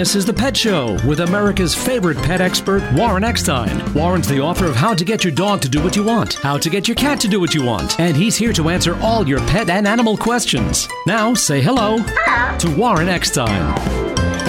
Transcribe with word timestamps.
This 0.00 0.14
is 0.14 0.24
The 0.24 0.32
Pet 0.32 0.56
Show 0.56 0.96
with 1.06 1.20
America's 1.20 1.74
favorite 1.74 2.16
pet 2.16 2.40
expert, 2.40 2.82
Warren 2.94 3.22
Eckstein. 3.22 3.92
Warren's 3.92 4.26
the 4.26 4.40
author 4.40 4.64
of 4.64 4.74
How 4.74 4.94
to 4.94 5.04
Get 5.04 5.24
Your 5.24 5.30
Dog 5.30 5.60
to 5.60 5.68
Do 5.68 5.82
What 5.82 5.94
You 5.94 6.02
Want, 6.02 6.32
How 6.36 6.56
to 6.56 6.70
Get 6.70 6.88
Your 6.88 6.94
Cat 6.94 7.20
to 7.20 7.28
Do 7.28 7.38
What 7.38 7.54
You 7.54 7.62
Want, 7.62 8.00
and 8.00 8.16
he's 8.16 8.34
here 8.34 8.54
to 8.54 8.70
answer 8.70 8.98
all 9.00 9.28
your 9.28 9.40
pet 9.40 9.68
and 9.68 9.86
animal 9.86 10.16
questions. 10.16 10.88
Now, 11.06 11.34
say 11.34 11.60
hello 11.60 11.98
to 11.98 12.74
Warren 12.78 13.10
Eckstein. 13.10 13.76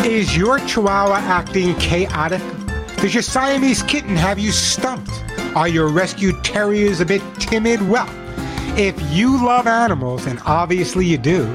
Is 0.06 0.38
your 0.38 0.60
chihuahua 0.60 1.18
acting 1.18 1.76
chaotic? 1.76 2.42
Does 3.02 3.14
your 3.14 3.22
Siamese 3.22 3.84
kitten 3.84 4.16
have 4.16 4.40
you 4.40 4.54
stumped? 4.54 5.12
Are 5.54 5.68
your 5.68 5.90
rescue 5.90 6.32
terriers 6.44 7.02
a 7.02 7.06
bit 7.06 7.22
timid? 7.40 7.82
Well, 7.90 8.08
if 8.80 8.96
you 9.12 9.46
love 9.46 9.68
animals, 9.68 10.28
and 10.28 10.40
obviously 10.46 11.06
you 11.06 11.18
do, 11.18 11.54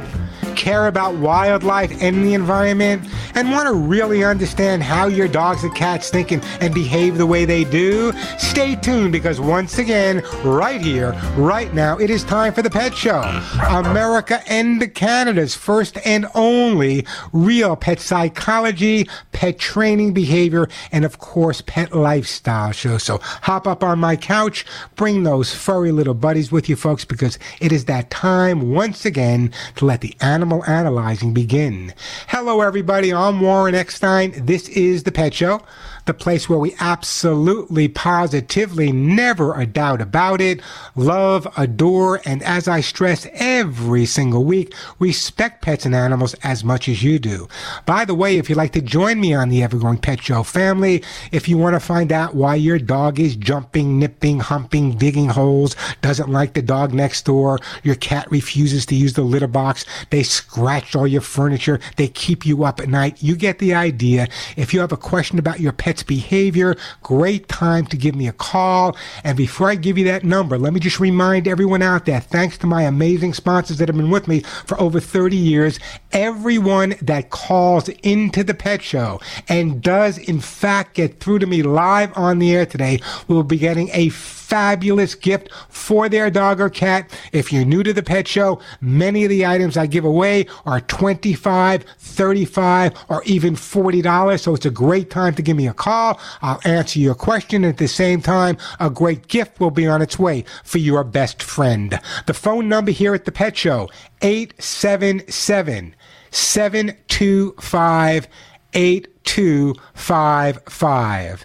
care 0.67 0.89
about 0.89 1.15
wildlife 1.15 2.03
and 2.03 2.25
the 2.25 2.35
environment, 2.35 3.01
and 3.37 3.53
want 3.53 3.69
to 3.69 3.73
really 3.73 4.25
understand 4.25 4.83
how 4.83 5.07
your 5.07 5.29
dogs 5.29 5.63
and 5.63 5.73
cats 5.77 6.11
think 6.11 6.33
and, 6.33 6.43
and 6.61 6.75
behave 6.75 7.19
the 7.19 7.27
way 7.27 7.45
they 7.45 7.63
do, 7.63 8.13
stay 8.37 8.75
tuned 8.75 9.13
because 9.13 9.41
once 9.41 9.79
again, 9.79 10.25
right 10.43 10.81
here, 10.81 11.13
right 11.37 11.73
now, 11.73 11.97
it 11.99 12.11
is 12.11 12.25
time 12.25 12.53
for 12.53 12.63
the 12.63 12.71
Pet 12.71 12.97
Show. 12.97 13.21
America 13.63 14.43
and 14.49 14.93
Canada's 14.93 15.55
first 15.55 15.99
and 16.05 16.27
only 16.35 17.07
real 17.33 17.77
pet 17.77 18.01
psychology, 18.01 19.09
pet 19.31 19.61
training 19.61 20.15
behavior, 20.15 20.69
and 20.91 21.05
of 21.05 21.19
course, 21.19 21.61
pet 21.61 21.95
lifestyle 21.95 22.73
show. 22.73 22.99
So 22.99 23.19
hop 23.23 23.69
up 23.69 23.85
on 23.85 24.01
my 24.01 24.17
couch, 24.17 24.67
bring 24.97 25.23
those 25.23 25.55
furry 25.55 25.93
little 25.93 26.15
buddies 26.15 26.51
with 26.51 26.69
you, 26.69 26.75
folks, 26.75 27.05
because 27.05 27.39
it 27.61 27.71
is 27.71 27.85
that 27.85 28.11
time 28.11 28.73
once 28.73 29.05
again 29.05 29.53
to 29.77 29.85
let 29.85 30.01
the 30.01 30.17
animal 30.21 30.56
analyzing 30.65 31.35
begin. 31.35 31.93
Hello, 32.29 32.61
everybody. 32.61 33.13
I'm 33.13 33.41
Warren 33.41 33.75
Eckstein. 33.75 34.33
This 34.47 34.69
is 34.69 35.03
the 35.03 35.13
Pet 35.13 35.35
Show 35.35 35.63
the 36.07 36.15
place 36.15 36.49
where 36.49 36.59
we 36.59 36.75
absolutely, 36.81 37.89
positively, 37.89 38.93
never 38.93 39.55
a 39.55 39.67
doubt 39.67 40.01
about 40.01 40.41
it, 40.41 40.61
love, 40.95 41.47
adore, 41.57 42.21
and 42.25 42.43
as 42.43 42.69
I 42.69 42.81
stress 42.81 43.27
every 43.35 44.07
single 44.07 44.45
week, 44.45 44.73
respect 44.99 45.63
pets 45.63 45.85
and 45.85 45.95
animals 45.95 46.35
as 46.43 46.65
much 46.65 46.89
as 46.89 47.03
you 47.03 47.19
do. 47.19 47.49
By 47.85 48.05
the 48.05 48.15
way, 48.15 48.39
if 48.39 48.49
you'd 48.49 48.57
like 48.57 48.73
to 48.73 48.81
join 48.81 49.21
me 49.21 49.35
on 49.35 49.49
the 49.49 49.61
Evergrowing 49.61 50.01
Pet 50.01 50.23
Show 50.23 50.43
family, 50.45 51.03
if 51.33 51.49
you 51.49 51.59
want 51.59 51.75
to 51.75 51.81
find 51.81 52.13
out 52.13 52.35
why 52.35 52.55
your 52.55 52.79
dog 52.79 53.19
is 53.19 53.37
jumping, 53.37 53.99
nipping, 53.99 54.41
humping, 54.41 54.97
digging 54.97 55.29
holes, 55.29 55.77
doesn't 56.03 56.31
like 56.31 56.55
the 56.55 56.63
dog 56.63 56.95
next 56.95 57.25
door, 57.25 57.59
your 57.83 57.97
cat 57.97 58.31
refuses 58.31 58.87
to 58.87 58.95
use 58.95 59.15
the 59.15 59.23
litter 59.23 59.47
box, 59.49 59.85
they 60.11 60.23
scratch 60.23 60.95
all 60.95 61.07
your 61.07 61.21
furniture, 61.21 61.81
they 61.97 62.09
keep 62.09 62.47
you 62.47 62.65
up 62.65 62.81
at 62.81 62.89
night, 62.89 63.23
you 63.23 63.35
get 63.35 63.59
the 63.59 63.75
idea. 63.75 64.29
If 64.57 64.73
you 64.73 64.81
have 64.81 64.93
a 64.93 64.97
question 64.97 65.39
about 65.39 65.61
your 65.61 65.73
pet's 65.97 66.03
behavior, 66.03 66.77
great 67.03 67.49
time 67.49 67.87
to 67.87 67.97
give 67.97 68.15
me 68.15 68.29
a 68.29 68.33
call. 68.33 68.95
And 69.25 69.35
before 69.35 69.71
I 69.71 69.77
give 69.77 69.97
you 69.97 70.05
that 70.05 70.25
number, 70.25 70.59
let 70.59 70.75
me 70.75 70.81
just 70.81 71.01
remind 71.01 71.49
everyone 71.49 71.81
out 71.81 72.05
there, 72.05 72.21
thanks 72.21 72.59
to 72.59 72.67
my 72.67 72.83
amazing 72.83 73.33
sponsors 73.33 73.79
that 73.79 73.89
have 73.89 73.97
been 73.97 74.11
with 74.11 74.29
me 74.29 74.41
for 74.41 74.79
over 74.79 75.01
30 75.01 75.37
years, 75.37 75.81
everyone 76.13 76.97
that 77.01 77.31
calls 77.31 77.89
into 78.03 78.45
the 78.45 78.53
pet 78.53 78.83
show 78.83 79.19
and 79.49 79.83
does 79.83 80.19
in 80.19 80.39
fact 80.41 80.95
get 80.95 81.19
through 81.19 81.39
to 81.39 81.47
me 81.47 81.63
live 81.63 82.13
on 82.15 82.39
the 82.39 82.55
air 82.55 82.67
today 82.67 83.01
will 83.27 83.43
be 83.43 83.57
getting 83.57 83.89
a 83.95 84.11
fabulous 84.47 85.17
gift 85.17 85.51
for 85.69 86.09
their 86.09 86.31
dog 86.31 86.61
or 86.61 86.71
cat. 86.71 87.11
If 87.33 87.53
you're 87.53 87.65
new 87.65 87.83
to 87.83 87.93
the 87.93 88.03
pet 88.03 88.29
show, 88.29 88.61
many 88.81 89.25
of 89.25 89.31
the 89.31 89.45
items 89.45 89.77
I 89.77 89.87
give 89.87 90.05
away 90.05 90.47
are 90.65 90.81
25, 90.81 91.85
35, 91.99 92.93
or 93.09 93.25
even 93.25 93.57
$40. 93.57 94.41
So 94.41 94.55
it's 94.55 94.67
a 94.67 94.71
great 94.71 95.11
time 95.11 95.35
to 95.35 95.43
give 95.43 95.57
me 95.57 95.67
a 95.67 95.75
call. 95.75 96.21
I'll 96.43 96.61
answer 96.65 97.01
your 97.01 97.17
question. 97.17 97.65
At 97.65 97.79
the 97.79 97.89
same 97.89 98.23
time, 98.23 98.57
a 98.79 98.89
great 98.89 99.27
gift 99.27 99.59
will 99.59 99.73
be 99.73 99.87
on 99.87 100.01
its 100.01 100.17
way 100.19 100.45
for 100.63 100.79
your 100.79 101.03
best 101.03 101.43
friend. 101.43 101.99
The 102.27 102.35
phone 102.35 102.69
number 102.69 102.93
here 102.93 103.15
at 103.15 103.25
the 103.25 103.33
pet 103.33 103.57
show, 103.57 103.89
877 104.23 105.97
725 106.31 108.29
8255. 108.75 111.45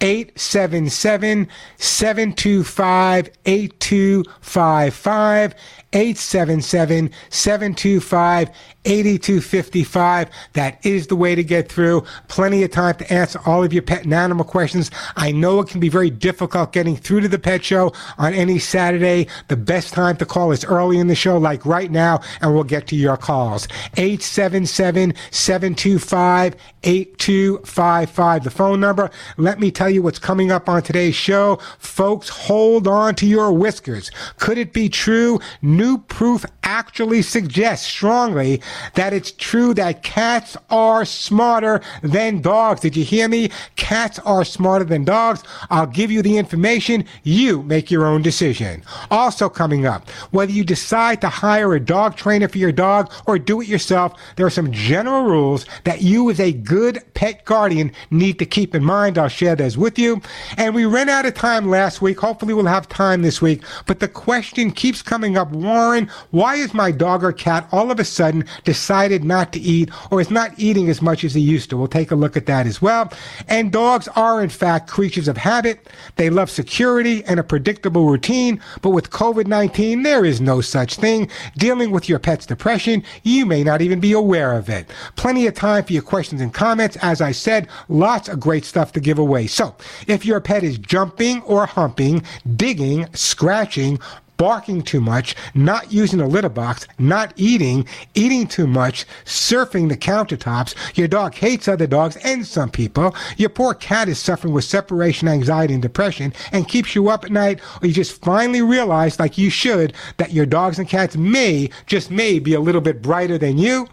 877 0.00 1.48
725 1.78 3.30
8255. 3.44 5.54
877 5.92 7.10
725 7.30 8.50
8255. 8.84 10.30
That 10.54 10.84
is 10.86 11.08
the 11.08 11.16
way 11.16 11.34
to 11.34 11.44
get 11.44 11.70
through. 11.70 12.04
Plenty 12.28 12.62
of 12.62 12.70
time 12.70 12.94
to 12.96 13.12
answer 13.12 13.40
all 13.44 13.62
of 13.62 13.72
your 13.72 13.82
pet 13.82 14.04
and 14.04 14.14
animal 14.14 14.44
questions. 14.44 14.90
I 15.16 15.32
know 15.32 15.60
it 15.60 15.68
can 15.68 15.80
be 15.80 15.90
very 15.90 16.08
difficult 16.08 16.72
getting 16.72 16.96
through 16.96 17.20
to 17.22 17.28
the 17.28 17.38
pet 17.38 17.62
show 17.64 17.92
on 18.16 18.32
any 18.32 18.58
Saturday. 18.58 19.26
The 19.48 19.56
best 19.56 19.92
time 19.92 20.16
to 20.16 20.26
call 20.26 20.52
is 20.52 20.64
early 20.64 20.98
in 20.98 21.08
the 21.08 21.14
show, 21.14 21.36
like 21.36 21.66
right 21.66 21.90
now, 21.90 22.20
and 22.40 22.54
we'll 22.54 22.64
get 22.64 22.86
to 22.88 22.96
your 22.96 23.16
calls. 23.16 23.68
877 23.96 25.14
725 25.30 26.56
8255. 26.82 28.44
The 28.44 28.50
phone 28.50 28.80
number. 28.80 29.10
Let 29.36 29.60
me 29.60 29.70
tell 29.70 29.90
you 29.90 30.02
what's 30.02 30.18
coming 30.18 30.50
up 30.50 30.68
on 30.68 30.82
today's 30.82 31.14
show. 31.14 31.56
Folks, 31.78 32.30
hold 32.30 32.88
on 32.88 33.14
to 33.16 33.26
your 33.26 33.52
whiskers. 33.52 34.10
Could 34.38 34.56
it 34.56 34.72
be 34.72 34.88
true? 34.88 35.40
New 35.80 35.96
proof 35.96 36.44
actually 36.62 37.22
suggests 37.22 37.86
strongly 37.86 38.60
that 38.96 39.14
it's 39.14 39.32
true 39.32 39.72
that 39.72 40.02
cats 40.02 40.54
are 40.68 41.06
smarter 41.06 41.80
than 42.02 42.42
dogs. 42.42 42.82
Did 42.82 42.94
you 42.96 43.02
hear 43.02 43.28
me? 43.28 43.50
Cats 43.76 44.18
are 44.20 44.44
smarter 44.44 44.84
than 44.84 45.04
dogs. 45.04 45.42
I'll 45.70 45.86
give 45.86 46.10
you 46.10 46.20
the 46.20 46.36
information. 46.36 47.06
You 47.22 47.62
make 47.62 47.90
your 47.90 48.06
own 48.06 48.20
decision. 48.20 48.84
Also 49.10 49.48
coming 49.48 49.86
up, 49.86 50.08
whether 50.32 50.52
you 50.52 50.64
decide 50.64 51.22
to 51.22 51.28
hire 51.28 51.74
a 51.74 51.80
dog 51.80 52.14
trainer 52.14 52.46
for 52.46 52.58
your 52.58 52.72
dog 52.72 53.10
or 53.26 53.38
do 53.38 53.62
it 53.62 53.66
yourself, 53.66 54.12
there 54.36 54.44
are 54.44 54.50
some 54.50 54.70
general 54.70 55.24
rules 55.24 55.64
that 55.84 56.02
you 56.02 56.30
as 56.30 56.38
a 56.40 56.52
good 56.52 57.02
pet 57.14 57.44
guardian 57.46 57.90
need 58.10 58.38
to 58.38 58.44
keep 58.44 58.74
in 58.74 58.84
mind. 58.84 59.16
I'll 59.16 59.28
share 59.28 59.56
those 59.56 59.78
with 59.78 59.98
you. 59.98 60.20
And 60.58 60.74
we 60.74 60.84
ran 60.84 61.08
out 61.08 61.26
of 61.26 61.34
time 61.34 61.70
last 61.70 62.02
week. 62.02 62.20
Hopefully 62.20 62.52
we'll 62.52 62.66
have 62.66 62.86
time 62.86 63.22
this 63.22 63.40
week. 63.40 63.62
But 63.86 64.00
the 64.00 64.08
question 64.08 64.70
keeps 64.70 65.02
coming 65.02 65.36
up, 65.38 65.50
Warren, 65.70 66.10
why 66.32 66.56
is 66.56 66.74
my 66.74 66.90
dog 66.90 67.22
or 67.22 67.32
cat 67.32 67.68
all 67.70 67.90
of 67.90 68.00
a 68.00 68.04
sudden 68.04 68.44
decided 68.64 69.24
not 69.24 69.52
to 69.52 69.60
eat 69.60 69.90
or 70.10 70.20
is 70.20 70.30
not 70.30 70.52
eating 70.58 70.88
as 70.88 71.00
much 71.00 71.22
as 71.22 71.34
he 71.34 71.40
used 71.40 71.70
to. 71.70 71.76
We'll 71.76 71.88
take 71.88 72.10
a 72.10 72.16
look 72.16 72.36
at 72.36 72.46
that 72.46 72.66
as 72.66 72.82
well. 72.82 73.12
And 73.48 73.70
dogs 73.72 74.08
are, 74.08 74.42
in 74.42 74.48
fact, 74.48 74.90
creatures 74.90 75.28
of 75.28 75.36
habit. 75.36 75.88
They 76.16 76.28
love 76.28 76.50
security 76.50 77.24
and 77.24 77.38
a 77.38 77.44
predictable 77.44 78.06
routine. 78.06 78.60
But 78.82 78.90
with 78.90 79.10
COVID 79.10 79.46
19, 79.46 80.02
there 80.02 80.24
is 80.24 80.40
no 80.40 80.60
such 80.60 80.96
thing. 80.96 81.30
Dealing 81.56 81.90
with 81.90 82.08
your 82.08 82.18
pet's 82.18 82.46
depression, 82.46 83.04
you 83.22 83.46
may 83.46 83.62
not 83.62 83.80
even 83.80 84.00
be 84.00 84.12
aware 84.12 84.54
of 84.54 84.68
it. 84.68 84.90
Plenty 85.16 85.46
of 85.46 85.54
time 85.54 85.84
for 85.84 85.92
your 85.92 86.02
questions 86.02 86.40
and 86.40 86.52
comments. 86.52 86.96
As 87.00 87.20
I 87.20 87.32
said, 87.32 87.68
lots 87.88 88.28
of 88.28 88.40
great 88.40 88.64
stuff 88.64 88.92
to 88.92 89.00
give 89.00 89.18
away. 89.18 89.46
So 89.46 89.74
if 90.06 90.26
your 90.26 90.40
pet 90.40 90.64
is 90.64 90.78
jumping 90.78 91.42
or 91.42 91.66
humping, 91.66 92.22
digging, 92.56 93.06
scratching, 93.14 93.98
barking 94.40 94.80
too 94.80 95.02
much, 95.02 95.36
not 95.52 95.92
using 95.92 96.18
a 96.18 96.26
litter 96.26 96.48
box, 96.48 96.88
not 96.98 97.30
eating, 97.36 97.86
eating 98.14 98.46
too 98.46 98.66
much, 98.66 99.04
surfing 99.26 99.90
the 99.90 99.96
countertops. 99.98 100.74
Your 100.96 101.08
dog 101.08 101.34
hates 101.34 101.68
other 101.68 101.86
dogs 101.86 102.16
and 102.24 102.46
some 102.46 102.70
people. 102.70 103.14
Your 103.36 103.50
poor 103.50 103.74
cat 103.74 104.08
is 104.08 104.18
suffering 104.18 104.54
with 104.54 104.64
separation 104.64 105.28
anxiety 105.28 105.74
and 105.74 105.82
depression 105.82 106.32
and 106.52 106.66
keeps 106.66 106.94
you 106.94 107.10
up 107.10 107.22
at 107.22 107.30
night, 107.30 107.60
or 107.82 107.88
you 107.88 107.92
just 107.92 108.24
finally 108.24 108.62
realize, 108.62 109.20
like 109.20 109.36
you 109.36 109.50
should, 109.50 109.92
that 110.16 110.32
your 110.32 110.46
dogs 110.46 110.78
and 110.78 110.88
cats 110.88 111.18
may, 111.18 111.68
just 111.84 112.10
may, 112.10 112.38
be 112.38 112.54
a 112.54 112.60
little 112.60 112.80
bit 112.80 113.02
brighter 113.02 113.36
than 113.36 113.58
you. 113.58 113.88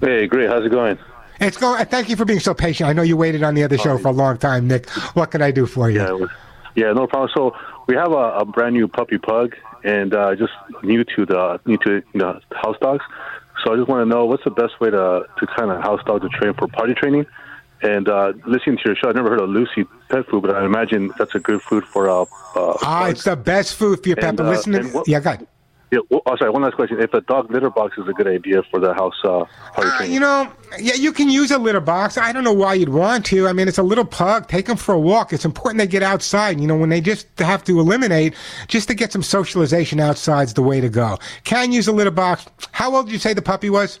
Hey, 0.00 0.26
great. 0.26 0.48
How's 0.48 0.64
it 0.64 0.70
going? 0.70 0.98
It's 1.40 1.56
going. 1.56 1.84
Thank 1.86 2.08
you 2.08 2.16
for 2.16 2.24
being 2.24 2.40
so 2.40 2.52
patient. 2.52 2.88
I 2.88 2.92
know 2.92 3.02
you 3.02 3.16
waited 3.16 3.42
on 3.42 3.54
the 3.54 3.64
other 3.64 3.78
show 3.78 3.96
for 3.98 4.08
a 4.08 4.12
long 4.12 4.38
time, 4.38 4.68
Nick. 4.68 4.88
What 5.14 5.30
can 5.30 5.40
I 5.40 5.50
do 5.50 5.66
for 5.66 5.88
you? 5.88 6.00
Yeah, 6.00 6.26
yeah, 6.74 6.92
no 6.92 7.06
problem. 7.06 7.30
So 7.34 7.54
we 7.86 7.94
have 7.94 8.12
a, 8.12 8.38
a 8.38 8.44
brand 8.44 8.74
new 8.74 8.88
puppy 8.88 9.18
pug, 9.18 9.54
and 9.84 10.14
uh, 10.14 10.34
just 10.34 10.52
new 10.82 11.04
to 11.04 11.26
the 11.26 11.60
new 11.64 11.78
to 11.78 12.02
the 12.14 12.40
house 12.52 12.76
dogs. 12.80 13.04
So 13.64 13.72
I 13.72 13.76
just 13.76 13.88
want 13.88 14.02
to 14.02 14.06
know 14.06 14.24
what's 14.26 14.44
the 14.44 14.50
best 14.50 14.80
way 14.80 14.90
to 14.90 15.26
to 15.38 15.46
kind 15.46 15.70
of 15.70 15.82
house 15.82 16.00
dog 16.04 16.22
to 16.22 16.28
train 16.28 16.54
for 16.54 16.68
party 16.68 16.94
training. 16.94 17.26
And 17.80 18.08
uh, 18.08 18.32
listening 18.44 18.76
to 18.78 18.82
your 18.86 18.96
show, 18.96 19.08
I 19.08 19.12
never 19.12 19.30
heard 19.30 19.40
of 19.40 19.50
Lucy 19.50 19.84
pet 20.08 20.26
food, 20.26 20.42
but 20.42 20.56
I 20.56 20.64
imagine 20.64 21.12
that's 21.16 21.34
a 21.34 21.38
good 21.38 21.62
food 21.62 21.84
for. 21.84 22.08
Uh, 22.10 22.22
uh, 22.56 22.76
ah, 22.82 23.06
it's 23.08 23.24
the 23.24 23.36
best 23.36 23.76
food 23.76 24.02
for 24.02 24.08
your 24.08 24.16
pet. 24.16 24.34
But 24.34 24.46
uh, 24.46 24.50
listen, 24.50 24.72
to, 24.72 24.88
what, 24.88 25.08
yeah, 25.08 25.20
go 25.20 25.30
ahead. 25.30 25.46
Yeah, 25.90 26.00
well, 26.10 26.20
oh, 26.26 26.36
sorry. 26.36 26.50
One 26.50 26.62
last 26.62 26.74
question: 26.74 27.00
If 27.00 27.14
a 27.14 27.22
dog 27.22 27.50
litter 27.50 27.70
box 27.70 27.96
is 27.96 28.06
a 28.08 28.12
good 28.12 28.26
idea 28.26 28.62
for 28.70 28.78
the 28.78 28.92
house, 28.92 29.14
uh, 29.24 29.44
uh, 29.76 30.04
you 30.04 30.20
know, 30.20 30.52
yeah, 30.78 30.94
you 30.94 31.12
can 31.12 31.30
use 31.30 31.50
a 31.50 31.58
litter 31.58 31.80
box. 31.80 32.18
I 32.18 32.30
don't 32.32 32.44
know 32.44 32.52
why 32.52 32.74
you'd 32.74 32.90
want 32.90 33.24
to. 33.26 33.48
I 33.48 33.54
mean, 33.54 33.68
it's 33.68 33.78
a 33.78 33.82
little 33.82 34.04
pug. 34.04 34.48
Take 34.48 34.66
them 34.66 34.76
for 34.76 34.94
a 34.94 34.98
walk. 34.98 35.32
It's 35.32 35.46
important 35.46 35.78
they 35.78 35.86
get 35.86 36.02
outside. 36.02 36.60
You 36.60 36.66
know, 36.66 36.76
when 36.76 36.90
they 36.90 37.00
just 37.00 37.26
have 37.38 37.64
to 37.64 37.80
eliminate, 37.80 38.34
just 38.66 38.88
to 38.88 38.94
get 38.94 39.12
some 39.12 39.22
socialization 39.22 39.98
outside's 39.98 40.52
the 40.54 40.62
way 40.62 40.80
to 40.80 40.90
go. 40.90 41.18
Can 41.44 41.72
use 41.72 41.88
a 41.88 41.92
litter 41.92 42.10
box. 42.10 42.46
How 42.72 42.94
old 42.94 43.06
did 43.06 43.12
you 43.12 43.18
say 43.18 43.32
the 43.32 43.42
puppy 43.42 43.70
was? 43.70 43.98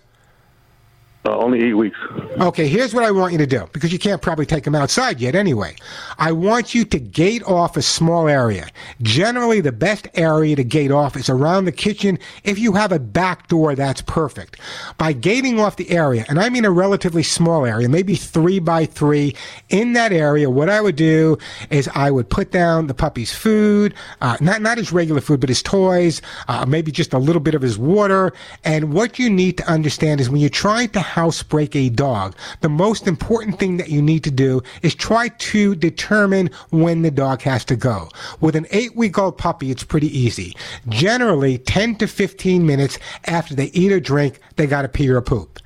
Uh, 1.28 1.36
only 1.36 1.62
eight 1.62 1.74
weeks. 1.74 1.98
Okay, 2.40 2.66
here's 2.66 2.94
what 2.94 3.04
I 3.04 3.10
want 3.10 3.32
you 3.32 3.38
to 3.38 3.46
do 3.46 3.68
because 3.74 3.92
you 3.92 3.98
can't 3.98 4.22
probably 4.22 4.46
take 4.46 4.64
them 4.64 4.74
outside 4.74 5.20
yet 5.20 5.34
anyway. 5.34 5.76
I 6.18 6.32
want 6.32 6.74
you 6.74 6.86
to 6.86 6.98
gate 6.98 7.42
off 7.42 7.76
a 7.76 7.82
small 7.82 8.28
area. 8.28 8.68
Generally, 9.02 9.60
the 9.60 9.72
best 9.72 10.08
area 10.14 10.56
to 10.56 10.64
gate 10.64 10.90
off 10.90 11.16
is 11.16 11.28
around 11.28 11.66
the 11.66 11.72
kitchen. 11.72 12.18
If 12.44 12.58
you 12.58 12.72
have 12.72 12.92
a 12.92 12.98
back 12.98 13.48
door, 13.48 13.74
that's 13.74 14.00
perfect. 14.00 14.58
By 14.96 15.12
gating 15.12 15.60
off 15.60 15.76
the 15.76 15.90
area, 15.90 16.24
and 16.30 16.40
I 16.40 16.48
mean 16.48 16.64
a 16.64 16.70
relatively 16.70 17.22
small 17.22 17.66
area, 17.66 17.90
maybe 17.90 18.14
three 18.14 18.58
by 18.58 18.86
three, 18.86 19.34
in 19.68 19.92
that 19.92 20.12
area, 20.12 20.48
what 20.48 20.70
I 20.70 20.80
would 20.80 20.96
do 20.96 21.36
is 21.68 21.90
I 21.94 22.10
would 22.10 22.30
put 22.30 22.52
down 22.52 22.86
the 22.86 22.94
puppy's 22.94 23.34
food, 23.34 23.92
uh, 24.22 24.38
not, 24.40 24.62
not 24.62 24.78
his 24.78 24.92
regular 24.92 25.20
food, 25.20 25.40
but 25.40 25.50
his 25.50 25.62
toys, 25.62 26.22
uh, 26.46 26.64
maybe 26.64 26.90
just 26.90 27.12
a 27.12 27.18
little 27.18 27.42
bit 27.42 27.54
of 27.54 27.60
his 27.60 27.76
water. 27.76 28.32
And 28.64 28.94
what 28.94 29.18
you 29.18 29.28
need 29.28 29.58
to 29.58 29.68
understand 29.68 30.22
is 30.22 30.30
when 30.30 30.40
you're 30.40 30.48
trying 30.48 30.88
to 30.90 31.00
housebreak 31.18 31.74
a 31.74 31.88
dog, 31.88 32.36
the 32.60 32.68
most 32.68 33.08
important 33.08 33.58
thing 33.58 33.76
that 33.76 33.88
you 33.88 34.00
need 34.00 34.22
to 34.22 34.30
do 34.30 34.62
is 34.82 34.94
try 34.94 35.26
to 35.26 35.74
determine 35.74 36.48
when 36.70 37.02
the 37.02 37.10
dog 37.10 37.42
has 37.42 37.64
to 37.64 37.74
go. 37.74 38.08
With 38.40 38.54
an 38.54 38.68
eight 38.70 38.94
week 38.94 39.18
old 39.18 39.36
puppy, 39.36 39.72
it's 39.72 39.82
pretty 39.82 40.16
easy. 40.16 40.56
Generally, 40.88 41.58
10 41.58 41.96
to 41.96 42.06
15 42.06 42.64
minutes 42.64 43.00
after 43.24 43.56
they 43.56 43.66
eat 43.72 43.90
or 43.90 43.98
drink, 43.98 44.38
they 44.54 44.68
gotta 44.68 44.86
pee 44.86 45.08
or 45.08 45.20
poop. 45.20 45.58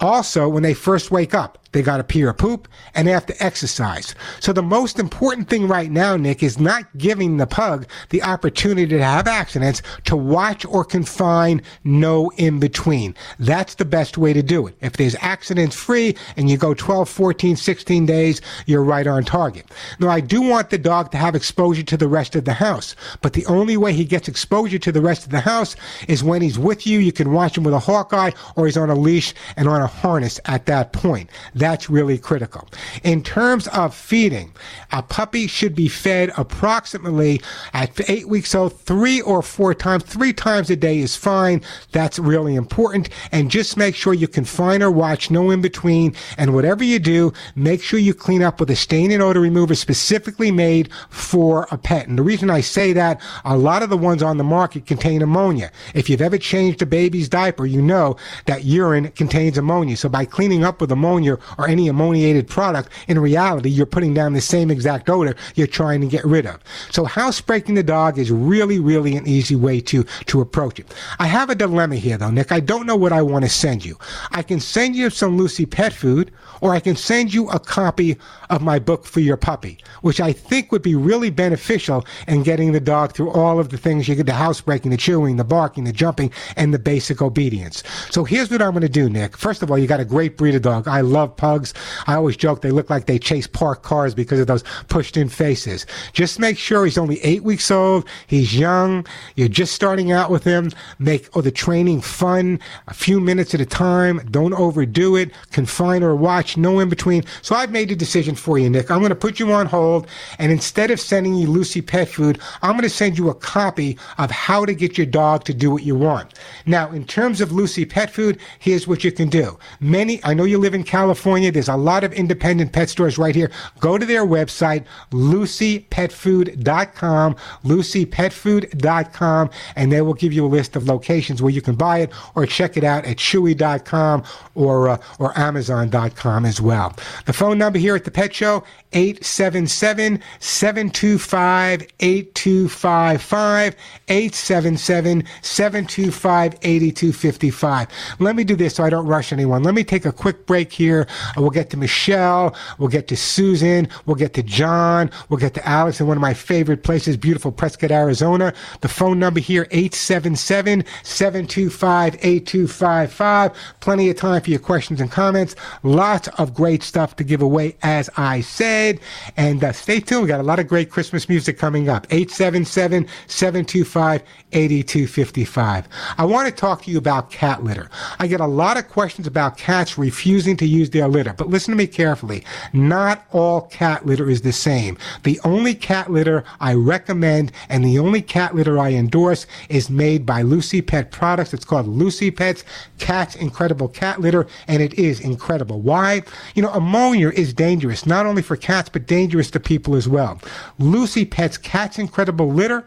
Also, 0.00 0.48
when 0.48 0.62
they 0.62 0.74
first 0.74 1.10
wake 1.10 1.34
up, 1.34 1.64
they 1.74 1.82
got 1.82 1.96
to 1.96 2.04
pee 2.04 2.22
or 2.22 2.32
poop, 2.32 2.68
and 2.94 3.06
they 3.06 3.12
have 3.12 3.26
to 3.26 3.44
exercise. 3.44 4.14
So 4.38 4.52
the 4.52 4.62
most 4.62 5.00
important 5.00 5.50
thing 5.50 5.66
right 5.66 5.90
now, 5.90 6.16
Nick, 6.16 6.42
is 6.42 6.58
not 6.58 6.84
giving 6.96 7.36
the 7.36 7.48
pug 7.48 7.86
the 8.10 8.22
opportunity 8.22 8.86
to 8.86 9.02
have 9.02 9.26
accidents, 9.26 9.82
to 10.04 10.16
watch 10.16 10.64
or 10.64 10.84
confine 10.84 11.60
no 11.82 12.30
in 12.36 12.60
between. 12.60 13.14
That's 13.40 13.74
the 13.74 13.84
best 13.84 14.16
way 14.16 14.32
to 14.32 14.42
do 14.42 14.68
it. 14.68 14.76
If 14.80 14.92
there's 14.92 15.16
accidents 15.20 15.74
free 15.74 16.16
and 16.36 16.48
you 16.48 16.56
go 16.56 16.74
12, 16.74 17.08
14, 17.08 17.56
16 17.56 18.06
days, 18.06 18.40
you're 18.66 18.84
right 18.84 19.06
on 19.08 19.24
target. 19.24 19.66
Now, 19.98 20.10
I 20.10 20.20
do 20.20 20.42
want 20.42 20.70
the 20.70 20.78
dog 20.78 21.10
to 21.10 21.18
have 21.18 21.34
exposure 21.34 21.82
to 21.82 21.96
the 21.96 22.08
rest 22.08 22.36
of 22.36 22.44
the 22.44 22.52
house, 22.52 22.94
but 23.20 23.32
the 23.32 23.46
only 23.46 23.76
way 23.76 23.92
he 23.92 24.04
gets 24.04 24.28
exposure 24.28 24.78
to 24.78 24.92
the 24.92 25.00
rest 25.00 25.24
of 25.24 25.30
the 25.30 25.40
house 25.40 25.74
is 26.06 26.22
when 26.22 26.40
he's 26.40 26.58
with 26.58 26.86
you. 26.86 27.00
You 27.00 27.10
can 27.10 27.32
watch 27.32 27.58
him 27.58 27.64
with 27.64 27.74
a 27.74 27.80
Hawkeye 27.80 28.30
or 28.54 28.66
he's 28.66 28.76
on 28.76 28.90
a 28.90 28.94
leash 28.94 29.34
and 29.56 29.68
on 29.68 29.82
a 29.82 29.83
harness 29.86 30.40
at 30.46 30.66
that 30.66 30.92
point. 30.92 31.30
That's 31.54 31.90
really 31.90 32.18
critical. 32.18 32.68
In 33.02 33.22
terms 33.22 33.66
of 33.68 33.94
feeding, 33.94 34.52
a 34.92 35.02
puppy 35.02 35.46
should 35.46 35.74
be 35.74 35.88
fed 35.88 36.32
approximately 36.36 37.40
at 37.72 38.08
eight 38.08 38.28
weeks 38.28 38.54
old, 38.54 38.78
three 38.80 39.20
or 39.20 39.42
four 39.42 39.74
times. 39.74 40.04
Three 40.04 40.32
times 40.32 40.70
a 40.70 40.76
day 40.76 40.98
is 40.98 41.16
fine. 41.16 41.62
That's 41.92 42.18
really 42.18 42.54
important. 42.54 43.08
And 43.32 43.50
just 43.50 43.76
make 43.76 43.94
sure 43.94 44.14
you 44.14 44.28
confine 44.28 44.82
or 44.82 44.90
watch, 44.90 45.30
no 45.30 45.50
in 45.50 45.60
between. 45.60 46.14
And 46.38 46.54
whatever 46.54 46.84
you 46.84 46.98
do, 46.98 47.32
make 47.54 47.82
sure 47.82 47.98
you 47.98 48.14
clean 48.14 48.42
up 48.42 48.60
with 48.60 48.70
a 48.70 48.76
stain 48.76 49.10
and 49.10 49.22
odor 49.22 49.40
remover 49.40 49.74
specifically 49.74 50.50
made 50.50 50.90
for 51.10 51.66
a 51.70 51.78
pet. 51.78 52.08
And 52.08 52.18
the 52.18 52.22
reason 52.22 52.50
I 52.50 52.60
say 52.60 52.92
that, 52.92 53.20
a 53.44 53.56
lot 53.56 53.82
of 53.82 53.90
the 53.90 53.96
ones 53.96 54.22
on 54.22 54.36
the 54.36 54.44
market 54.44 54.86
contain 54.86 55.22
ammonia. 55.22 55.70
If 55.94 56.08
you've 56.08 56.22
ever 56.22 56.38
changed 56.38 56.82
a 56.82 56.86
baby's 56.86 57.28
diaper, 57.28 57.66
you 57.66 57.82
know 57.82 58.16
that 58.46 58.64
urine 58.64 59.10
contains 59.12 59.58
ammonia. 59.58 59.73
So 59.74 60.08
by 60.08 60.24
cleaning 60.24 60.64
up 60.64 60.80
with 60.80 60.92
ammonia 60.92 61.36
or 61.58 61.68
any 61.68 61.88
ammoniated 61.88 62.46
product, 62.46 62.90
in 63.08 63.18
reality, 63.18 63.68
you're 63.68 63.86
putting 63.86 64.14
down 64.14 64.32
the 64.32 64.40
same 64.40 64.70
exact 64.70 65.10
odor 65.10 65.34
you're 65.56 65.66
trying 65.66 66.00
to 66.00 66.06
get 66.06 66.24
rid 66.24 66.46
of. 66.46 66.60
So 66.92 67.04
housebreaking 67.04 67.74
the 67.74 67.82
dog 67.82 68.16
is 68.16 68.30
really, 68.30 68.78
really 68.78 69.16
an 69.16 69.26
easy 69.26 69.56
way 69.56 69.80
to, 69.80 70.04
to 70.26 70.40
approach 70.40 70.78
it. 70.78 70.94
I 71.18 71.26
have 71.26 71.50
a 71.50 71.56
dilemma 71.56 71.96
here 71.96 72.16
though, 72.16 72.30
Nick. 72.30 72.52
I 72.52 72.60
don't 72.60 72.86
know 72.86 72.94
what 72.94 73.12
I 73.12 73.20
want 73.20 73.44
to 73.44 73.50
send 73.50 73.84
you. 73.84 73.98
I 74.30 74.42
can 74.42 74.60
send 74.60 74.94
you 74.94 75.10
some 75.10 75.36
Lucy 75.36 75.66
pet 75.66 75.92
food, 75.92 76.30
or 76.60 76.70
I 76.70 76.80
can 76.80 76.94
send 76.94 77.34
you 77.34 77.50
a 77.50 77.58
copy 77.58 78.16
of 78.50 78.62
my 78.62 78.78
book 78.78 79.04
for 79.04 79.20
your 79.20 79.36
puppy, 79.36 79.78
which 80.02 80.20
I 80.20 80.32
think 80.32 80.70
would 80.70 80.82
be 80.82 80.94
really 80.94 81.30
beneficial 81.30 82.06
in 82.28 82.44
getting 82.44 82.70
the 82.70 82.80
dog 82.80 83.12
through 83.12 83.30
all 83.30 83.58
of 83.58 83.70
the 83.70 83.76
things 83.76 84.06
you 84.06 84.14
get 84.14 84.26
the 84.26 84.32
housebreaking, 84.34 84.92
the 84.92 84.96
chewing, 84.96 85.36
the 85.36 85.44
barking, 85.44 85.84
the 85.84 85.92
jumping, 85.92 86.30
and 86.56 86.72
the 86.72 86.78
basic 86.78 87.20
obedience. 87.20 87.82
So 88.10 88.24
here's 88.24 88.50
what 88.50 88.62
I'm 88.62 88.70
going 88.70 88.82
to 88.82 88.88
do, 88.88 89.10
Nick. 89.10 89.36
First 89.36 89.62
of 89.64 89.70
all, 89.70 89.78
you 89.78 89.88
got 89.88 90.00
a 90.00 90.04
great 90.04 90.36
breed 90.36 90.54
of 90.54 90.62
dog. 90.62 90.86
I 90.86 91.00
love 91.00 91.36
pugs. 91.36 91.74
I 92.06 92.14
always 92.14 92.36
joke 92.36 92.62
they 92.62 92.70
look 92.70 92.88
like 92.90 93.06
they 93.06 93.18
chase 93.18 93.46
parked 93.46 93.82
cars 93.82 94.14
because 94.14 94.38
of 94.38 94.46
those 94.46 94.62
pushed 94.88 95.16
in 95.16 95.28
faces. 95.28 95.86
Just 96.12 96.38
make 96.38 96.56
sure 96.56 96.84
he's 96.84 96.98
only 96.98 97.20
eight 97.22 97.42
weeks 97.42 97.70
old. 97.70 98.06
He's 98.26 98.56
young. 98.56 99.06
You're 99.34 99.48
just 99.48 99.74
starting 99.74 100.12
out 100.12 100.30
with 100.30 100.44
him. 100.44 100.70
Make 100.98 101.28
oh, 101.34 101.40
the 101.40 101.50
training 101.50 102.00
fun, 102.02 102.60
a 102.86 102.94
few 102.94 103.20
minutes 103.20 103.54
at 103.54 103.60
a 103.60 103.66
time. 103.66 104.20
Don't 104.30 104.54
overdo 104.54 105.16
it. 105.16 105.32
Confine 105.50 106.02
or 106.02 106.14
watch, 106.14 106.56
no 106.56 106.78
in 106.78 106.88
between. 106.88 107.24
So 107.42 107.54
I've 107.54 107.70
made 107.70 107.90
a 107.90 107.96
decision 107.96 108.34
for 108.34 108.58
you, 108.58 108.70
Nick. 108.70 108.90
I'm 108.90 109.00
going 109.00 109.08
to 109.08 109.16
put 109.16 109.40
you 109.40 109.52
on 109.52 109.66
hold. 109.66 110.06
And 110.38 110.52
instead 110.52 110.90
of 110.90 111.00
sending 111.00 111.34
you 111.34 111.48
Lucy 111.48 111.80
pet 111.80 112.08
food, 112.08 112.38
I'm 112.62 112.72
going 112.72 112.82
to 112.82 112.90
send 112.90 113.18
you 113.18 113.30
a 113.30 113.34
copy 113.34 113.98
of 114.18 114.30
how 114.30 114.64
to 114.64 114.74
get 114.74 114.98
your 114.98 115.06
dog 115.06 115.44
to 115.44 115.54
do 115.54 115.70
what 115.70 115.82
you 115.82 115.94
want. 115.94 116.34
Now, 116.66 116.90
in 116.90 117.04
terms 117.04 117.40
of 117.40 117.52
Lucy 117.52 117.84
pet 117.84 118.10
food, 118.10 118.38
here's 118.58 118.86
what 118.86 119.04
you 119.04 119.12
can 119.12 119.28
do. 119.28 119.53
Many, 119.80 120.22
I 120.24 120.34
know 120.34 120.44
you 120.44 120.58
live 120.58 120.74
in 120.74 120.84
California. 120.84 121.50
There's 121.50 121.68
a 121.68 121.76
lot 121.76 122.04
of 122.04 122.12
independent 122.12 122.72
pet 122.72 122.88
stores 122.88 123.18
right 123.18 123.34
here. 123.34 123.50
Go 123.80 123.98
to 123.98 124.06
their 124.06 124.24
website, 124.26 124.84
lucypetfood.com, 125.10 127.36
lucypetfood.com, 127.64 129.50
and 129.76 129.92
they 129.92 130.02
will 130.02 130.14
give 130.14 130.32
you 130.32 130.46
a 130.46 130.48
list 130.48 130.76
of 130.76 130.88
locations 130.88 131.42
where 131.42 131.50
you 131.50 131.62
can 131.62 131.74
buy 131.74 131.98
it 131.98 132.12
or 132.34 132.46
check 132.46 132.76
it 132.76 132.84
out 132.84 133.04
at 133.04 133.16
chewy.com 133.16 134.22
or, 134.54 134.88
uh, 134.88 134.98
or 135.18 135.36
amazon.com 135.38 136.44
as 136.44 136.60
well. 136.60 136.94
The 137.26 137.32
phone 137.32 137.58
number 137.58 137.78
here 137.78 137.96
at 137.96 138.04
the 138.04 138.10
Pet 138.10 138.34
Show, 138.34 138.64
877 138.92 140.20
725 140.40 141.86
8255. 142.00 143.76
877 144.08 145.24
725 145.42 146.54
8255. 146.62 147.88
Let 148.18 148.36
me 148.36 148.44
do 148.44 148.56
this 148.56 148.74
so 148.74 148.84
I 148.84 148.90
don't 148.90 149.06
rush 149.06 149.32
anyone. 149.44 149.62
Let 149.62 149.74
me 149.74 149.84
take 149.84 150.06
a 150.06 150.12
quick 150.12 150.46
break 150.46 150.72
here. 150.72 151.06
We'll 151.36 151.50
get 151.50 151.68
to 151.70 151.76
Michelle. 151.76 152.56
We'll 152.78 152.88
get 152.88 153.08
to 153.08 153.16
Susan. 153.16 153.88
We'll 154.06 154.16
get 154.16 154.32
to 154.34 154.42
John. 154.42 155.10
We'll 155.28 155.38
get 155.38 155.52
to 155.54 155.68
Alex 155.68 156.00
in 156.00 156.06
one 156.06 156.16
of 156.16 156.22
my 156.22 156.32
favorite 156.32 156.82
places, 156.82 157.18
beautiful 157.18 157.52
Prescott, 157.52 157.90
Arizona. 157.90 158.54
The 158.80 158.88
phone 158.88 159.18
number 159.18 159.40
here, 159.40 159.66
877 159.70 160.84
725 161.02 162.14
8255. 162.14 163.52
Plenty 163.80 164.08
of 164.08 164.16
time 164.16 164.40
for 164.40 164.50
your 164.50 164.60
questions 164.60 165.00
and 165.00 165.10
comments. 165.10 165.54
Lots 165.82 166.28
of 166.38 166.54
great 166.54 166.82
stuff 166.82 167.16
to 167.16 167.24
give 167.24 167.42
away, 167.42 167.76
as 167.82 168.08
I 168.16 168.40
said. 168.40 168.98
And 169.36 169.62
uh, 169.62 169.72
stay 169.72 170.00
tuned. 170.00 170.22
We 170.22 170.28
got 170.28 170.40
a 170.40 170.44
lot 170.44 170.58
of 170.58 170.68
great 170.68 170.90
Christmas 170.90 171.28
music 171.28 171.58
coming 171.58 171.90
up. 171.90 172.06
877 172.10 173.06
725 173.26 174.22
8255. 174.52 175.88
I 176.16 176.24
want 176.24 176.48
to 176.48 176.54
talk 176.54 176.82
to 176.84 176.90
you 176.90 176.96
about 176.96 177.30
cat 177.30 177.62
litter. 177.62 177.90
I 178.18 178.26
get 178.26 178.40
a 178.40 178.46
lot 178.46 178.78
of 178.78 178.88
questions 178.88 179.26
about 179.26 179.33
about 179.34 179.56
cats 179.56 179.98
refusing 179.98 180.56
to 180.56 180.64
use 180.64 180.90
their 180.90 181.08
litter. 181.08 181.32
But 181.32 181.48
listen 181.48 181.72
to 181.72 181.76
me 181.76 181.88
carefully. 181.88 182.44
Not 182.72 183.26
all 183.32 183.62
cat 183.62 184.06
litter 184.06 184.30
is 184.30 184.42
the 184.42 184.52
same. 184.52 184.96
The 185.24 185.40
only 185.42 185.74
cat 185.74 186.08
litter 186.08 186.44
I 186.60 186.74
recommend 186.74 187.50
and 187.68 187.84
the 187.84 187.98
only 187.98 188.22
cat 188.22 188.54
litter 188.54 188.78
I 188.78 188.92
endorse 188.92 189.44
is 189.68 189.90
made 189.90 190.24
by 190.24 190.42
Lucy 190.42 190.80
Pet 190.82 191.10
Products. 191.10 191.52
It's 191.52 191.64
called 191.64 191.88
Lucy 191.88 192.30
Pets 192.30 192.62
Cat's 192.98 193.34
Incredible 193.34 193.88
Cat 193.88 194.20
Litter, 194.20 194.46
and 194.68 194.80
it 194.80 194.94
is 194.94 195.18
incredible. 195.18 195.80
Why? 195.80 196.22
You 196.54 196.62
know, 196.62 196.70
ammonia 196.70 197.30
is 197.30 197.52
dangerous, 197.52 198.06
not 198.06 198.26
only 198.26 198.42
for 198.42 198.56
cats, 198.56 198.88
but 198.88 199.08
dangerous 199.08 199.50
to 199.50 199.58
people 199.58 199.96
as 199.96 200.06
well. 200.06 200.40
Lucy 200.78 201.24
Pets 201.24 201.58
Cat's 201.58 201.98
Incredible 201.98 202.52
Litter 202.52 202.86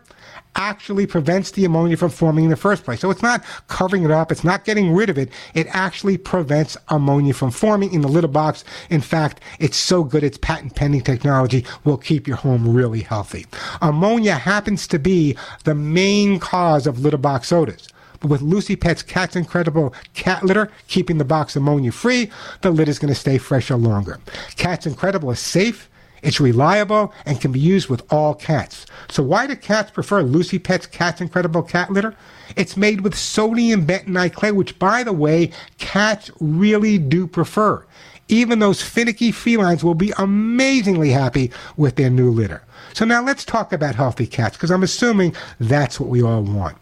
actually 0.58 1.08
prevents 1.08 1.52
the 1.52 1.64
ammonia 1.64 1.96
from 1.96 2.10
forming 2.10 2.46
in 2.46 2.50
the 2.50 2.58
first 2.58 2.84
place. 2.84 3.00
So 3.00 3.10
it's 3.10 3.22
not 3.22 3.46
covering 3.68 4.04
it 4.04 4.12
up. 4.12 4.32
It's 4.32 4.44
not 4.44 4.66
getting 4.66 4.94
rid 4.94 5.10
of 5.10 5.18
it. 5.18 5.30
It 5.54 5.68
actually 5.70 6.18
prevents 6.18 6.76
ammonia 6.90 7.34
from 7.34 7.52
forming 7.52 7.94
in 7.94 8.02
the 8.02 8.08
litter 8.08 8.28
box. 8.28 8.66
In 8.90 9.02
fact, 9.02 9.40
it's 9.60 9.78
so 9.78 10.04
good. 10.04 10.24
Its 10.24 10.38
patent 10.38 10.76
pending 10.76 11.02
technology 11.02 11.66
will 11.86 11.98
keep 11.98 12.28
your 12.28 12.38
home 12.38 12.68
really 12.68 13.02
healthy. 13.02 13.46
Ammonia 13.82 14.36
happens 14.36 14.88
to 14.88 15.00
be 15.00 15.38
the 15.64 15.76
main 15.76 16.40
cause 16.40 16.88
of 16.88 17.00
litter 17.00 17.18
box 17.18 17.52
odors. 17.52 17.88
But 18.20 18.32
with 18.32 18.42
Lucy 18.42 18.76
Pet's 18.76 19.04
Cat's 19.04 19.36
Incredible 19.36 19.94
Cat 20.16 20.44
Litter, 20.44 20.72
keeping 20.88 21.20
the 21.20 21.26
box 21.26 21.56
ammonia 21.56 21.92
free, 21.92 22.32
the 22.62 22.72
litter 22.72 22.90
is 22.90 22.98
going 22.98 23.14
to 23.14 23.20
stay 23.20 23.38
fresher 23.38 23.76
longer. 23.76 24.20
Cat's 24.56 24.88
Incredible 24.88 25.30
is 25.30 25.40
safe 25.40 25.88
it's 26.22 26.40
reliable 26.40 27.14
and 27.26 27.40
can 27.40 27.52
be 27.52 27.60
used 27.60 27.90
with 27.90 28.04
all 28.12 28.34
cats. 28.34 28.86
So 29.10 29.24
why 29.24 29.48
do 29.48 29.56
cats 29.56 29.92
prefer 29.92 30.22
Lucy 30.22 30.60
Pet's 30.60 30.86
Cat's 30.86 31.22
Incredible 31.22 31.64
Cat 31.64 31.92
Litter? 31.92 32.16
It's 32.56 32.78
made 32.78 33.02
with 33.02 33.16
sodium 33.16 33.86
bentonite 33.86 34.34
clay, 34.34 34.52
which 34.52 34.80
by 34.80 35.04
the 35.04 35.14
way, 35.14 35.52
cats 35.78 36.32
really 36.40 36.98
do 36.98 37.28
prefer. 37.28 37.86
Even 38.30 38.60
those 38.60 38.82
finicky 38.82 39.32
felines 39.32 39.84
will 39.84 39.96
be 39.96 40.12
amazingly 40.18 41.12
happy 41.12 41.52
with 41.78 41.96
their 41.96 42.10
new 42.10 42.30
litter. 42.30 42.62
So 42.94 43.06
now 43.06 43.24
let's 43.24 43.46
talk 43.46 43.72
about 43.72 43.96
healthy 43.96 44.28
cats, 44.28 44.58
because 44.58 44.72
I'm 44.72 44.84
assuming 44.84 45.36
that's 45.60 46.00
what 46.00 46.10
we 46.10 46.22
all 46.22 46.42
want. 46.42 46.78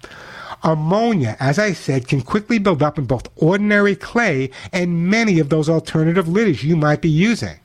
Ammonia, 0.64 1.38
as 1.40 1.60
I 1.60 1.74
said, 1.74 2.08
can 2.08 2.22
quickly 2.22 2.58
build 2.58 2.82
up 2.82 2.98
in 2.98 3.06
both 3.06 3.30
ordinary 3.36 3.96
clay 3.96 4.50
and 4.74 5.08
many 5.10 5.40
of 5.40 5.50
those 5.50 5.70
alternative 5.70 6.28
litters 6.28 6.64
you 6.64 6.76
might 6.76 7.02
be 7.02 7.10
using. 7.10 7.60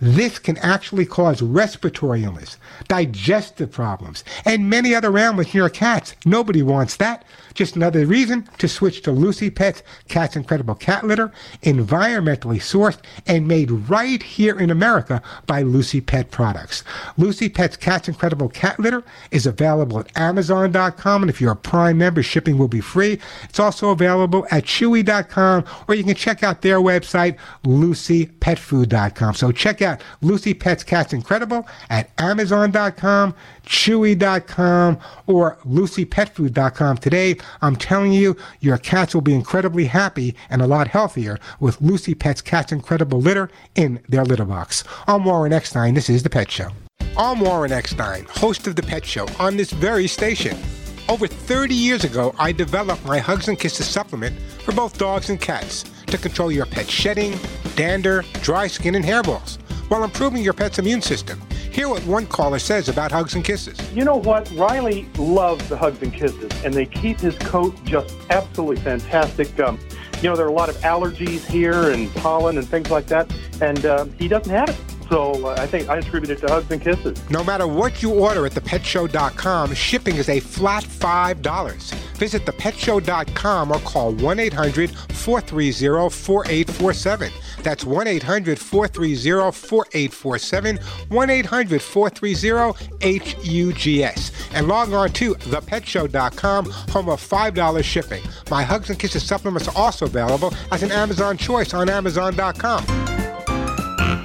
This 0.00 0.38
can 0.38 0.56
actually 0.58 1.06
cause 1.06 1.42
respiratory 1.42 2.24
illness, 2.24 2.58
digestive 2.88 3.70
problems, 3.70 4.24
and 4.44 4.68
many 4.68 4.94
other 4.94 5.16
ailments 5.16 5.54
in 5.54 5.58
your 5.58 5.68
cats. 5.68 6.14
Nobody 6.24 6.62
wants 6.62 6.96
that. 6.96 7.24
Just 7.54 7.76
another 7.76 8.04
reason 8.04 8.48
to 8.58 8.68
switch 8.68 9.02
to 9.02 9.12
Lucy 9.12 9.48
Pet's 9.48 9.82
Cat's 10.08 10.34
Incredible 10.34 10.74
Cat 10.74 11.04
Litter, 11.04 11.30
environmentally 11.62 12.56
sourced 12.56 12.98
and 13.26 13.46
made 13.46 13.70
right 13.70 14.22
here 14.22 14.58
in 14.58 14.70
America 14.70 15.22
by 15.46 15.62
Lucy 15.62 16.00
Pet 16.00 16.32
Products. 16.32 16.82
Lucy 17.16 17.48
Pet's 17.48 17.76
Cat's 17.76 18.08
Incredible 18.08 18.48
Cat 18.48 18.80
Litter 18.80 19.04
is 19.30 19.46
available 19.46 20.00
at 20.00 20.16
Amazon.com, 20.16 21.22
and 21.22 21.30
if 21.30 21.40
you're 21.40 21.52
a 21.52 21.56
Prime 21.56 21.98
member, 21.98 22.22
shipping 22.22 22.58
will 22.58 22.68
be 22.68 22.80
free. 22.80 23.20
It's 23.44 23.60
also 23.60 23.90
available 23.90 24.46
at 24.50 24.64
Chewy.com, 24.64 25.64
or 25.86 25.94
you 25.94 26.02
can 26.02 26.16
check 26.16 26.42
out 26.42 26.62
their 26.62 26.78
website, 26.78 27.36
LucyPetFood.com. 27.64 29.34
So 29.34 29.52
check 29.52 29.80
out 29.84 30.00
Lucy 30.20 30.54
Pet's 30.54 30.82
Cat's 30.82 31.12
Incredible 31.12 31.68
at 31.90 32.10
Amazon.com, 32.18 33.34
Chewy.com, 33.66 34.98
or 35.26 35.58
LucyPetFood.com 35.64 36.96
today. 36.98 37.36
I'm 37.62 37.76
telling 37.76 38.12
you, 38.12 38.36
your 38.60 38.78
cats 38.78 39.14
will 39.14 39.22
be 39.22 39.34
incredibly 39.34 39.86
happy 39.86 40.34
and 40.50 40.62
a 40.62 40.66
lot 40.66 40.88
healthier 40.88 41.38
with 41.60 41.80
Lucy 41.80 42.14
Pet's 42.14 42.40
Cat's 42.40 42.72
Incredible 42.72 43.20
Litter 43.20 43.50
in 43.74 44.00
their 44.08 44.24
litter 44.24 44.44
box. 44.44 44.84
I'm 45.06 45.24
Warren 45.24 45.52
Eckstein. 45.52 45.94
This 45.94 46.10
is 46.10 46.22
The 46.22 46.30
Pet 46.30 46.50
Show. 46.50 46.68
I'm 47.16 47.40
Warren 47.40 47.70
Eckstein, 47.70 48.24
host 48.28 48.66
of 48.66 48.76
The 48.76 48.82
Pet 48.82 49.04
Show 49.04 49.28
on 49.38 49.56
this 49.56 49.70
very 49.70 50.08
station. 50.08 50.58
Over 51.08 51.26
30 51.26 51.74
years 51.74 52.02
ago, 52.02 52.34
I 52.38 52.50
developed 52.50 53.04
my 53.04 53.18
Hugs 53.18 53.48
and 53.48 53.58
Kisses 53.58 53.86
supplement 53.86 54.38
for 54.62 54.72
both 54.72 54.96
dogs 54.96 55.28
and 55.28 55.40
cats 55.40 55.84
to 56.06 56.16
control 56.16 56.50
your 56.50 56.66
pet's 56.66 56.90
shedding, 56.90 57.38
dander, 57.76 58.24
dry 58.42 58.66
skin, 58.66 58.94
and 58.94 59.04
hairballs 59.04 59.58
while 59.88 60.04
improving 60.04 60.42
your 60.42 60.52
pet's 60.52 60.78
immune 60.78 61.02
system. 61.02 61.40
Hear 61.70 61.88
what 61.88 62.04
one 62.06 62.26
caller 62.26 62.58
says 62.58 62.88
about 62.88 63.10
hugs 63.10 63.34
and 63.34 63.44
kisses. 63.44 63.78
You 63.92 64.04
know 64.04 64.16
what? 64.16 64.50
Riley 64.52 65.08
loves 65.18 65.68
the 65.68 65.76
hugs 65.76 66.00
and 66.02 66.12
kisses, 66.12 66.52
and 66.64 66.72
they 66.72 66.86
keep 66.86 67.18
his 67.18 67.36
coat 67.38 67.74
just 67.84 68.14
absolutely 68.30 68.76
fantastic. 68.76 69.58
Um, 69.58 69.78
you 70.22 70.30
know, 70.30 70.36
there 70.36 70.46
are 70.46 70.50
a 70.50 70.52
lot 70.52 70.68
of 70.68 70.76
allergies 70.76 71.44
here 71.44 71.90
and 71.90 72.12
pollen 72.14 72.58
and 72.58 72.68
things 72.68 72.90
like 72.90 73.06
that, 73.06 73.32
and 73.60 73.84
uh, 73.84 74.04
he 74.18 74.28
doesn't 74.28 74.52
have 74.52 74.68
it. 74.68 74.76
So 75.08 75.46
uh, 75.46 75.56
I 75.58 75.66
think 75.66 75.88
I 75.88 75.98
attribute 75.98 76.30
it 76.30 76.46
to 76.46 76.52
hugs 76.52 76.70
and 76.70 76.80
kisses. 76.80 77.18
No 77.30 77.44
matter 77.44 77.66
what 77.66 78.02
you 78.02 78.12
order 78.12 78.46
at 78.46 78.52
thepetshow.com, 78.52 79.74
shipping 79.74 80.16
is 80.16 80.28
a 80.28 80.40
flat 80.40 80.84
$5. 80.84 81.94
Visit 82.16 82.44
thepetshow.com 82.46 83.72
or 83.72 83.78
call 83.80 84.12
1 84.12 84.40
800 84.40 84.90
430 84.90 86.10
4847. 86.10 87.32
That's 87.62 87.84
1 87.84 88.06
800 88.06 88.58
430 88.58 89.52
4847, 89.52 90.78
1 91.08 91.30
800 91.30 91.82
430 91.82 92.72
HUGS. 93.02 94.32
And 94.54 94.68
log 94.68 94.92
on 94.92 95.10
to 95.12 95.34
thepetshow.com, 95.34 96.70
home 96.70 97.08
of 97.08 97.26
$5 97.26 97.84
shipping. 97.84 98.22
My 98.50 98.62
Hugs 98.62 98.90
and 98.90 98.98
Kisses 98.98 99.24
supplements 99.24 99.68
are 99.68 99.76
also 99.76 100.06
available 100.06 100.52
as 100.70 100.82
an 100.82 100.92
Amazon 100.92 101.36
choice 101.36 101.74
on 101.74 101.88
Amazon.com. 101.88 103.23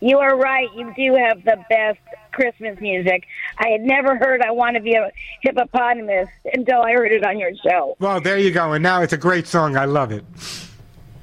You 0.00 0.18
are 0.18 0.36
right. 0.36 0.68
You 0.74 0.92
do 0.96 1.14
have 1.14 1.44
the 1.44 1.64
best 1.68 2.00
Christmas 2.32 2.80
music. 2.80 3.28
I 3.58 3.68
had 3.68 3.82
never 3.82 4.16
heard 4.16 4.42
I 4.42 4.50
Want 4.50 4.74
to 4.76 4.82
Be 4.82 4.94
a 4.94 5.12
Hippopotamus 5.42 6.28
until 6.52 6.82
I 6.82 6.90
heard 6.92 7.12
it 7.12 7.24
on 7.24 7.38
your 7.38 7.52
show. 7.62 7.96
Well, 8.00 8.20
there 8.20 8.38
you 8.38 8.50
go. 8.50 8.72
And 8.72 8.82
now 8.82 9.02
it's 9.02 9.12
a 9.12 9.18
great 9.18 9.46
song. 9.46 9.76
I 9.76 9.84
love 9.84 10.10
it. 10.10 10.24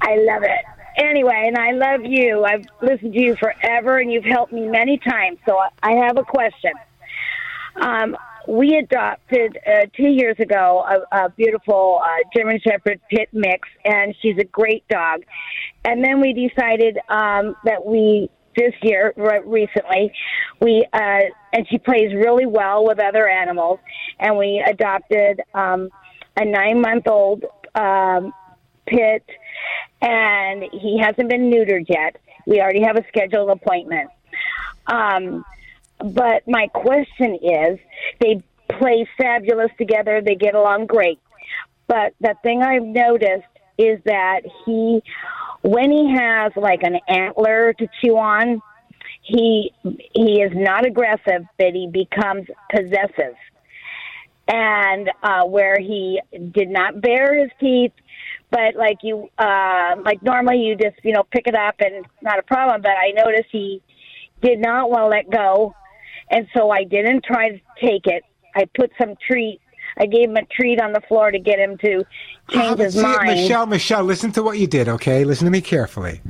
I 0.00 0.16
love 0.16 0.44
it. 0.44 0.64
Anyway, 0.96 1.44
and 1.46 1.56
I 1.56 1.72
love 1.72 2.00
you. 2.04 2.44
I've 2.44 2.64
listened 2.82 3.12
to 3.14 3.20
you 3.20 3.36
forever, 3.36 3.98
and 3.98 4.12
you've 4.12 4.24
helped 4.24 4.52
me 4.52 4.68
many 4.68 4.98
times. 4.98 5.38
So 5.46 5.58
I 5.82 5.92
have 5.92 6.18
a 6.18 6.24
question. 6.24 6.72
Um, 7.80 8.16
we 8.48 8.76
adopted 8.76 9.58
uh, 9.66 9.86
two 9.96 10.08
years 10.08 10.36
ago 10.40 10.84
a, 11.12 11.24
a 11.24 11.28
beautiful 11.30 12.00
uh, 12.02 12.08
German 12.34 12.60
Shepherd 12.60 13.00
pit 13.10 13.28
mix, 13.32 13.68
and 13.84 14.14
she's 14.20 14.38
a 14.38 14.44
great 14.44 14.86
dog. 14.88 15.22
And 15.84 16.04
then 16.04 16.20
we 16.20 16.32
decided 16.32 16.98
um, 17.08 17.54
that 17.64 17.84
we 17.84 18.30
this 18.56 18.74
year 18.82 19.14
right, 19.16 19.46
recently 19.46 20.12
we 20.60 20.84
uh, 20.92 21.20
and 21.52 21.66
she 21.70 21.78
plays 21.78 22.12
really 22.12 22.46
well 22.46 22.84
with 22.84 22.98
other 22.98 23.28
animals, 23.28 23.78
and 24.18 24.36
we 24.36 24.62
adopted 24.66 25.40
um, 25.54 25.88
a 26.36 26.44
nine 26.44 26.80
month 26.80 27.06
old 27.06 27.44
um, 27.74 28.32
pit, 28.86 29.24
and 30.00 30.64
he 30.72 30.98
hasn't 30.98 31.28
been 31.28 31.50
neutered 31.50 31.86
yet. 31.88 32.16
We 32.46 32.60
already 32.60 32.82
have 32.82 32.96
a 32.96 33.04
scheduled 33.08 33.50
appointment. 33.50 34.10
Um, 34.86 35.44
but 35.98 36.46
my 36.48 36.68
question 36.68 37.38
is, 37.42 37.78
they 38.20 38.42
play 38.68 39.06
fabulous 39.18 39.70
together. 39.78 40.22
They 40.24 40.34
get 40.34 40.54
along 40.54 40.86
great. 40.86 41.20
But 41.86 42.14
the 42.20 42.34
thing 42.42 42.62
I've 42.62 42.84
noticed 42.84 43.46
is 43.76 44.00
that 44.04 44.42
he, 44.64 45.02
when 45.62 45.90
he 45.90 46.14
has 46.16 46.52
like 46.56 46.82
an 46.82 46.98
antler 47.08 47.72
to 47.74 47.88
chew 48.00 48.16
on, 48.16 48.62
he 49.22 49.72
he 49.82 50.40
is 50.40 50.52
not 50.54 50.86
aggressive, 50.86 51.44
but 51.58 51.72
he 51.72 51.88
becomes 51.92 52.46
possessive. 52.70 53.36
And 54.48 55.10
uh, 55.22 55.44
where 55.44 55.78
he 55.78 56.20
did 56.52 56.70
not 56.70 57.00
bare 57.00 57.40
his 57.40 57.50
teeth, 57.60 57.92
but 58.50 58.74
like 58.76 58.98
you, 59.02 59.28
uh, 59.38 59.96
like 60.04 60.22
normally 60.22 60.58
you 60.58 60.76
just 60.76 60.96
you 61.02 61.12
know 61.12 61.24
pick 61.30 61.46
it 61.46 61.54
up 61.54 61.76
and 61.80 61.94
it's 61.96 62.08
not 62.22 62.38
a 62.38 62.42
problem. 62.42 62.82
But 62.82 62.92
I 62.92 63.10
noticed 63.12 63.48
he 63.50 63.82
did 64.42 64.58
not 64.58 64.90
want 64.90 65.02
to 65.02 65.06
let 65.08 65.30
go 65.30 65.74
and 66.30 66.46
so 66.56 66.70
I 66.70 66.84
didn't 66.84 67.24
try 67.24 67.50
to 67.50 67.60
take 67.80 68.06
it. 68.06 68.22
I 68.54 68.64
put 68.76 68.90
some 69.00 69.14
treat. 69.26 69.60
I 69.98 70.06
gave 70.06 70.30
him 70.30 70.36
a 70.36 70.44
treat 70.46 70.80
on 70.80 70.92
the 70.92 71.00
floor 71.08 71.30
to 71.30 71.38
get 71.38 71.58
him 71.58 71.76
to 71.78 72.04
change 72.50 72.78
his 72.78 72.94
See, 72.94 73.02
mind. 73.02 73.26
Michelle, 73.26 73.66
Michelle, 73.66 74.04
listen 74.04 74.32
to 74.32 74.42
what 74.42 74.58
you 74.58 74.66
did, 74.66 74.88
okay? 74.88 75.24
Listen 75.24 75.44
to 75.46 75.50
me 75.50 75.60
carefully. 75.60 76.20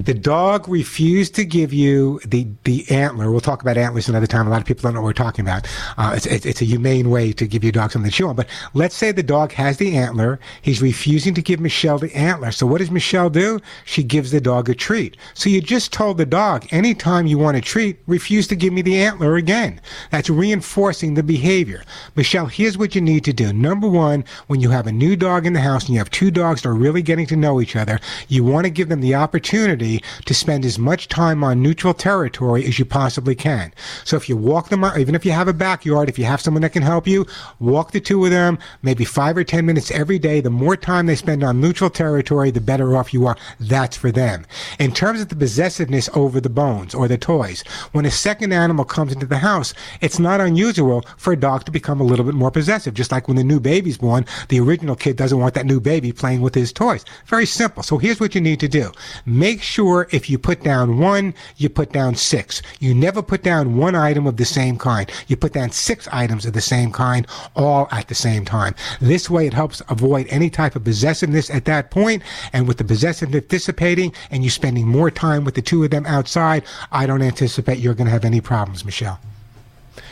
The 0.00 0.14
dog 0.14 0.66
refused 0.66 1.34
to 1.34 1.44
give 1.44 1.74
you 1.74 2.20
the, 2.24 2.48
the 2.64 2.90
antler. 2.90 3.30
We'll 3.30 3.40
talk 3.40 3.60
about 3.60 3.76
antlers 3.76 4.08
another 4.08 4.26
time. 4.26 4.46
A 4.46 4.50
lot 4.50 4.60
of 4.60 4.66
people 4.66 4.82
don't 4.82 4.94
know 4.94 5.02
what 5.02 5.08
we're 5.08 5.12
talking 5.12 5.44
about. 5.44 5.68
Uh, 5.98 6.14
it's, 6.16 6.24
it's, 6.24 6.46
it's 6.46 6.62
a 6.62 6.64
humane 6.64 7.10
way 7.10 7.32
to 7.32 7.46
give 7.46 7.62
your 7.62 7.72
dog 7.72 7.92
something 7.92 8.10
to 8.10 8.16
chew 8.16 8.26
on. 8.28 8.34
But 8.34 8.48
let's 8.72 8.94
say 8.94 9.12
the 9.12 9.22
dog 9.22 9.52
has 9.52 9.76
the 9.76 9.94
antler. 9.98 10.40
He's 10.62 10.80
refusing 10.80 11.34
to 11.34 11.42
give 11.42 11.60
Michelle 11.60 11.98
the 11.98 12.14
antler. 12.16 12.50
So 12.50 12.66
what 12.66 12.78
does 12.78 12.90
Michelle 12.90 13.28
do? 13.28 13.60
She 13.84 14.02
gives 14.02 14.30
the 14.30 14.40
dog 14.40 14.70
a 14.70 14.74
treat. 14.74 15.18
So 15.34 15.50
you 15.50 15.60
just 15.60 15.92
told 15.92 16.16
the 16.16 16.24
dog, 16.24 16.66
anytime 16.70 17.26
you 17.26 17.36
want 17.36 17.58
a 17.58 17.60
treat, 17.60 17.98
refuse 18.06 18.48
to 18.48 18.56
give 18.56 18.72
me 18.72 18.80
the 18.80 18.98
antler 18.98 19.36
again. 19.36 19.82
That's 20.10 20.30
reinforcing 20.30 21.12
the 21.12 21.22
behavior. 21.22 21.84
Michelle, 22.16 22.46
here's 22.46 22.78
what 22.78 22.94
you 22.94 23.02
need 23.02 23.24
to 23.24 23.34
do. 23.34 23.52
Number 23.52 23.88
one, 23.88 24.24
when 24.46 24.60
you 24.60 24.70
have 24.70 24.86
a 24.86 24.92
new 24.92 25.14
dog 25.14 25.44
in 25.44 25.52
the 25.52 25.59
house 25.60 25.84
and 25.84 25.94
you 25.94 25.98
have 25.98 26.10
two 26.10 26.30
dogs 26.30 26.62
that 26.62 26.68
are 26.68 26.74
really 26.74 27.02
getting 27.02 27.26
to 27.26 27.36
know 27.36 27.60
each 27.60 27.76
other, 27.76 28.00
you 28.28 28.44
want 28.44 28.64
to 28.64 28.70
give 28.70 28.88
them 28.88 29.00
the 29.00 29.14
opportunity 29.14 30.02
to 30.26 30.34
spend 30.34 30.64
as 30.64 30.78
much 30.78 31.08
time 31.08 31.44
on 31.44 31.62
neutral 31.62 31.94
territory 31.94 32.64
as 32.66 32.78
you 32.78 32.84
possibly 32.84 33.34
can. 33.34 33.72
So 34.04 34.16
if 34.16 34.28
you 34.28 34.36
walk 34.36 34.68
them 34.68 34.84
out, 34.84 34.98
even 34.98 35.14
if 35.14 35.24
you 35.24 35.32
have 35.32 35.48
a 35.48 35.52
backyard, 35.52 36.08
if 36.08 36.18
you 36.18 36.24
have 36.24 36.40
someone 36.40 36.62
that 36.62 36.72
can 36.72 36.82
help 36.82 37.06
you, 37.06 37.26
walk 37.58 37.92
the 37.92 38.00
two 38.00 38.24
of 38.24 38.30
them, 38.30 38.58
maybe 38.82 39.04
five 39.04 39.36
or 39.36 39.44
10 39.44 39.64
minutes 39.66 39.90
every 39.90 40.18
day. 40.18 40.40
The 40.40 40.50
more 40.50 40.76
time 40.76 41.06
they 41.06 41.16
spend 41.16 41.42
on 41.42 41.60
neutral 41.60 41.90
territory, 41.90 42.50
the 42.50 42.60
better 42.60 42.96
off 42.96 43.14
you 43.14 43.26
are. 43.26 43.36
That's 43.58 43.96
for 43.96 44.10
them. 44.10 44.46
In 44.78 44.92
terms 44.92 45.20
of 45.20 45.28
the 45.28 45.36
possessiveness 45.36 46.08
over 46.14 46.40
the 46.40 46.50
bones 46.50 46.94
or 46.94 47.08
the 47.08 47.18
toys, 47.18 47.62
when 47.92 48.06
a 48.06 48.10
second 48.10 48.52
animal 48.52 48.84
comes 48.84 49.12
into 49.12 49.26
the 49.26 49.38
house, 49.38 49.74
it's 50.00 50.18
not 50.18 50.40
unusual 50.40 51.04
for 51.16 51.32
a 51.32 51.36
dog 51.36 51.64
to 51.64 51.70
become 51.70 52.00
a 52.00 52.04
little 52.04 52.24
bit 52.24 52.34
more 52.34 52.50
possessive. 52.50 52.94
Just 52.94 53.12
like 53.12 53.28
when 53.28 53.36
the 53.36 53.44
new 53.44 53.60
baby's 53.60 53.98
born, 53.98 54.26
the 54.48 54.60
original 54.60 54.96
kid 54.96 55.16
doesn't 55.16 55.38
want 55.38 55.49
that 55.54 55.66
new 55.66 55.80
baby 55.80 56.12
playing 56.12 56.40
with 56.40 56.54
his 56.54 56.72
toys. 56.72 57.04
Very 57.26 57.46
simple. 57.46 57.82
So 57.82 57.96
here's 57.96 58.20
what 58.20 58.34
you 58.34 58.40
need 58.40 58.60
to 58.60 58.68
do. 58.68 58.90
Make 59.24 59.62
sure 59.62 60.08
if 60.10 60.28
you 60.28 60.38
put 60.38 60.62
down 60.62 60.98
one, 60.98 61.32
you 61.56 61.68
put 61.68 61.92
down 61.92 62.16
six. 62.16 62.60
You 62.80 62.94
never 62.94 63.22
put 63.22 63.42
down 63.42 63.76
one 63.76 63.94
item 63.94 64.26
of 64.26 64.36
the 64.36 64.44
same 64.44 64.76
kind. 64.76 65.10
You 65.28 65.36
put 65.36 65.52
down 65.52 65.70
six 65.70 66.08
items 66.10 66.44
of 66.44 66.54
the 66.54 66.60
same 66.60 66.90
kind, 66.90 67.26
all 67.54 67.88
at 67.92 68.08
the 68.08 68.14
same 68.14 68.44
time. 68.44 68.74
This 69.00 69.30
way 69.30 69.46
it 69.46 69.54
helps 69.54 69.80
avoid 69.88 70.26
any 70.28 70.50
type 70.50 70.76
of 70.76 70.84
possessiveness 70.84 71.50
at 71.50 71.66
that 71.66 71.90
point. 71.90 72.00
point, 72.00 72.22
and 72.52 72.66
with 72.66 72.78
the 72.78 72.84
possessiveness 72.84 73.44
dissipating 73.44 74.12
and 74.30 74.42
you 74.42 74.50
spending 74.50 74.86
more 74.86 75.10
time 75.10 75.44
with 75.44 75.54
the 75.54 75.62
two 75.62 75.84
of 75.84 75.90
them 75.90 76.06
outside, 76.06 76.64
I 76.90 77.06
don't 77.06 77.22
anticipate 77.22 77.78
you're 77.78 77.94
going 77.94 78.06
to 78.06 78.12
have 78.12 78.24
any 78.24 78.40
problems, 78.40 78.84
Michelle. 78.84 79.20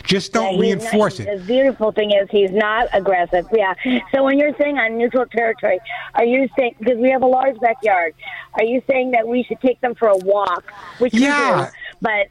Just 0.08 0.32
don't 0.32 0.54
Yeah, 0.54 0.60
reinforce 0.60 1.18
not, 1.18 1.28
it. 1.28 1.38
The 1.40 1.44
beautiful 1.44 1.92
thing 1.92 2.12
is 2.12 2.28
he's 2.30 2.50
not 2.50 2.88
aggressive. 2.94 3.46
Yeah. 3.52 3.74
So 4.12 4.24
when 4.24 4.38
you're 4.38 4.56
saying 4.56 4.78
on 4.78 4.96
neutral 4.96 5.26
territory, 5.26 5.80
are 6.14 6.24
you 6.24 6.48
saying 6.56 6.76
because 6.78 6.96
we 6.96 7.10
have 7.10 7.22
a 7.22 7.26
large 7.26 7.58
backyard? 7.60 8.14
Are 8.54 8.64
you 8.64 8.82
saying 8.90 9.10
that 9.10 9.28
we 9.28 9.42
should 9.42 9.60
take 9.60 9.78
them 9.82 9.94
for 9.94 10.08
a 10.08 10.16
walk? 10.16 10.72
Which 10.98 11.12
Yeah. 11.12 11.58
we 11.58 11.64
do, 11.66 11.70
but 12.00 12.26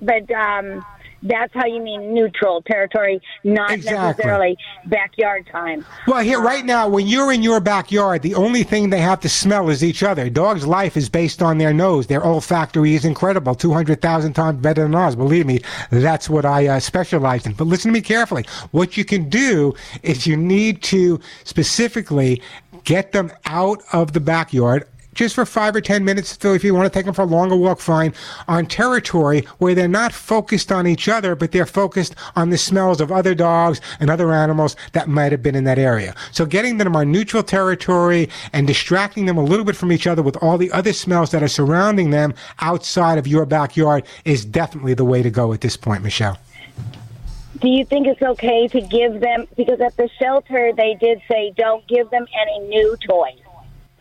but 0.00 0.30
um, 0.34 0.84
that's 1.22 1.52
how 1.54 1.66
you 1.66 1.80
mean 1.80 2.14
neutral 2.14 2.62
territory, 2.62 3.20
not 3.44 3.70
Exactly. 3.70 3.98
necessarily 4.00 4.58
backyard 4.86 5.46
time. 5.50 5.84
Well, 6.06 6.22
here 6.22 6.40
right 6.40 6.64
now, 6.64 6.88
when 6.88 7.06
you're 7.06 7.32
in 7.32 7.42
your 7.42 7.60
backyard, 7.60 8.22
the 8.22 8.34
only 8.34 8.62
thing 8.62 8.90
they 8.90 9.00
have 9.00 9.20
to 9.20 9.28
smell 9.28 9.68
is 9.70 9.84
each 9.84 10.02
other. 10.02 10.30
Dog's 10.30 10.66
life 10.66 10.96
is 10.96 11.08
based 11.08 11.42
on 11.42 11.58
their 11.58 11.72
nose. 11.72 12.06
Their 12.06 12.24
olfactory 12.24 12.94
is 12.94 13.04
incredible, 13.04 13.54
two 13.54 13.72
hundred 13.72 14.00
thousand 14.00 14.32
times 14.32 14.60
better 14.60 14.82
than 14.82 14.94
ours. 14.94 15.16
Believe 15.16 15.46
me, 15.46 15.60
that's 15.90 16.30
what 16.30 16.44
I 16.44 16.66
uh, 16.66 16.80
specialize 16.80 17.46
in. 17.46 17.52
But 17.52 17.66
listen 17.66 17.90
to 17.90 17.92
me 17.92 18.00
carefully. 18.00 18.46
What 18.70 18.96
you 18.96 19.04
can 19.04 19.28
do 19.28 19.74
is 20.02 20.26
you 20.26 20.36
need 20.36 20.82
to 20.84 21.20
specifically 21.44 22.42
get 22.84 23.12
them 23.12 23.30
out 23.44 23.82
of 23.92 24.12
the 24.12 24.20
backyard 24.20 24.86
just 25.20 25.34
for 25.34 25.44
five 25.44 25.76
or 25.76 25.82
ten 25.82 26.02
minutes. 26.02 26.38
If 26.42 26.64
you 26.64 26.74
want 26.74 26.90
to 26.90 26.98
take 26.98 27.04
them 27.04 27.12
for 27.12 27.20
a 27.20 27.26
longer 27.26 27.54
walk, 27.54 27.78
fine. 27.78 28.14
On 28.48 28.64
territory 28.64 29.46
where 29.58 29.74
they're 29.74 29.86
not 29.86 30.14
focused 30.14 30.72
on 30.72 30.86
each 30.86 31.08
other, 31.10 31.34
but 31.34 31.52
they're 31.52 31.66
focused 31.66 32.14
on 32.36 32.48
the 32.48 32.56
smells 32.56 33.02
of 33.02 33.12
other 33.12 33.34
dogs 33.34 33.82
and 34.00 34.08
other 34.08 34.32
animals 34.32 34.76
that 34.92 35.10
might 35.10 35.30
have 35.30 35.42
been 35.42 35.54
in 35.54 35.64
that 35.64 35.78
area. 35.78 36.14
So 36.32 36.46
getting 36.46 36.78
them 36.78 36.96
on 36.96 37.12
neutral 37.12 37.42
territory 37.42 38.30
and 38.54 38.66
distracting 38.66 39.26
them 39.26 39.36
a 39.36 39.44
little 39.44 39.66
bit 39.66 39.76
from 39.76 39.92
each 39.92 40.06
other 40.06 40.22
with 40.22 40.38
all 40.38 40.56
the 40.56 40.72
other 40.72 40.94
smells 40.94 41.32
that 41.32 41.42
are 41.42 41.48
surrounding 41.48 42.08
them 42.08 42.32
outside 42.60 43.18
of 43.18 43.26
your 43.26 43.44
backyard 43.44 44.06
is 44.24 44.46
definitely 44.46 44.94
the 44.94 45.04
way 45.04 45.22
to 45.22 45.30
go 45.30 45.52
at 45.52 45.60
this 45.60 45.76
point, 45.76 46.02
Michelle. 46.02 46.38
Do 47.60 47.68
you 47.68 47.84
think 47.84 48.06
it's 48.06 48.22
okay 48.22 48.68
to 48.68 48.80
give 48.80 49.20
them 49.20 49.46
because 49.54 49.82
at 49.82 49.98
the 49.98 50.08
shelter 50.18 50.72
they 50.74 50.96
did 50.98 51.20
say 51.30 51.52
don't 51.54 51.86
give 51.86 52.08
them 52.08 52.26
any 52.40 52.60
new 52.60 52.96
toys. 53.06 53.36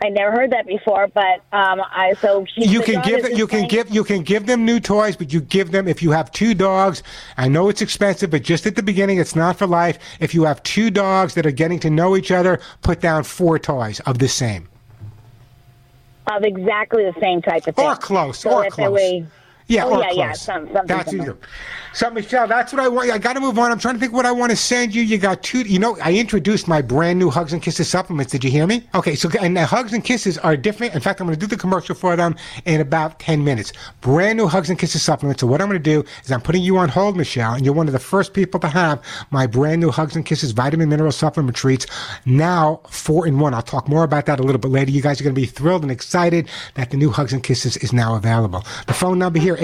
I 0.02 0.08
never 0.10 0.32
heard 0.32 0.52
that 0.52 0.66
before, 0.66 1.08
but 1.14 1.42
um, 1.52 1.82
I 1.92 2.14
so 2.22 2.46
you 2.56 2.82
can 2.82 3.02
give 3.02 3.22
them, 3.24 3.34
you 3.36 3.46
can 3.48 3.68
give 3.68 3.90
you 3.90 4.04
can 4.06 4.24
give 4.24 4.46
them 4.46 4.64
new 4.64 4.80
toys, 4.80 5.18
but 5.18 5.34
you 5.34 5.42
give 5.42 5.72
them 5.72 5.88
if 5.90 6.02
you 6.02 6.12
have 6.12 6.32
two 6.32 6.54
dogs. 6.54 7.04
I 7.38 7.50
know 7.50 7.68
it's 7.68 7.82
expensive, 7.82 8.30
but 8.32 8.42
just 8.44 8.66
at 8.66 8.78
the 8.78 8.84
beginning, 8.84 9.18
it's 9.18 9.36
not 9.36 9.58
for 9.58 9.68
life. 9.68 10.00
If 10.22 10.34
you 10.34 10.44
have 10.46 10.64
two 10.64 10.90
dogs 10.90 11.34
that 11.34 11.46
are 11.46 11.52
getting 11.52 11.80
to 11.82 11.90
know 11.90 12.16
each 12.16 12.32
other, 12.32 12.62
put 12.82 13.02
down 13.02 13.26
four 13.26 13.60
toys 13.60 14.00
of 14.02 14.20
the 14.20 14.30
same 14.30 14.70
of 16.28 16.44
exactly 16.44 17.04
the 17.04 17.20
same 17.20 17.42
type 17.42 17.66
of 17.68 17.76
thing, 17.76 17.86
or 17.86 17.96
close 17.96 18.40
So 18.40 18.52
or 18.64 18.70
close. 18.70 18.92
way- 18.94 19.26
Yeah, 19.68 19.86
Oh, 19.86 19.96
or 19.96 20.00
yeah, 20.00 20.06
close. 20.06 20.18
yeah, 20.18 20.32
some- 20.34 20.66
something 20.68 20.84
that's 20.86 21.10
similar. 21.12 21.32
either. 21.32 21.40
So 21.94 22.10
Michelle, 22.12 22.48
that's 22.48 22.72
what 22.72 22.82
I 22.82 22.88
want. 22.88 23.10
I 23.10 23.18
got 23.18 23.34
to 23.34 23.40
move 23.40 23.58
on. 23.58 23.72
I'm 23.72 23.80
trying 23.80 23.96
to 23.96 24.00
think 24.00 24.14
what 24.14 24.26
I 24.26 24.32
want 24.32 24.52
to 24.52 24.56
send 24.56 24.94
you. 24.94 25.02
You 25.02 25.18
got 25.18 25.42
two. 25.42 25.62
You 25.62 25.80
know, 25.80 25.98
I 26.04 26.14
introduced 26.14 26.68
my 26.68 26.82
brand 26.82 27.18
new 27.18 27.30
Hugs 27.30 27.52
and 27.52 27.62
Kisses 27.62 27.90
supplements. 27.90 28.32
Did 28.32 28.44
you 28.44 28.52
hear 28.52 28.68
me? 28.68 28.88
Okay, 28.94 29.16
so 29.16 29.30
and 29.42 29.58
the 29.58 29.66
Hugs 29.66 29.94
and 29.94 30.04
Kisses 30.04 30.38
are 30.38 30.56
different. 30.56 30.94
In 30.94 31.02
fact, 31.02 31.20
I'm 31.20 31.28
going 31.28 31.38
to 31.38 31.40
do 31.40 31.48
the 31.48 31.60
commercial 31.60 31.96
for 31.96 32.16
them 32.16 32.36
in 32.66 32.80
about 32.80 33.20
10 33.20 33.44
minutes. 33.44 33.74
Brand 34.02 34.38
new 34.38 34.48
Hugs 34.48 34.70
and 34.70 34.78
Kisses 34.78 35.02
supplements. 35.02 35.42
So 35.42 35.48
what 35.48 35.62
I'm 35.62 35.68
going 35.68 35.82
to 35.82 35.84
do 35.84 36.04
is 36.24 36.32
I'm 36.32 36.42
putting 36.42 36.62
you 36.62 36.78
on 36.78 36.90
hold, 36.90 37.18
Michelle, 37.18 37.54
and 37.54 37.66
you're 37.66 37.74
one 37.74 37.88
of 37.88 37.94
the 37.94 38.00
first 38.00 38.34
people 38.34 38.60
to 38.60 38.68
have 38.68 39.02
my 39.32 39.48
brand 39.48 39.82
new 39.82 39.90
Hugs 39.90 40.16
and 40.16 40.26
Kisses 40.26 40.52
vitamin 40.52 40.90
mineral 40.90 41.12
supplement 41.12 41.58
treats. 41.58 41.88
Now 42.26 42.82
four 42.90 43.26
in 43.26 43.40
one. 43.40 43.54
I'll 43.54 43.62
talk 43.62 43.88
more 43.88 44.04
about 44.04 44.28
that 44.28 44.40
a 44.40 44.44
little 44.44 44.60
bit 44.60 44.72
later. 44.72 44.92
You 44.92 45.02
guys 45.02 45.20
are 45.20 45.24
going 45.24 45.36
to 45.36 45.42
be 45.42 45.48
thrilled 45.48 45.82
and 45.82 45.92
excited 45.92 46.50
that 46.76 46.92
the 46.92 46.98
new 46.98 47.10
Hugs 47.10 47.34
and 47.34 47.44
Kisses 47.44 47.78
is 47.78 47.94
now 47.94 48.16
available. 48.16 48.64
The 48.86 48.94
phone 48.94 49.18
number 49.18 49.40
here 49.40 49.58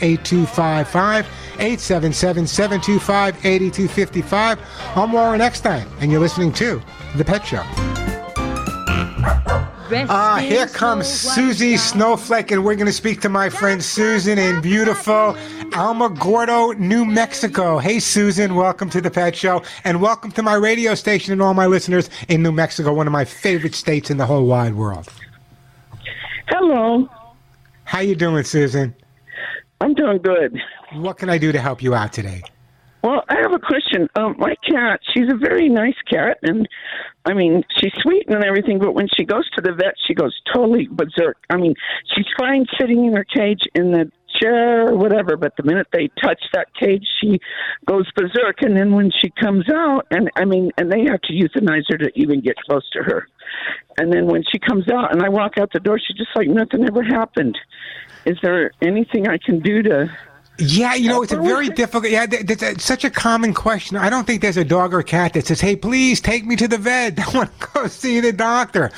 877-725-8255. 0.00 1.26
877-725-8255. 1.58 4.58
I'm 4.96 5.12
Warren 5.12 5.40
Eckstein, 5.40 5.86
and 6.00 6.10
you're 6.10 6.20
listening 6.20 6.52
to 6.54 6.82
The 7.16 7.24
Pet 7.24 7.46
Show. 7.46 7.62
Ah, 10.10 10.36
here 10.38 10.66
comes 10.66 11.06
Susie 11.08 11.78
Snowflake, 11.78 12.50
and 12.50 12.62
we're 12.62 12.74
going 12.74 12.84
to 12.86 12.92
speak 12.92 13.22
to 13.22 13.30
my 13.30 13.48
friend 13.48 13.82
Susan 13.82 14.38
in 14.38 14.60
beautiful 14.60 15.34
Alamogordo, 15.72 16.78
New 16.78 17.06
Mexico. 17.06 17.78
Hey, 17.78 17.98
Susan, 17.98 18.54
welcome 18.54 18.90
to 18.90 19.00
the 19.00 19.10
Pet 19.10 19.34
Show, 19.34 19.62
and 19.84 20.02
welcome 20.02 20.30
to 20.32 20.42
my 20.42 20.52
radio 20.54 20.94
station 20.94 21.32
and 21.32 21.40
all 21.40 21.54
my 21.54 21.64
listeners 21.66 22.10
in 22.28 22.42
New 22.42 22.52
Mexico, 22.52 22.92
one 22.92 23.06
of 23.06 23.12
my 23.14 23.24
favorite 23.24 23.74
states 23.74 24.10
in 24.10 24.18
the 24.18 24.26
whole 24.26 24.44
wide 24.44 24.74
world. 24.74 25.08
Hello. 26.48 27.08
How 27.84 28.00
you 28.00 28.14
doing, 28.14 28.44
Susan? 28.44 28.94
I'm 29.80 29.94
doing 29.94 30.18
good. 30.18 30.58
What 30.94 31.18
can 31.18 31.30
I 31.30 31.38
do 31.38 31.52
to 31.52 31.60
help 31.60 31.82
you 31.82 31.94
out 31.94 32.12
today? 32.12 32.42
Well, 33.02 33.22
I 33.28 33.36
have 33.42 33.52
a 33.52 33.60
question. 33.60 34.08
Um, 34.16 34.34
my 34.38 34.56
cat, 34.68 35.00
she's 35.14 35.30
a 35.30 35.36
very 35.36 35.68
nice 35.68 35.94
cat, 36.10 36.38
and 36.42 36.68
I 37.24 37.32
mean, 37.32 37.62
she's 37.78 37.92
sweet 38.02 38.24
and 38.28 38.42
everything, 38.44 38.80
but 38.80 38.92
when 38.92 39.06
she 39.16 39.24
goes 39.24 39.48
to 39.50 39.62
the 39.62 39.72
vet, 39.72 39.94
she 40.06 40.14
goes 40.14 40.34
totally 40.52 40.88
berserk. 40.90 41.36
I 41.48 41.58
mean, 41.58 41.74
she's 42.14 42.26
fine 42.36 42.66
sitting 42.80 43.04
in 43.04 43.14
her 43.14 43.24
cage 43.24 43.60
in 43.74 43.92
the 43.92 44.10
chair 44.40 44.88
or 44.88 44.96
whatever, 44.96 45.36
but 45.36 45.56
the 45.56 45.62
minute 45.62 45.86
they 45.92 46.08
touch 46.22 46.42
that 46.52 46.68
cage, 46.74 47.06
she 47.20 47.38
goes 47.86 48.10
berserk. 48.16 48.62
And 48.62 48.76
then 48.76 48.92
when 48.92 49.10
she 49.10 49.30
comes 49.30 49.66
out, 49.72 50.06
and 50.10 50.28
I 50.34 50.44
mean, 50.44 50.72
and 50.76 50.90
they 50.90 51.04
have 51.08 51.20
to 51.22 51.32
euthanize 51.32 51.84
her 51.90 51.98
to 51.98 52.10
even 52.16 52.40
get 52.40 52.56
close 52.68 52.88
to 52.94 53.02
her. 53.04 53.28
And 53.98 54.12
then 54.12 54.26
when 54.26 54.42
she 54.50 54.58
comes 54.58 54.88
out 54.90 55.12
and 55.12 55.22
I 55.22 55.28
walk 55.28 55.58
out 55.58 55.72
the 55.72 55.80
door, 55.80 55.98
she's 55.98 56.16
just 56.16 56.30
like 56.34 56.48
nothing 56.48 56.84
ever 56.84 57.02
happened. 57.02 57.56
Is 58.28 58.36
there 58.42 58.72
anything 58.82 59.26
I 59.26 59.38
can 59.38 59.60
do 59.60 59.82
to 59.84 60.14
Yeah, 60.60 60.94
you 60.94 61.08
know, 61.08 61.22
it's 61.22 61.32
a 61.32 61.40
very 61.40 61.68
difficult. 61.68 62.10
Yeah, 62.10 62.26
th- 62.26 62.44
that's 62.44 62.62
a, 62.62 62.78
such 62.80 63.04
a 63.04 63.10
common 63.10 63.54
question. 63.54 63.96
I 63.96 64.10
don't 64.10 64.26
think 64.26 64.42
there's 64.42 64.56
a 64.56 64.64
dog 64.64 64.92
or 64.92 65.04
cat 65.04 65.34
that 65.34 65.46
says, 65.46 65.60
"Hey, 65.60 65.76
please 65.76 66.20
take 66.20 66.44
me 66.46 66.56
to 66.56 66.66
the 66.66 66.78
vet. 66.78 67.16
I 67.28 67.36
want 67.36 67.60
to 67.60 67.68
go 67.74 67.86
see 67.86 68.18
the 68.18 68.32
doctor." 68.32 68.90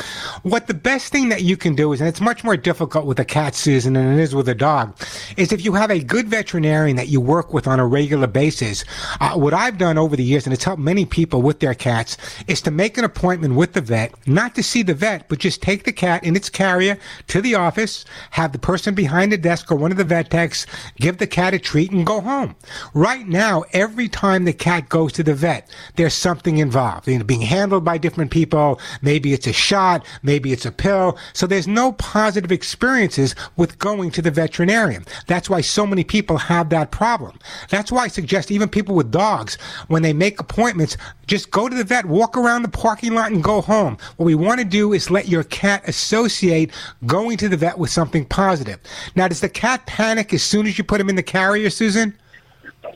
What 0.43 0.69
the 0.69 0.75
best 0.75 1.13
thing 1.13 1.29
that 1.29 1.43
you 1.43 1.59
can 1.59 1.75
do 1.75 1.93
is, 1.93 2.01
and 2.01 2.09
it's 2.09 2.21
much 2.21 2.45
more 2.45 2.57
difficult 2.57 3.05
with 3.05 3.21
a 3.21 3.27
cat, 3.27 3.55
Susan, 3.55 3.93
than 3.93 4.19
it 4.19 4.23
is 4.23 4.35
with 4.35 4.49
a 4.49 4.55
dog, 4.55 4.97
is 5.37 5.53
if 5.53 5.63
you 5.63 5.75
have 5.75 5.91
a 5.91 6.03
good 6.03 6.29
veterinarian 6.29 6.97
that 6.97 7.09
you 7.09 7.21
work 7.21 7.53
with 7.53 7.67
on 7.67 7.79
a 7.79 7.87
regular 7.87 8.27
basis. 8.27 8.83
Uh, 9.21 9.35
what 9.35 9.53
I've 9.53 9.77
done 9.77 9.99
over 9.99 10.17
the 10.17 10.25
years, 10.25 10.47
and 10.47 10.55
it's 10.55 10.65
helped 10.65 10.81
many 10.81 11.05
people 11.05 11.43
with 11.43 11.61
their 11.61 11.75
cats, 11.75 12.17
is 12.49 12.63
to 12.63 12.71
make 12.71 12.97
an 12.97 13.05
appointment 13.05 13.55
with 13.55 13.75
the 13.75 13.83
vet, 13.83 14.15
not 14.27 14.55
to 14.55 14.63
see 14.63 14.83
the 14.83 14.95
vet, 14.95 15.29
but 15.29 15.39
just 15.39 15.61
take 15.61 15.85
the 15.85 15.93
cat 15.93 16.25
in 16.25 16.37
its 16.37 16.49
carrier 16.49 16.97
to 17.27 17.43
the 17.43 17.55
office, 17.55 18.07
have 18.31 18.53
the 18.53 18.59
person 18.59 18.95
behind 18.95 19.31
the 19.31 19.37
desk 19.37 19.71
or 19.71 19.75
one 19.75 19.91
of 19.91 19.99
the 19.99 20.05
vet 20.05 20.31
techs 20.31 20.67
give 20.97 21.19
the 21.19 21.27
cat 21.27 21.50
cat 21.51 21.61
a 21.61 21.63
treat 21.63 21.91
and 21.91 22.07
go 22.07 22.21
home. 22.21 22.55
Right 22.95 23.27
now, 23.27 23.65
every 23.73 24.09
time 24.09 24.45
the 24.45 24.53
cat 24.53 24.89
goes 24.89 25.13
to 25.15 25.25
the 25.25 25.35
vet, 25.35 25.69
there's 25.97 26.15
something 26.15 26.59
involved. 26.59 27.09
You 27.09 27.19
know, 27.19 27.25
being 27.25 27.41
handled 27.41 27.85
by 27.85 27.99
different 27.99 28.31
people. 28.31 28.81
Maybe 29.03 29.33
it's 29.33 29.49
a 29.49 29.53
shot. 29.53 30.07
Maybe 30.23 30.53
it's 30.53 30.67
a 30.67 30.71
pill. 30.71 31.19
So 31.33 31.47
there's 31.47 31.67
no 31.67 31.93
positive 31.93 32.53
experiences 32.53 33.35
with 33.57 33.79
going 33.79 34.13
to 34.13 34.23
the 34.23 34.31
veterinarian. 34.31 35.05
That's 35.27 35.51
why 35.51 35.61
so 35.61 35.87
many 35.87 36.05
people 36.05 36.39
have 36.39 36.69
that 36.71 36.93
problem. 36.93 37.39
That's 37.69 37.91
why 37.91 38.05
I 38.05 38.09
suggest 38.09 38.51
even 38.53 38.69
people 38.69 38.95
with 38.95 39.11
dogs, 39.11 39.57
when 39.89 40.03
they 40.03 40.13
make 40.13 40.39
appointments, 40.39 40.97
just 41.27 41.51
go 41.51 41.69
to 41.69 41.77
the 41.77 41.85
vet, 41.85 42.07
walk 42.07 42.37
around 42.37 42.63
the 42.63 42.69
parking 42.69 43.15
lot 43.15 43.33
and 43.33 43.43
go 43.43 43.61
home. 43.61 43.97
What 44.17 44.27
we 44.27 44.35
want 44.35 44.61
to 44.61 44.65
do 44.65 44.93
is 44.93 45.11
let 45.11 45.29
your 45.29 45.45
cat 45.45 45.89
associate 45.89 46.71
going 47.07 47.37
to 47.39 47.49
the 47.49 47.57
vet 47.57 47.79
with 47.79 47.91
something 47.91 48.25
positive. 48.25 48.79
Now, 49.17 49.29
does 49.29 49.41
the 49.41 49.49
cat 49.49 49.87
panic 49.87 50.33
as 50.33 50.43
soon 50.43 50.67
as 50.67 50.79
you 50.79 50.85
put 50.85 51.01
him 51.01 51.09
in 51.09 51.17
the 51.17 51.23
carrier, 51.41 51.71
Susan? 51.71 52.15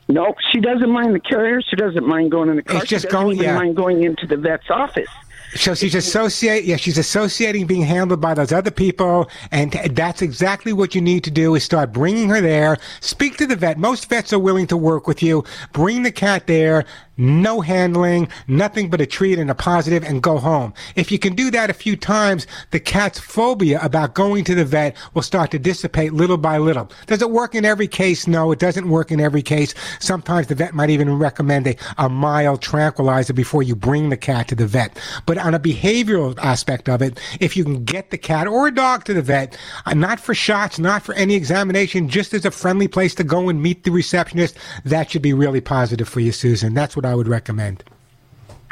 No, 0.07 0.35
she 0.51 0.59
doesn't 0.59 0.89
mind 0.89 1.15
the 1.15 1.19
carrier. 1.19 1.61
She 1.61 1.75
doesn't 1.75 2.05
mind 2.07 2.31
going 2.31 2.49
in 2.49 2.57
the 2.57 2.63
car. 2.63 2.77
It's 2.81 2.89
just 2.89 3.03
she 3.05 3.07
doesn't 3.07 3.21
going- 3.21 3.35
even 3.37 3.45
yeah. 3.45 3.55
mind 3.55 3.75
going 3.75 4.03
into 4.03 4.27
the 4.27 4.37
vet's 4.37 4.69
office. 4.69 5.09
So 5.55 5.73
she's 5.73 5.95
associate, 5.95 6.65
yeah, 6.65 6.75
she's 6.75 6.97
associating 6.97 7.65
being 7.65 7.81
handled 7.81 8.19
by 8.19 8.33
those 8.33 8.51
other 8.51 8.71
people, 8.71 9.29
and 9.51 9.71
that's 9.71 10.21
exactly 10.21 10.73
what 10.73 10.93
you 10.93 11.01
need 11.01 11.23
to 11.23 11.31
do 11.31 11.55
is 11.55 11.63
start 11.63 11.93
bringing 11.93 12.27
her 12.29 12.41
there. 12.41 12.77
Speak 12.99 13.37
to 13.37 13.47
the 13.47 13.55
vet. 13.55 13.77
Most 13.77 14.09
vets 14.09 14.33
are 14.33 14.39
willing 14.39 14.67
to 14.67 14.75
work 14.75 15.07
with 15.07 15.23
you. 15.23 15.45
Bring 15.71 16.03
the 16.03 16.11
cat 16.11 16.47
there. 16.47 16.85
No 17.17 17.61
handling, 17.61 18.27
nothing 18.49 18.89
but 18.89 18.99
a 18.99 19.05
treat 19.05 19.39
and 19.39 19.49
a 19.49 19.55
positive, 19.55 20.03
and 20.03 20.21
go 20.21 20.37
home. 20.37 20.73
If 20.97 21.13
you 21.13 21.17
can 21.17 21.33
do 21.33 21.49
that 21.51 21.69
a 21.69 21.73
few 21.73 21.95
times, 21.95 22.45
the 22.71 22.79
cat's 22.81 23.17
phobia 23.19 23.79
about 23.81 24.15
going 24.15 24.43
to 24.43 24.55
the 24.55 24.65
vet 24.65 24.97
will 25.13 25.21
start 25.21 25.51
to 25.51 25.59
dissipate 25.59 26.11
little 26.11 26.35
by 26.35 26.57
little. 26.57 26.91
Does 27.07 27.21
it 27.21 27.31
work 27.31 27.55
in 27.55 27.63
every 27.63 27.87
case? 27.87 28.27
No, 28.27 28.51
it 28.51 28.59
doesn't 28.59 28.89
work 28.89 29.13
in 29.13 29.21
every 29.21 29.41
case. 29.41 29.73
Sometimes 30.01 30.47
the 30.47 30.55
vet 30.55 30.73
might 30.73 30.89
even 30.89 31.17
recommend 31.17 31.67
a, 31.67 31.77
a 31.97 32.09
mild 32.09 32.61
tranquilizer 32.61 33.31
before 33.31 33.63
you 33.63 33.77
bring 33.77 34.09
the 34.09 34.17
cat 34.17 34.49
to 34.49 34.55
the 34.55 34.67
vet. 34.67 34.99
But 35.25 35.37
on 35.45 35.53
a 35.53 35.59
behavioral 35.59 36.37
aspect 36.39 36.89
of 36.89 37.01
it, 37.01 37.19
if 37.39 37.55
you 37.55 37.63
can 37.63 37.83
get 37.83 38.09
the 38.09 38.17
cat 38.17 38.47
or 38.47 38.67
a 38.67 38.73
dog 38.73 39.03
to 39.05 39.13
the 39.13 39.21
vet, 39.21 39.57
uh, 39.85 39.93
not 39.93 40.19
for 40.19 40.33
shots, 40.33 40.79
not 40.79 41.03
for 41.03 41.13
any 41.13 41.35
examination, 41.35 42.09
just 42.09 42.33
as 42.33 42.45
a 42.45 42.51
friendly 42.51 42.87
place 42.87 43.13
to 43.13 43.23
go 43.23 43.47
and 43.47 43.61
meet 43.61 43.83
the 43.83 43.91
receptionist, 43.91 44.57
that 44.83 45.11
should 45.11 45.21
be 45.21 45.33
really 45.33 45.61
positive 45.61 46.09
for 46.09 46.19
you, 46.19 46.31
Susan. 46.31 46.73
That's 46.73 46.95
what 46.95 47.05
I 47.05 47.13
would 47.13 47.27
recommend. 47.27 47.83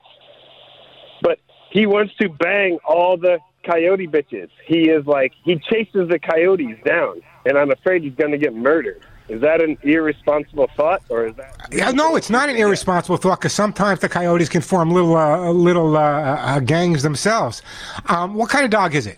but 1.22 1.40
he 1.72 1.86
wants 1.86 2.14
to 2.22 2.30
bang 2.30 2.80
all 2.88 3.18
the 3.18 3.40
coyote 3.66 4.08
bitches. 4.08 4.50
He 4.66 4.90
is 4.90 5.06
like 5.06 5.34
he 5.44 5.58
chases 5.72 6.08
the 6.10 6.20
coyotes 6.20 6.78
down, 6.86 7.22
and 7.46 7.58
I'm 7.58 7.72
afraid 7.72 8.04
he's 8.04 8.16
going 8.16 8.32
to 8.32 8.38
get 8.38 8.56
murdered. 8.56 9.04
Is 9.30 9.40
that 9.42 9.62
an 9.62 9.78
irresponsible 9.84 10.70
thought, 10.76 11.02
or 11.10 11.28
is 11.28 11.36
that? 11.36 11.56
Yeah, 11.72 11.92
no, 11.92 12.16
it's 12.16 12.30
not 12.30 12.50
an 12.50 12.58
irresponsible 12.58 13.18
thought 13.18 13.40
because 13.40 13.54
sometimes 13.54 14.02
the 14.02 14.10
coyotes 14.10 14.50
can 14.50 14.62
form 14.62 14.92
little 14.92 15.16
uh, 15.16 15.50
little 15.52 15.96
uh, 15.96 16.02
uh, 16.02 16.60
gangs 16.60 17.04
themselves. 17.04 17.62
Um, 18.08 18.34
what 18.34 18.50
kind 18.50 18.66
of 18.66 18.72
dog 18.72 18.96
is 18.96 19.08
it? 19.08 19.18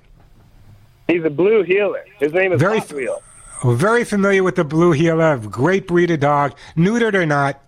He's 1.07 1.23
a 1.23 1.29
blue 1.29 1.63
heeler. 1.63 2.05
His 2.19 2.33
name 2.33 2.53
is 2.53 2.61
Very. 2.61 2.81
Very 3.63 4.03
familiar 4.03 4.43
with 4.43 4.55
the 4.55 4.63
blue 4.63 4.91
heeler, 4.91 5.37
great 5.37 5.87
breed 5.87 6.11
of 6.11 6.19
dog, 6.19 6.55
neutered 6.75 7.13
or 7.13 7.25
not. 7.25 7.61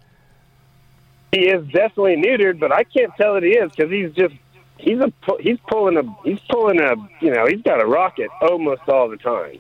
He 1.32 1.48
is 1.48 1.66
definitely 1.68 2.18
neutered, 2.18 2.60
but 2.60 2.72
I 2.72 2.84
can't 2.84 3.12
tell 3.16 3.34
that 3.34 3.44
he 3.44 3.52
is 3.52 3.72
because 3.72 3.92
he's 3.92 4.12
just 4.12 4.36
he's 4.78 5.00
a 5.00 5.12
he's 5.40 5.58
pulling 5.68 5.98
a 5.98 6.04
he's 6.24 6.40
pulling 6.50 6.80
a 6.80 6.96
you 7.22 7.32
know 7.32 7.46
he's 7.48 7.62
got 7.62 7.82
a 7.82 7.86
rocket 7.86 8.30
almost 8.42 8.82
all 8.88 9.10
the 9.10 9.18
time. 9.18 9.60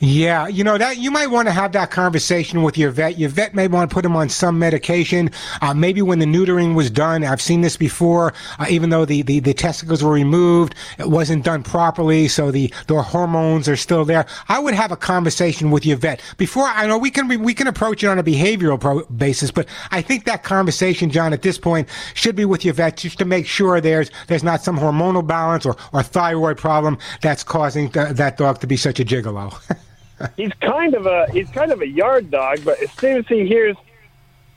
Yeah, 0.00 0.46
you 0.46 0.62
know 0.62 0.78
that 0.78 0.98
you 0.98 1.10
might 1.10 1.26
want 1.26 1.48
to 1.48 1.52
have 1.52 1.72
that 1.72 1.90
conversation 1.90 2.62
with 2.62 2.78
your 2.78 2.92
vet. 2.92 3.18
Your 3.18 3.30
vet 3.30 3.52
may 3.52 3.66
want 3.66 3.90
to 3.90 3.94
put 3.94 4.04
him 4.04 4.14
on 4.14 4.28
some 4.28 4.56
medication. 4.56 5.28
Uh, 5.60 5.74
maybe 5.74 6.02
when 6.02 6.20
the 6.20 6.24
neutering 6.24 6.76
was 6.76 6.88
done, 6.88 7.24
I've 7.24 7.42
seen 7.42 7.62
this 7.62 7.76
before. 7.76 8.32
Uh, 8.60 8.66
even 8.70 8.90
though 8.90 9.04
the, 9.04 9.22
the, 9.22 9.40
the 9.40 9.52
testicles 9.54 10.04
were 10.04 10.12
removed, 10.12 10.76
it 11.00 11.10
wasn't 11.10 11.44
done 11.44 11.64
properly, 11.64 12.28
so 12.28 12.52
the 12.52 12.72
the 12.86 13.02
hormones 13.02 13.68
are 13.68 13.74
still 13.74 14.04
there. 14.04 14.26
I 14.48 14.60
would 14.60 14.74
have 14.74 14.92
a 14.92 14.96
conversation 14.96 15.72
with 15.72 15.84
your 15.84 15.96
vet 15.96 16.22
before. 16.36 16.68
I 16.68 16.86
know 16.86 16.96
we 16.96 17.10
can 17.10 17.26
we 17.42 17.52
can 17.52 17.66
approach 17.66 18.04
it 18.04 18.06
on 18.06 18.20
a 18.20 18.24
behavioral 18.24 18.78
pro- 18.78 19.04
basis, 19.06 19.50
but 19.50 19.66
I 19.90 20.00
think 20.00 20.26
that 20.26 20.44
conversation, 20.44 21.10
John, 21.10 21.32
at 21.32 21.42
this 21.42 21.58
point, 21.58 21.88
should 22.14 22.36
be 22.36 22.44
with 22.44 22.64
your 22.64 22.74
vet 22.74 22.98
just 22.98 23.18
to 23.18 23.24
make 23.24 23.48
sure 23.48 23.80
there's 23.80 24.12
there's 24.28 24.44
not 24.44 24.62
some 24.62 24.78
hormonal 24.78 25.26
balance 25.26 25.66
or, 25.66 25.76
or 25.92 26.04
thyroid 26.04 26.56
problem 26.56 26.98
that's 27.20 27.42
causing 27.42 27.90
th- 27.90 28.10
that 28.10 28.36
dog 28.36 28.60
to 28.60 28.68
be 28.68 28.76
such 28.76 29.00
a 29.00 29.04
gigolo. 29.04 29.52
He's 30.36 30.52
kind 30.60 30.94
of 30.94 31.06
a 31.06 31.26
he's 31.30 31.48
kind 31.50 31.72
of 31.72 31.80
a 31.80 31.86
yard 31.86 32.30
dog, 32.30 32.64
but 32.64 32.82
as 32.82 32.90
soon 32.92 33.18
as 33.18 33.26
he 33.26 33.46
hears 33.46 33.76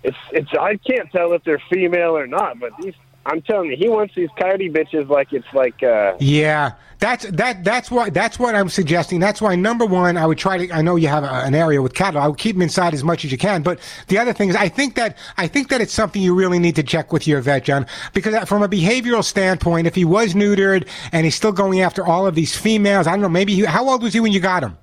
it's 0.03 0.17
it's 0.31 0.49
I 0.59 0.77
can't 0.77 1.11
tell 1.11 1.33
if 1.33 1.43
they're 1.43 1.61
female 1.69 2.17
or 2.17 2.27
not, 2.27 2.59
but 2.59 2.71
these 2.81 2.95
I'm 3.25 3.41
telling 3.43 3.69
you, 3.69 3.77
he 3.77 3.87
wants 3.87 4.15
these 4.15 4.29
coyote 4.39 4.69
bitches 4.69 5.07
like 5.07 5.31
it's 5.31 5.51
like 5.53 5.83
uh 5.83 6.15
Yeah, 6.19 6.71
that's 6.97 7.25
that. 7.31 7.63
That's 7.63 7.91
why. 7.91 8.09
That's 8.09 8.39
what 8.39 8.55
I'm 8.55 8.69
suggesting. 8.69 9.19
That's 9.19 9.41
why 9.41 9.55
number 9.55 9.85
one, 9.85 10.17
I 10.17 10.25
would 10.25 10.37
try 10.37 10.65
to. 10.65 10.73
I 10.73 10.81
know 10.81 10.95
you 10.95 11.07
have 11.07 11.23
a, 11.23 11.31
an 11.31 11.53
area 11.53 11.81
with 11.81 11.93
cattle. 11.93 12.21
I 12.21 12.27
would 12.27 12.37
keep 12.37 12.55
them 12.55 12.61
inside 12.61 12.93
as 12.93 13.03
much 13.03 13.25
as 13.25 13.31
you 13.31 13.37
can. 13.37 13.61
But 13.61 13.79
the 14.07 14.17
other 14.17 14.33
thing 14.33 14.49
is, 14.49 14.55
I 14.55 14.69
think 14.69 14.95
that 14.95 15.17
I 15.37 15.47
think 15.47 15.69
that 15.69 15.81
it's 15.81 15.93
something 15.93 16.21
you 16.21 16.33
really 16.33 16.59
need 16.59 16.75
to 16.75 16.83
check 16.83 17.13
with 17.13 17.27
your 17.27 17.41
vet, 17.41 17.65
John, 17.65 17.85
because 18.13 18.47
from 18.47 18.63
a 18.63 18.69
behavioral 18.69 19.23
standpoint, 19.23 19.85
if 19.85 19.95
he 19.95 20.05
was 20.05 20.33
neutered 20.33 20.87
and 21.11 21.25
he's 21.25 21.35
still 21.35 21.51
going 21.51 21.81
after 21.81 22.05
all 22.05 22.25
of 22.25 22.33
these 22.33 22.55
females, 22.55 23.07
I 23.07 23.11
don't 23.11 23.21
know. 23.21 23.29
Maybe 23.29 23.55
he, 23.55 23.65
how 23.65 23.89
old 23.89 24.01
was 24.01 24.13
he 24.13 24.19
when 24.19 24.31
you 24.31 24.39
got 24.39 24.63
him? 24.63 24.77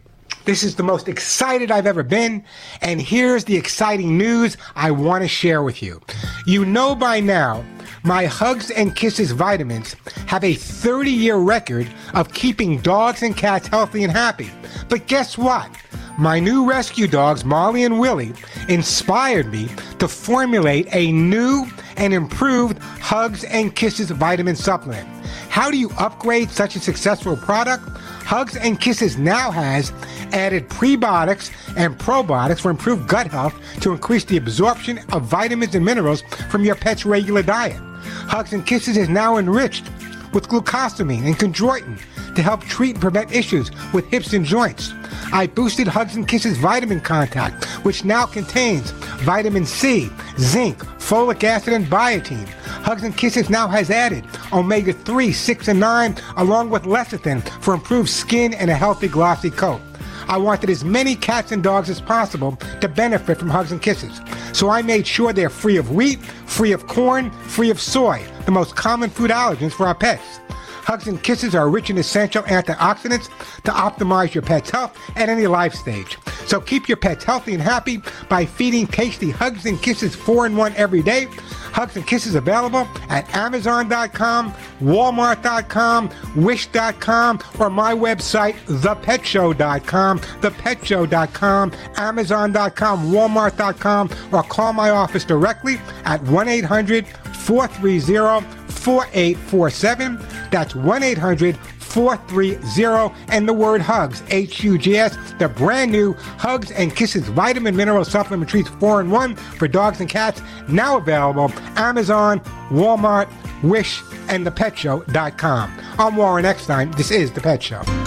This 0.45 0.63
is 0.63 0.76
the 0.76 0.84
most 0.84 1.10
excited 1.10 1.71
I've 1.71 1.86
ever 1.86 2.04
been. 2.04 2.43
And 2.82 3.02
here's 3.02 3.43
the 3.43 3.58
exciting 3.58 4.17
news 4.17 4.56
I 4.76 4.91
want 4.91 5.23
to 5.23 5.28
share 5.28 5.62
with 5.62 5.84
you. 5.84 6.02
You 6.45 6.63
know 6.63 6.95
by 6.95 7.19
now, 7.19 7.65
my 8.08 8.26
Hugs 8.26 8.72
and 8.72 8.96
Kisses 8.96 9.32
vitamins 9.32 9.98
have 10.28 10.46
a 10.46 10.54
30 10.54 11.12
year 11.12 11.36
record 11.36 11.91
of 12.13 12.32
keeping 12.32 12.80
dogs 12.80 13.22
and 13.22 13.36
cats 13.36 13.67
healthy 13.67 14.06
and 14.06 14.12
happy. 14.13 14.50
But 14.88 15.08
guess 15.08 15.38
what? 15.38 15.70
My 16.17 16.39
new 16.39 16.67
rescue 16.67 17.08
dogs, 17.08 17.43
Molly 17.43 17.84
and 17.84 18.00
Willie, 18.00 18.34
inspired 18.70 19.52
me 19.52 19.70
to 20.00 20.08
formulate 20.08 20.88
a 20.93 21.12
new 21.12 21.67
and 21.98 22.14
improved 22.14 22.80
Hugs 22.80 23.44
and 23.44 23.76
Kisses 23.76 24.10
vitamin 24.12 24.56
supplement. 24.56 25.08
How 25.50 25.72
do 25.72 25.78
you 25.78 25.90
upgrade 25.98 26.50
such 26.52 26.76
a 26.76 26.80
successful 26.80 27.36
product? 27.36 27.84
Hugs 28.26 28.56
and 28.56 28.80
Kisses 28.80 29.18
now 29.18 29.52
has 29.52 29.92
added 30.32 30.70
prebiotics 30.70 31.52
and 31.76 31.98
probiotics 31.98 32.60
for 32.60 32.72
improved 32.72 33.08
gut 33.08 33.28
health 33.28 33.56
to 33.82 33.92
increase 33.92 34.26
the 34.26 34.38
absorption 34.38 35.00
of 35.12 35.24
vitamins 35.24 35.76
and 35.76 35.84
minerals 35.84 36.22
from 36.50 36.64
your 36.64 36.76
pet's 36.76 37.06
regular 37.06 37.42
diet. 37.42 37.82
Hugs 38.28 38.54
and 38.54 38.66
Kisses 38.66 38.98
is 38.98 39.10
now 39.10 39.38
enriched 39.38 39.86
with 40.34 40.48
glucosamine 40.48 41.26
and 41.26 41.38
chondroitin 41.38 42.00
to 42.38 42.43
help 42.43 42.63
treat 42.63 42.91
and 42.91 43.02
prevent 43.02 43.34
issues 43.34 43.71
with 43.93 44.08
hips 44.08 44.32
and 44.32 44.45
joints. 44.45 44.93
I 45.34 45.47
boosted 45.47 45.88
Hugs 45.88 46.15
and 46.15 46.28
Kisses 46.28 46.58
Vitamin 46.58 47.02
Contact, 47.02 47.65
which 47.84 48.06
now 48.06 48.26
contains 48.26 48.91
vitamin 49.26 49.65
C, 49.65 50.10
zinc, 50.38 50.78
folic 51.00 51.43
acid, 51.43 51.73
and 51.73 51.88
biotin. 51.88 52.47
Hugs 52.86 53.04
and 53.04 53.17
Kisses 53.17 53.50
now 53.50 53.67
has 53.67 53.89
added 53.89 54.23
omega 54.54 54.93
3, 54.93 55.32
6, 55.34 55.67
and 55.67 55.80
9, 55.80 56.15
along 56.38 56.69
with 56.69 56.84
lecithin 56.84 57.41
for 57.62 57.73
improved 57.73 58.10
skin 58.10 58.54
and 58.54 58.69
a 58.69 58.76
healthy 58.76 59.08
glossy 59.08 59.50
coat. 59.50 59.82
I 60.28 60.38
wanted 60.38 60.69
as 60.69 60.84
many 60.84 61.15
cats 61.15 61.52
and 61.52 61.63
dogs 61.63 61.89
as 61.89 62.02
possible 62.02 62.58
to 62.82 62.88
benefit 62.88 63.39
from 63.39 63.50
Hugs 63.50 63.71
and 63.71 63.82
Kisses. 63.82 64.21
So 64.54 64.69
I 64.69 64.84
made 64.84 65.08
sure 65.08 65.34
they're 65.34 65.50
free 65.50 65.78
of 65.78 65.91
wheat, 65.91 66.19
free 66.45 66.71
of 66.71 66.86
corn, 66.86 67.32
free 67.47 67.71
of 67.71 67.82
soy, 67.82 68.23
the 68.45 68.52
most 68.52 68.76
common 68.76 69.10
food 69.10 69.32
allergens 69.32 69.71
for 69.71 69.88
our 69.88 69.95
pets. 69.95 70.39
Hugs 70.88 71.08
and 71.10 71.21
Kisses 71.21 71.54
are 71.54 71.69
rich 71.69 71.89
in 71.89 71.97
essential 71.97 72.43
antioxidants 72.43 73.28
to 73.63 73.71
optimize 73.71 74.34
your 74.34 74.41
pet's 74.41 74.69
health 74.69 74.97
at 75.17 75.28
any 75.28 75.45
life 75.45 75.73
stage. 75.73 76.17
So 76.45 76.62
keep 76.62 76.88
your 76.88 76.95
pets 76.95 77.26
healthy 77.26 77.54
and 77.54 77.62
happy 77.62 78.02
by 78.30 78.45
feeding 78.45 78.88
tasty 78.88 79.30
Hugs 79.30 79.65
and 79.65 79.82
Kisses 79.82 80.15
4 80.15 80.45
in 80.45 80.56
1 80.56 80.76
every 80.78 81.02
day. 81.02 81.26
Hugs 81.73 81.97
and 81.97 82.08
Kisses 82.08 82.36
available 82.36 82.88
at 83.10 83.30
Amazon.com, 83.36 84.54
Walmart.com, 84.80 86.10
Wish.com, 86.38 87.39
or 87.60 87.69
my 87.69 87.93
website, 87.93 88.56
ThePetShow.com, 88.67 90.19
ThePetShow.com, 90.19 91.71
Amazon.com, 91.97 93.12
Walmart.com, 93.12 94.10
or 94.32 94.43
call 94.43 94.71
my 94.71 94.91
office 94.91 95.26
directly 95.26 95.82
at 96.06 96.23
1 96.23 96.47
800 96.47 97.06
430 97.08 98.57
4847. 98.88 100.17
That's 100.50 100.73
1 100.73 101.04
800 101.04 101.58
430 101.58 103.13
and 103.28 103.45
the 103.45 103.52
word 103.52 103.82
hugs, 103.82 104.23
H 104.30 104.63
U 104.63 104.78
G 104.78 104.97
S. 104.97 105.17
The 105.39 105.50
brand 105.50 105.91
new 105.91 106.13
Hugs 106.13 106.71
and 106.71 106.95
Kisses 106.95 107.28
Vitamin 107.28 107.76
Mineral 107.76 108.06
Supplement 108.06 108.50
Treats 108.50 108.69
4 108.69 109.02
in 109.02 109.10
1 109.12 109.36
for 109.36 109.67
dogs 109.67 110.00
and 110.00 110.10
cats, 110.10 110.41
now 110.69 110.97
available 110.97 111.52
Amazon, 111.76 112.39
Walmart, 112.69 113.30
Wish, 113.62 114.02
and 114.30 114.47
thepetshow.com. 114.47 115.80
I'm 116.00 116.15
Warren 116.15 116.45
Eckstein. 116.45 116.91
This 116.91 117.12
is 117.12 117.30
The 117.34 117.41
Pet 117.41 117.62
Show. 117.62 118.07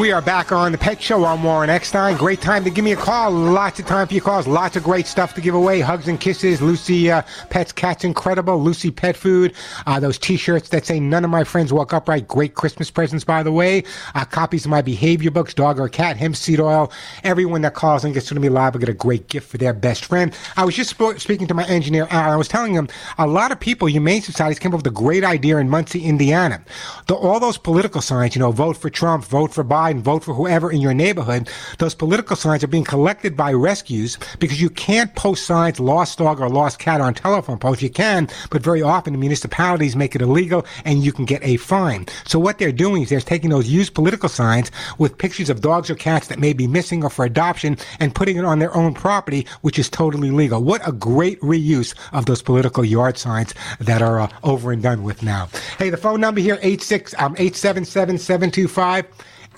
We 0.00 0.12
are 0.12 0.22
back 0.22 0.50
on 0.50 0.72
the 0.72 0.78
Pet 0.78 1.02
Show. 1.02 1.26
I'm 1.26 1.42
Warren 1.42 1.68
Eckstein. 1.68 2.16
Great 2.16 2.40
time 2.40 2.64
to 2.64 2.70
give 2.70 2.86
me 2.86 2.92
a 2.92 2.96
call. 2.96 3.30
Lots 3.30 3.78
of 3.80 3.84
time 3.84 4.08
for 4.08 4.14
your 4.14 4.22
calls. 4.22 4.46
Lots 4.46 4.74
of 4.74 4.82
great 4.82 5.06
stuff 5.06 5.34
to 5.34 5.42
give 5.42 5.54
away. 5.54 5.80
Hugs 5.80 6.08
and 6.08 6.18
kisses. 6.18 6.62
Lucy 6.62 7.10
uh, 7.10 7.20
Pets 7.50 7.72
Cats 7.72 8.02
Incredible. 8.02 8.58
Lucy 8.58 8.90
Pet 8.90 9.14
Food. 9.14 9.52
Uh, 9.86 10.00
those 10.00 10.16
T-shirts 10.16 10.70
that 10.70 10.86
say 10.86 10.98
"None 10.98 11.22
of 11.22 11.30
my 11.30 11.44
friends 11.44 11.70
walk 11.70 11.92
upright." 11.92 12.26
Great 12.26 12.54
Christmas 12.54 12.90
presents, 12.90 13.24
by 13.24 13.42
the 13.42 13.52
way. 13.52 13.84
Uh, 14.14 14.24
copies 14.24 14.64
of 14.64 14.70
my 14.70 14.80
behavior 14.80 15.30
books, 15.30 15.52
Dog 15.52 15.78
or 15.78 15.86
Cat, 15.86 16.16
Hemp 16.16 16.34
Seed 16.34 16.60
Oil. 16.60 16.90
Everyone 17.22 17.60
that 17.60 17.74
calls 17.74 18.02
and 18.02 18.14
gets 18.14 18.28
to 18.28 18.40
me 18.40 18.48
live 18.48 18.72
will 18.72 18.80
get 18.80 18.88
a 18.88 18.94
great 18.94 19.28
gift 19.28 19.50
for 19.50 19.58
their 19.58 19.74
best 19.74 20.06
friend. 20.06 20.34
I 20.56 20.64
was 20.64 20.74
just 20.74 20.88
sp- 20.96 21.18
speaking 21.20 21.46
to 21.48 21.54
my 21.54 21.66
engineer 21.66 22.06
Al. 22.08 22.30
I 22.32 22.36
was 22.36 22.48
telling 22.48 22.72
him 22.72 22.88
a 23.18 23.26
lot 23.26 23.52
of 23.52 23.60
people, 23.60 23.86
humane 23.86 24.22
societies, 24.22 24.58
came 24.58 24.72
up 24.72 24.78
with 24.78 24.86
a 24.86 24.90
great 24.96 25.24
idea 25.24 25.58
in 25.58 25.68
Muncie, 25.68 26.04
Indiana. 26.04 26.64
The, 27.06 27.14
all 27.14 27.38
those 27.38 27.58
political 27.58 28.00
signs, 28.00 28.34
you 28.34 28.38
know, 28.40 28.50
vote 28.50 28.78
for 28.78 28.88
Trump, 28.88 29.26
vote 29.26 29.52
for 29.52 29.62
Biden, 29.62 29.89
vote 29.98 30.22
for 30.24 30.34
whoever 30.34 30.70
in 30.70 30.80
your 30.80 30.94
neighborhood, 30.94 31.48
those 31.78 31.94
political 31.94 32.36
signs 32.36 32.62
are 32.62 32.68
being 32.68 32.84
collected 32.84 33.36
by 33.36 33.52
rescues 33.52 34.18
because 34.38 34.60
you 34.60 34.70
can't 34.70 35.14
post 35.14 35.44
signs 35.44 35.80
lost 35.80 36.18
dog 36.18 36.40
or 36.40 36.48
lost 36.48 36.78
cat 36.78 37.00
on 37.00 37.14
telephone 37.14 37.58
poles. 37.58 37.82
You 37.82 37.90
can, 37.90 38.28
but 38.50 38.62
very 38.62 38.82
often 38.82 39.12
the 39.12 39.18
municipalities 39.18 39.96
make 39.96 40.14
it 40.14 40.22
illegal 40.22 40.64
and 40.84 41.02
you 41.02 41.12
can 41.12 41.24
get 41.24 41.42
a 41.42 41.56
fine. 41.56 42.06
So 42.24 42.38
what 42.38 42.58
they're 42.58 42.72
doing 42.72 43.02
is 43.02 43.08
they're 43.08 43.20
taking 43.20 43.50
those 43.50 43.68
used 43.68 43.94
political 43.94 44.28
signs 44.28 44.70
with 44.98 45.18
pictures 45.18 45.50
of 45.50 45.60
dogs 45.60 45.90
or 45.90 45.94
cats 45.94 46.28
that 46.28 46.38
may 46.38 46.52
be 46.52 46.66
missing 46.66 47.02
or 47.02 47.10
for 47.10 47.24
adoption 47.24 47.76
and 47.98 48.14
putting 48.14 48.36
it 48.36 48.44
on 48.44 48.58
their 48.58 48.74
own 48.76 48.94
property, 48.94 49.46
which 49.62 49.78
is 49.78 49.88
totally 49.88 50.30
legal. 50.30 50.62
What 50.62 50.86
a 50.86 50.92
great 50.92 51.40
reuse 51.40 51.94
of 52.12 52.26
those 52.26 52.42
political 52.42 52.84
yard 52.84 53.18
signs 53.18 53.54
that 53.80 54.02
are 54.02 54.20
uh, 54.20 54.28
over 54.42 54.72
and 54.72 54.82
done 54.82 55.02
with 55.02 55.22
now. 55.22 55.48
Hey, 55.78 55.90
the 55.90 55.96
phone 55.96 56.20
number 56.20 56.40
here, 56.40 56.58
86, 56.62 57.14
um, 57.14 57.34
877 57.38 58.18
725 58.18 59.06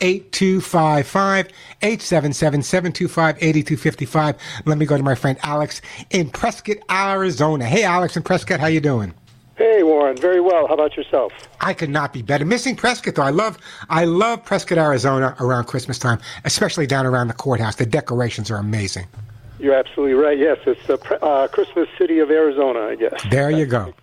8255 0.00 1.48
877 1.82 2.62
725 2.62 3.36
8255. 3.36 4.36
Let 4.64 4.78
me 4.78 4.86
go 4.86 4.96
to 4.96 5.02
my 5.02 5.14
friend 5.14 5.38
Alex 5.42 5.82
in 6.10 6.30
Prescott, 6.30 6.78
Arizona. 6.90 7.66
Hey, 7.66 7.84
Alex 7.84 8.16
in 8.16 8.22
Prescott, 8.22 8.60
how 8.60 8.66
you 8.66 8.80
doing? 8.80 9.14
Hey 9.56 9.82
Warren, 9.82 10.16
very 10.16 10.40
well. 10.40 10.66
How 10.66 10.74
about 10.74 10.96
yourself? 10.96 11.32
I 11.60 11.74
could 11.74 11.90
not 11.90 12.12
be 12.12 12.22
better. 12.22 12.44
Missing 12.44 12.76
Prescott 12.76 13.14
though. 13.14 13.22
I 13.22 13.30
love 13.30 13.58
I 13.90 14.06
love 14.06 14.44
Prescott, 14.44 14.78
Arizona 14.78 15.36
around 15.40 15.66
Christmas 15.66 15.98
time, 15.98 16.18
especially 16.44 16.86
down 16.86 17.06
around 17.06 17.28
the 17.28 17.34
courthouse. 17.34 17.76
The 17.76 17.86
decorations 17.86 18.50
are 18.50 18.56
amazing. 18.56 19.06
You're 19.58 19.74
absolutely 19.74 20.14
right. 20.14 20.38
Yes, 20.38 20.58
it's 20.66 20.84
the 20.86 20.98
uh, 21.22 21.46
Christmas 21.48 21.88
city 21.96 22.18
of 22.18 22.30
Arizona, 22.30 22.80
I 22.80 22.96
guess. 22.96 23.22
There 23.30 23.50
you 23.50 23.66
go. 23.66 23.94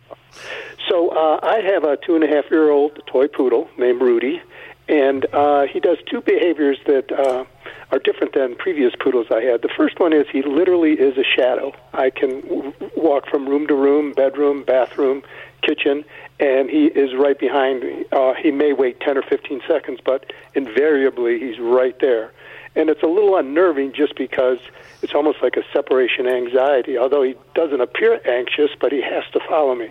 So 0.88 1.10
uh, 1.10 1.40
I 1.44 1.60
have 1.60 1.84
a 1.84 1.98
two 1.98 2.16
and 2.16 2.24
a 2.24 2.28
half 2.28 2.50
year 2.50 2.70
old 2.70 3.02
toy 3.08 3.28
poodle 3.28 3.70
named 3.78 4.02
Rudy, 4.02 4.42
and 4.90 5.28
uh, 5.34 5.68
he 5.68 5.80
does 5.80 6.00
two 6.10 6.20
behaviors 6.20 6.80
that 6.88 7.12
uh, 7.12 7.46
are 7.92 8.00
different 8.00 8.34
than 8.34 8.56
previous 8.56 8.92
poodles 9.00 9.28
I 9.30 9.42
had. 9.42 9.62
The 9.62 9.70
first 9.78 10.00
one 10.00 10.14
is 10.14 10.26
he 10.32 10.42
literally 10.42 10.94
is 10.94 11.16
a 11.16 11.24
shadow. 11.24 11.74
I 11.94 12.10
can 12.10 12.42
w- 12.42 12.74
walk 12.98 13.28
from 13.30 13.48
room 13.48 13.68
to 13.68 13.76
room, 13.76 14.14
bedroom, 14.14 14.64
bathroom, 14.64 15.22
kitchen, 15.62 16.04
and 16.40 16.72
he 16.72 16.86
is 16.86 17.16
right 17.16 17.38
behind 17.38 17.82
me. 17.84 18.06
Uh, 18.12 18.34
he 18.34 18.50
may 18.50 18.74
wait 18.74 19.00
10 19.02 19.16
or 19.18 19.22
15 19.22 19.62
seconds, 19.68 20.00
but 20.04 20.34
invariably 20.56 21.40
he's 21.40 21.60
right 21.60 21.98
there. 22.02 22.32
And 22.76 22.90
it's 22.90 23.04
a 23.04 23.08
little 23.08 23.38
unnerving 23.38 23.94
just 23.94 24.16
because 24.16 24.58
it's 25.04 25.14
almost 25.14 25.38
like 25.44 25.56
a 25.56 25.64
separation 25.72 26.28
anxiety, 26.28 26.98
although 26.98 27.22
he 27.22 27.36
doesn't 27.54 27.82
appear 27.82 28.20
anxious, 28.26 28.72
but 28.80 28.92
he 28.92 29.02
has 29.02 29.24
to 29.34 29.40
follow 29.48 29.76
me. 29.76 29.90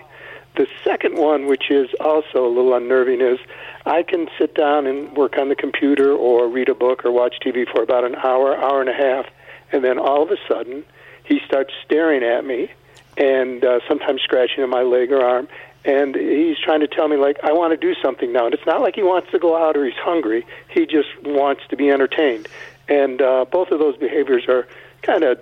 The 0.58 0.66
second 0.82 1.16
one, 1.16 1.46
which 1.46 1.70
is 1.70 1.88
also 2.00 2.44
a 2.44 2.50
little 2.50 2.74
unnerving, 2.74 3.20
is 3.20 3.38
I 3.86 4.02
can 4.02 4.28
sit 4.36 4.56
down 4.56 4.88
and 4.88 5.16
work 5.16 5.38
on 5.38 5.48
the 5.48 5.54
computer 5.54 6.12
or 6.12 6.48
read 6.48 6.68
a 6.68 6.74
book 6.74 7.04
or 7.04 7.12
watch 7.12 7.36
TV 7.40 7.64
for 7.70 7.80
about 7.80 8.02
an 8.02 8.16
hour, 8.16 8.56
hour 8.56 8.80
and 8.80 8.90
a 8.90 8.92
half, 8.92 9.26
and 9.70 9.84
then 9.84 10.00
all 10.00 10.20
of 10.20 10.32
a 10.32 10.36
sudden 10.48 10.82
he 11.22 11.40
starts 11.46 11.72
staring 11.84 12.24
at 12.24 12.44
me 12.44 12.72
and 13.16 13.64
uh, 13.64 13.78
sometimes 13.86 14.20
scratching 14.22 14.64
at 14.64 14.68
my 14.68 14.82
leg 14.82 15.12
or 15.12 15.24
arm, 15.24 15.46
and 15.84 16.16
he's 16.16 16.58
trying 16.58 16.80
to 16.80 16.88
tell 16.88 17.06
me 17.06 17.16
like 17.16 17.38
I 17.44 17.52
want 17.52 17.70
to 17.70 17.76
do 17.76 17.94
something 18.02 18.32
now. 18.32 18.46
And 18.46 18.52
it's 18.52 18.66
not 18.66 18.80
like 18.80 18.96
he 18.96 19.04
wants 19.04 19.30
to 19.30 19.38
go 19.38 19.56
out 19.56 19.76
or 19.76 19.84
he's 19.84 19.94
hungry. 19.94 20.44
He 20.70 20.86
just 20.86 21.10
wants 21.22 21.62
to 21.68 21.76
be 21.76 21.88
entertained. 21.88 22.48
And 22.88 23.22
uh, 23.22 23.44
both 23.44 23.70
of 23.70 23.78
those 23.78 23.96
behaviors 23.96 24.48
are 24.48 24.66
kind 25.02 25.22
of 25.22 25.38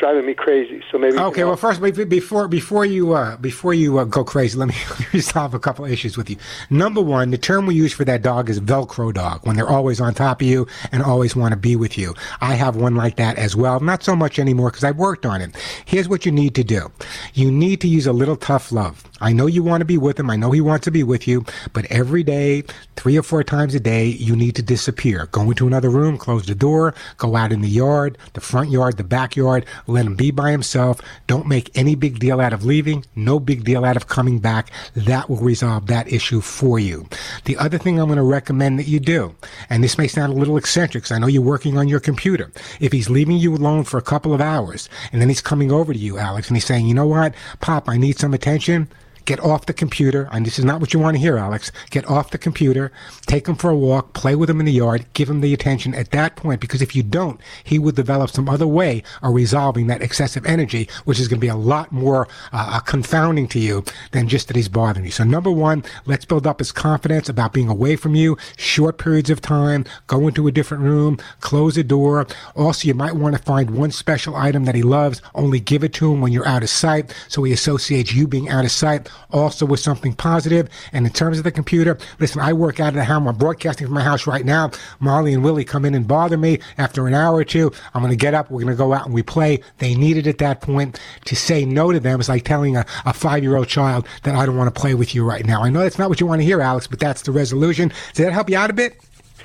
driving 0.00 0.26
me 0.26 0.34
crazy. 0.34 0.82
So 0.90 0.98
maybe 0.98 1.18
okay. 1.18 1.44
Well, 1.44 1.56
first, 1.56 1.80
before 1.80 2.48
before 2.48 2.84
you 2.84 3.12
uh, 3.12 3.36
before 3.36 3.74
you 3.74 3.98
uh, 3.98 4.04
go 4.04 4.24
crazy, 4.24 4.58
let 4.58 4.68
me 4.68 4.74
resolve 5.12 5.54
a 5.54 5.60
couple 5.60 5.84
issues 5.84 6.16
with 6.16 6.30
you. 6.30 6.36
Number 6.70 7.00
one, 7.00 7.30
the 7.30 7.38
term 7.38 7.66
we 7.66 7.74
use 7.74 7.92
for 7.92 8.04
that 8.06 8.22
dog 8.22 8.50
is 8.50 8.58
Velcro 8.58 9.12
dog 9.14 9.46
when 9.46 9.56
they're 9.56 9.68
always 9.68 10.00
on 10.00 10.14
top 10.14 10.40
of 10.40 10.46
you 10.46 10.66
and 10.90 11.02
always 11.02 11.36
want 11.36 11.52
to 11.52 11.58
be 11.58 11.76
with 11.76 11.96
you. 11.96 12.14
I 12.40 12.54
have 12.54 12.74
one 12.74 12.96
like 12.96 13.16
that 13.16 13.36
as 13.36 13.54
well. 13.54 13.78
Not 13.78 14.02
so 14.02 14.16
much 14.16 14.38
anymore 14.38 14.70
because 14.70 14.84
I 14.84 14.90
worked 14.90 15.26
on 15.26 15.40
it. 15.42 15.54
Here's 15.84 16.08
what 16.08 16.26
you 16.26 16.32
need 16.32 16.54
to 16.56 16.64
do: 16.64 16.90
you 17.34 17.52
need 17.52 17.80
to 17.82 17.88
use 17.88 18.06
a 18.06 18.12
little 18.12 18.36
tough 18.36 18.72
love. 18.72 19.04
I 19.20 19.32
know 19.34 19.46
you 19.46 19.62
want 19.62 19.82
to 19.82 19.84
be 19.84 19.98
with 19.98 20.18
him. 20.18 20.30
I 20.30 20.36
know 20.36 20.50
he 20.50 20.62
wants 20.62 20.84
to 20.84 20.90
be 20.90 21.02
with 21.02 21.28
you, 21.28 21.44
but 21.74 21.84
every 21.86 22.22
day, 22.22 22.62
three 22.96 23.18
or 23.18 23.22
four 23.22 23.44
times 23.44 23.74
a 23.74 23.80
day, 23.80 24.06
you 24.06 24.34
need 24.34 24.56
to 24.56 24.62
disappear. 24.62 25.26
Go 25.26 25.42
into 25.42 25.66
another 25.66 25.90
room, 25.90 26.16
close 26.16 26.46
the 26.46 26.54
door, 26.54 26.94
go 27.18 27.36
out 27.36 27.52
in 27.52 27.60
the 27.60 27.68
yard, 27.68 28.16
the 28.32 28.40
front 28.40 28.70
yard, 28.70 28.96
the 28.96 29.04
backyard, 29.04 29.66
let 29.90 30.06
him 30.06 30.14
be 30.14 30.30
by 30.30 30.50
himself. 30.50 31.00
Don't 31.26 31.46
make 31.46 31.70
any 31.76 31.94
big 31.94 32.18
deal 32.18 32.40
out 32.40 32.52
of 32.52 32.64
leaving, 32.64 33.04
no 33.14 33.38
big 33.38 33.64
deal 33.64 33.84
out 33.84 33.96
of 33.96 34.08
coming 34.08 34.38
back. 34.38 34.70
That 34.94 35.28
will 35.28 35.36
resolve 35.36 35.86
that 35.86 36.12
issue 36.12 36.40
for 36.40 36.78
you. 36.78 37.08
The 37.44 37.56
other 37.56 37.78
thing 37.78 37.98
I'm 37.98 38.06
going 38.06 38.16
to 38.16 38.22
recommend 38.22 38.78
that 38.78 38.88
you 38.88 39.00
do, 39.00 39.34
and 39.68 39.82
this 39.82 39.98
may 39.98 40.08
sound 40.08 40.32
a 40.32 40.36
little 40.36 40.56
eccentric 40.56 41.04
because 41.04 41.14
I 41.14 41.18
know 41.18 41.26
you're 41.26 41.42
working 41.42 41.76
on 41.78 41.88
your 41.88 42.00
computer. 42.00 42.50
If 42.80 42.92
he's 42.92 43.10
leaving 43.10 43.36
you 43.36 43.54
alone 43.54 43.84
for 43.84 43.98
a 43.98 44.02
couple 44.02 44.32
of 44.32 44.40
hours 44.40 44.88
and 45.12 45.20
then 45.20 45.28
he's 45.28 45.40
coming 45.42 45.70
over 45.72 45.92
to 45.92 45.98
you, 45.98 46.18
Alex, 46.18 46.48
and 46.48 46.56
he's 46.56 46.64
saying, 46.64 46.86
you 46.86 46.94
know 46.94 47.06
what, 47.06 47.34
Pop, 47.60 47.88
I 47.88 47.96
need 47.96 48.18
some 48.18 48.34
attention 48.34 48.88
Get 49.30 49.44
off 49.44 49.66
the 49.66 49.72
computer. 49.72 50.28
And 50.32 50.44
this 50.44 50.58
is 50.58 50.64
not 50.64 50.80
what 50.80 50.92
you 50.92 50.98
want 50.98 51.14
to 51.14 51.20
hear, 51.20 51.38
Alex. 51.38 51.70
Get 51.90 52.04
off 52.10 52.32
the 52.32 52.36
computer, 52.36 52.90
take 53.26 53.46
him 53.46 53.54
for 53.54 53.70
a 53.70 53.76
walk, 53.76 54.12
play 54.12 54.34
with 54.34 54.50
him 54.50 54.58
in 54.58 54.66
the 54.66 54.72
yard, 54.72 55.06
give 55.12 55.30
him 55.30 55.40
the 55.40 55.54
attention 55.54 55.94
at 55.94 56.10
that 56.10 56.34
point, 56.34 56.60
because 56.60 56.82
if 56.82 56.96
you 56.96 57.04
don't, 57.04 57.40
he 57.62 57.78
will 57.78 57.92
develop 57.92 58.30
some 58.30 58.48
other 58.48 58.66
way 58.66 59.04
of 59.22 59.32
resolving 59.32 59.86
that 59.86 60.02
excessive 60.02 60.44
energy, 60.46 60.88
which 61.04 61.20
is 61.20 61.28
going 61.28 61.38
to 61.38 61.40
be 61.40 61.46
a 61.46 61.54
lot 61.54 61.92
more 61.92 62.26
uh, 62.52 62.70
uh, 62.72 62.80
confounding 62.80 63.46
to 63.46 63.60
you 63.60 63.84
than 64.10 64.26
just 64.26 64.48
that 64.48 64.56
he's 64.56 64.68
bothering 64.68 65.04
you. 65.04 65.12
So 65.12 65.22
number 65.22 65.52
one, 65.52 65.84
let's 66.06 66.24
build 66.24 66.44
up 66.44 66.58
his 66.58 66.72
confidence 66.72 67.28
about 67.28 67.52
being 67.52 67.68
away 67.68 67.94
from 67.94 68.16
you, 68.16 68.36
short 68.56 68.98
periods 68.98 69.30
of 69.30 69.40
time, 69.40 69.84
go 70.08 70.26
into 70.26 70.48
a 70.48 70.52
different 70.52 70.82
room, 70.82 71.18
close 71.38 71.76
the 71.76 71.84
door. 71.84 72.26
Also, 72.56 72.88
you 72.88 72.94
might 72.94 73.14
want 73.14 73.36
to 73.36 73.42
find 73.44 73.70
one 73.70 73.92
special 73.92 74.34
item 74.34 74.64
that 74.64 74.74
he 74.74 74.82
loves, 74.82 75.22
only 75.36 75.60
give 75.60 75.84
it 75.84 75.92
to 75.92 76.12
him 76.12 76.20
when 76.20 76.32
you're 76.32 76.48
out 76.48 76.64
of 76.64 76.68
sight, 76.68 77.14
so 77.28 77.44
he 77.44 77.52
associates 77.52 78.12
you 78.12 78.26
being 78.26 78.48
out 78.48 78.64
of 78.64 78.72
sight 78.72 79.08
also 79.30 79.66
with 79.66 79.80
something 79.80 80.12
positive. 80.12 80.68
And 80.92 81.06
in 81.06 81.12
terms 81.12 81.38
of 81.38 81.44
the 81.44 81.52
computer, 81.52 81.98
listen, 82.18 82.40
I 82.40 82.52
work 82.52 82.80
out 82.80 82.88
of 82.88 82.94
the 82.94 83.04
house. 83.04 83.26
I'm 83.26 83.36
broadcasting 83.36 83.86
from 83.86 83.94
my 83.94 84.02
house 84.02 84.26
right 84.26 84.44
now. 84.44 84.70
Marley 85.00 85.34
and 85.34 85.42
Willie 85.42 85.64
come 85.64 85.84
in 85.84 85.94
and 85.94 86.06
bother 86.06 86.36
me 86.36 86.60
after 86.78 87.06
an 87.06 87.14
hour 87.14 87.36
or 87.36 87.44
two. 87.44 87.72
I'm 87.94 88.02
going 88.02 88.10
to 88.12 88.16
get 88.16 88.34
up. 88.34 88.50
We're 88.50 88.62
going 88.62 88.74
to 88.74 88.78
go 88.78 88.92
out 88.92 89.04
and 89.04 89.14
we 89.14 89.22
play. 89.22 89.62
They 89.78 89.94
needed 89.94 90.26
at 90.26 90.38
that 90.38 90.60
point 90.60 91.00
to 91.24 91.36
say 91.36 91.64
no 91.64 91.92
to 91.92 92.00
them 92.00 92.20
It's 92.20 92.28
like 92.28 92.44
telling 92.44 92.76
a, 92.76 92.86
a 93.04 93.12
five 93.12 93.42
year 93.42 93.56
old 93.56 93.68
child 93.68 94.06
that 94.22 94.34
I 94.34 94.46
don't 94.46 94.56
want 94.56 94.72
to 94.74 94.80
play 94.80 94.94
with 94.94 95.14
you 95.14 95.24
right 95.24 95.44
now. 95.44 95.62
I 95.62 95.70
know 95.70 95.80
that's 95.80 95.98
not 95.98 96.08
what 96.08 96.20
you 96.20 96.26
want 96.26 96.40
to 96.40 96.44
hear, 96.44 96.60
Alex, 96.60 96.86
but 96.86 96.98
that's 96.98 97.22
the 97.22 97.32
resolution. 97.32 97.92
Did 98.14 98.26
that 98.26 98.32
help 98.32 98.48
you 98.48 98.56
out 98.56 98.70
a 98.70 98.74
bit? 98.74 99.00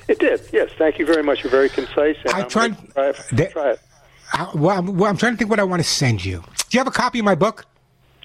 It 0.08 0.18
did. 0.18 0.40
Yes. 0.52 0.70
Thank 0.78 0.98
you 0.98 1.06
very 1.06 1.22
much. 1.22 1.42
You're 1.42 1.50
very 1.50 1.68
concise. 1.68 2.16
I 2.32 2.42
try, 2.42 2.68
try, 2.68 3.08
it. 3.08 3.50
try 3.52 3.70
it. 3.72 3.80
I, 4.32 4.50
well, 4.54 4.78
I'm, 4.78 4.96
well, 4.96 5.10
I'm 5.10 5.16
trying 5.16 5.32
to 5.32 5.38
think 5.38 5.50
what 5.50 5.60
I 5.60 5.64
want 5.64 5.82
to 5.82 5.88
send 5.88 6.24
you. 6.24 6.38
Do 6.40 6.64
you 6.70 6.80
have 6.80 6.86
a 6.86 6.92
copy 6.92 7.18
of 7.18 7.24
my 7.24 7.34
book? 7.34 7.64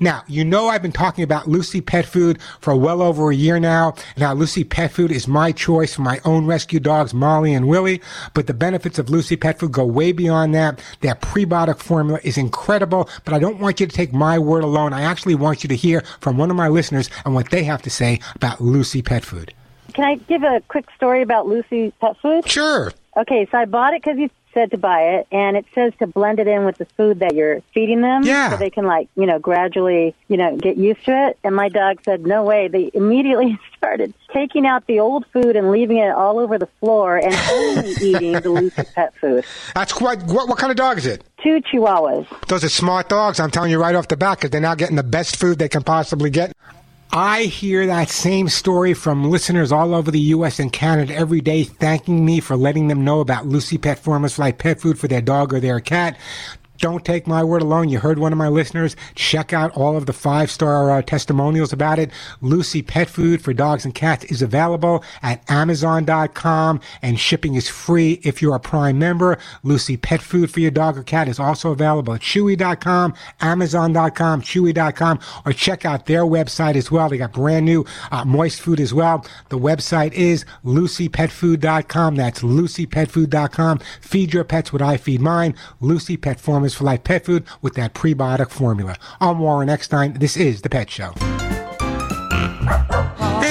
Now, 0.00 0.24
you 0.26 0.44
know 0.44 0.68
I've 0.68 0.82
been 0.82 0.92
talking 0.92 1.24
about 1.24 1.48
Lucy 1.48 1.80
Pet 1.80 2.04
Food 2.04 2.38
for 2.60 2.76
well 2.76 3.00
over 3.00 3.30
a 3.30 3.34
year 3.34 3.58
now. 3.58 3.94
Now, 4.16 4.34
Lucy 4.34 4.64
Pet 4.64 4.92
Food 4.92 5.10
is 5.10 5.26
my 5.26 5.52
choice 5.52 5.94
for 5.94 6.02
my 6.02 6.08
my 6.08 6.30
own 6.30 6.46
rescue 6.46 6.80
dogs, 6.80 7.12
Molly 7.12 7.52
and 7.52 7.68
Willie. 7.68 8.00
But 8.34 8.46
the 8.46 8.54
benefits 8.54 8.98
of 8.98 9.10
Lucy 9.10 9.36
Pet 9.36 9.58
Food 9.58 9.72
go 9.72 9.84
way 9.84 10.12
beyond 10.12 10.54
that. 10.54 10.80
Their 11.00 11.14
prebiotic 11.14 11.78
formula 11.78 12.20
is 12.24 12.38
incredible, 12.38 13.08
but 13.24 13.34
I 13.34 13.38
don't 13.38 13.60
want 13.60 13.80
you 13.80 13.86
to 13.86 13.94
take 13.94 14.12
my 14.12 14.38
word 14.38 14.64
alone. 14.64 14.92
I 14.92 15.02
actually 15.02 15.34
want 15.34 15.62
you 15.62 15.68
to 15.68 15.76
hear 15.76 16.02
from 16.20 16.38
one 16.38 16.50
of 16.50 16.56
my 16.56 16.68
listeners 16.68 17.10
and 17.24 17.34
what 17.34 17.50
they 17.50 17.64
have 17.64 17.82
to 17.82 17.90
say 17.90 18.20
about 18.34 18.60
Lucy 18.60 19.02
Pet 19.02 19.24
Food. 19.24 19.52
Can 19.92 20.04
I 20.04 20.14
give 20.14 20.42
a 20.42 20.62
quick 20.68 20.86
story 20.96 21.22
about 21.22 21.46
Lucy 21.46 21.92
Pet 22.00 22.16
Food? 22.20 22.48
Sure. 22.48 22.92
Okay, 23.16 23.46
so 23.50 23.58
I 23.58 23.64
bought 23.64 23.94
it 23.94 24.02
because 24.02 24.18
you 24.18 24.30
said 24.54 24.70
to 24.70 24.78
buy 24.78 25.00
it, 25.16 25.26
and 25.30 25.56
it 25.56 25.66
says 25.74 25.92
to 25.98 26.06
blend 26.06 26.38
it 26.38 26.46
in 26.46 26.64
with 26.64 26.78
the 26.78 26.84
food 26.84 27.20
that 27.20 27.34
you're 27.34 27.60
feeding 27.74 28.00
them, 28.00 28.22
yeah. 28.24 28.50
so 28.50 28.56
they 28.56 28.70
can 28.70 28.84
like 28.84 29.08
you 29.16 29.26
know 29.26 29.38
gradually 29.38 30.14
you 30.28 30.36
know 30.36 30.56
get 30.56 30.76
used 30.76 31.04
to 31.04 31.28
it. 31.28 31.38
And 31.44 31.54
my 31.54 31.68
dog 31.68 32.00
said, 32.04 32.26
"No 32.26 32.44
way!" 32.44 32.68
They 32.68 32.90
immediately 32.94 33.58
started 33.76 34.14
taking 34.32 34.66
out 34.66 34.86
the 34.86 35.00
old 35.00 35.26
food 35.32 35.56
and 35.56 35.70
leaving 35.70 35.98
it 35.98 36.10
all 36.10 36.38
over 36.38 36.58
the 36.58 36.68
floor, 36.80 37.16
and 37.16 37.34
only 37.50 37.90
eating 38.00 38.32
the 38.32 38.50
Lucy 38.50 38.82
pet 38.94 39.14
food. 39.20 39.44
That's 39.74 39.92
quite. 39.92 40.22
What, 40.24 40.48
what 40.48 40.58
kind 40.58 40.70
of 40.70 40.76
dog 40.76 40.98
is 40.98 41.06
it? 41.06 41.24
Two 41.42 41.60
Chihuahuas. 41.60 42.26
Those 42.48 42.64
are 42.64 42.68
smart 42.68 43.08
dogs. 43.08 43.40
I'm 43.40 43.50
telling 43.50 43.70
you 43.70 43.80
right 43.80 43.94
off 43.94 44.08
the 44.08 44.16
bat, 44.16 44.38
because 44.38 44.50
they're 44.50 44.60
now 44.60 44.74
getting 44.74 44.96
the 44.96 45.02
best 45.02 45.36
food 45.36 45.58
they 45.58 45.68
can 45.68 45.82
possibly 45.82 46.30
get. 46.30 46.52
I 47.10 47.44
hear 47.44 47.86
that 47.86 48.10
same 48.10 48.50
story 48.50 48.92
from 48.92 49.30
listeners 49.30 49.72
all 49.72 49.94
over 49.94 50.10
the 50.10 50.20
U.S. 50.20 50.58
and 50.58 50.70
Canada 50.70 51.14
every 51.14 51.40
day, 51.40 51.64
thanking 51.64 52.22
me 52.22 52.40
for 52.40 52.54
letting 52.54 52.88
them 52.88 53.02
know 53.02 53.20
about 53.20 53.46
Lucy 53.46 53.78
Pet 53.78 53.98
Formulas 53.98 54.38
like 54.38 54.58
pet 54.58 54.78
food 54.78 54.98
for 54.98 55.08
their 55.08 55.22
dog 55.22 55.54
or 55.54 55.60
their 55.60 55.80
cat. 55.80 56.18
Don't 56.78 57.04
take 57.04 57.26
my 57.26 57.42
word 57.42 57.62
alone. 57.62 57.88
You 57.88 57.98
heard 57.98 58.20
one 58.20 58.32
of 58.32 58.38
my 58.38 58.48
listeners. 58.48 58.94
Check 59.16 59.52
out 59.52 59.76
all 59.76 59.96
of 59.96 60.06
the 60.06 60.12
five 60.12 60.48
star 60.48 60.92
uh, 60.92 61.02
testimonials 61.02 61.72
about 61.72 61.98
it. 61.98 62.10
Lucy 62.40 62.82
Pet 62.82 63.10
Food 63.10 63.42
for 63.42 63.52
Dogs 63.52 63.84
and 63.84 63.94
Cats 63.94 64.24
is 64.26 64.42
available 64.42 65.02
at 65.22 65.42
Amazon.com 65.50 66.80
and 67.02 67.18
shipping 67.18 67.56
is 67.56 67.68
free 67.68 68.20
if 68.22 68.40
you're 68.40 68.54
a 68.54 68.60
Prime 68.60 68.98
member. 68.98 69.38
Lucy 69.64 69.96
Pet 69.96 70.22
Food 70.22 70.52
for 70.52 70.60
your 70.60 70.70
dog 70.70 70.96
or 70.96 71.02
cat 71.02 71.26
is 71.26 71.40
also 71.40 71.72
available 71.72 72.14
at 72.14 72.20
Chewy.com, 72.20 73.14
Amazon.com, 73.40 74.42
Chewy.com, 74.42 75.18
or 75.44 75.52
check 75.52 75.84
out 75.84 76.06
their 76.06 76.22
website 76.22 76.76
as 76.76 76.90
well. 76.92 77.08
They 77.08 77.18
got 77.18 77.32
brand 77.32 77.66
new 77.66 77.84
uh, 78.12 78.24
moist 78.24 78.60
food 78.60 78.78
as 78.78 78.94
well. 78.94 79.26
The 79.48 79.58
website 79.58 80.12
is 80.12 80.44
LucyPetFood.com. 80.64 82.14
That's 82.14 82.42
LucyPetFood.com. 82.42 83.80
Feed 84.00 84.32
your 84.32 84.44
pets 84.44 84.72
what 84.72 84.82
I 84.82 84.96
feed 84.96 85.20
mine. 85.20 85.56
Lucy 85.80 86.16
Pet 86.16 86.38
Formula 86.38 86.67
for 86.74 86.84
Life 86.84 87.04
Pet 87.04 87.24
Food 87.24 87.44
with 87.62 87.74
that 87.74 87.94
prebiotic 87.94 88.50
formula. 88.50 88.96
I'm 89.20 89.38
Warren 89.38 89.68
Eckstein. 89.68 90.14
This 90.14 90.36
is 90.36 90.62
The 90.62 90.68
Pet 90.68 90.90
Show. 90.90 91.14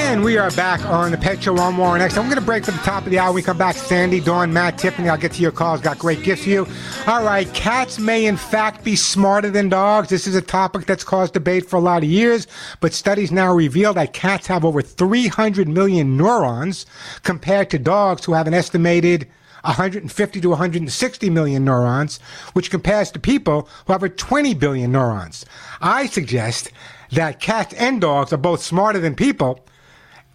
And 0.10 0.24
we 0.24 0.38
are 0.38 0.50
back 0.52 0.84
on 0.86 1.12
the 1.12 1.18
Pet 1.18 1.44
Show. 1.44 1.58
I'm 1.58 1.78
Warren 1.78 2.02
Eckstein. 2.02 2.24
I'm 2.24 2.30
going 2.30 2.40
to 2.40 2.46
break 2.46 2.64
for 2.64 2.72
the 2.72 2.78
top 2.78 3.04
of 3.04 3.12
the 3.12 3.20
hour. 3.20 3.34
we 3.34 3.42
come 3.42 3.58
back, 3.58 3.76
Sandy, 3.76 4.22
Dawn, 4.22 4.54
Matt, 4.54 4.78
Tiffany. 4.78 5.10
I'll 5.10 5.18
get 5.18 5.34
to 5.34 5.42
your 5.42 5.52
calls. 5.52 5.82
Got 5.82 6.00
great 6.00 6.24
gifts 6.24 6.44
for 6.44 6.50
you. 6.50 6.68
All 7.08 7.24
right, 7.24 7.52
cats 7.54 8.00
may 8.00 8.26
in 8.26 8.38
fact 8.38 8.86
be 8.86 8.96
smarter 8.96 9.50
than 9.50 9.68
dogs. 9.68 10.10
This 10.10 10.26
is 10.26 10.34
a 10.34 10.42
topic 10.42 10.86
that's 10.86 11.04
caused 11.04 11.34
debate 11.34 11.70
for 11.70 11.76
a 11.76 11.82
lot 11.82 12.04
of 12.04 12.10
years, 12.10 12.48
but 12.80 12.94
studies 12.94 13.32
now 13.34 13.54
reveal 13.54 13.94
that 13.96 14.14
cats 14.14 14.48
have 14.48 14.64
over 14.64 14.82
300 14.82 15.68
million 15.68 16.16
neurons 16.16 16.86
compared 17.24 17.70
to 17.72 17.78
dogs 17.78 18.24
who 18.24 18.34
have 18.34 18.48
an 18.48 18.54
estimated 18.54 19.28
150 19.68 20.42
to 20.42 20.50
160 20.50 21.30
million 21.30 21.66
neurons, 21.66 22.20
which 22.54 22.72
compares 22.72 23.12
to 23.12 23.20
people 23.20 23.68
who 23.86 23.94
have 23.94 24.16
20 24.16 24.54
billion 24.54 24.92
neurons. 24.92 25.46
I 25.82 26.06
suggest 26.06 26.72
that 27.12 27.40
cats 27.40 27.74
and 27.76 28.00
dogs 28.02 28.32
are 28.32 28.38
both 28.38 28.64
smarter 28.64 29.00
than 29.00 29.16
people, 29.16 29.66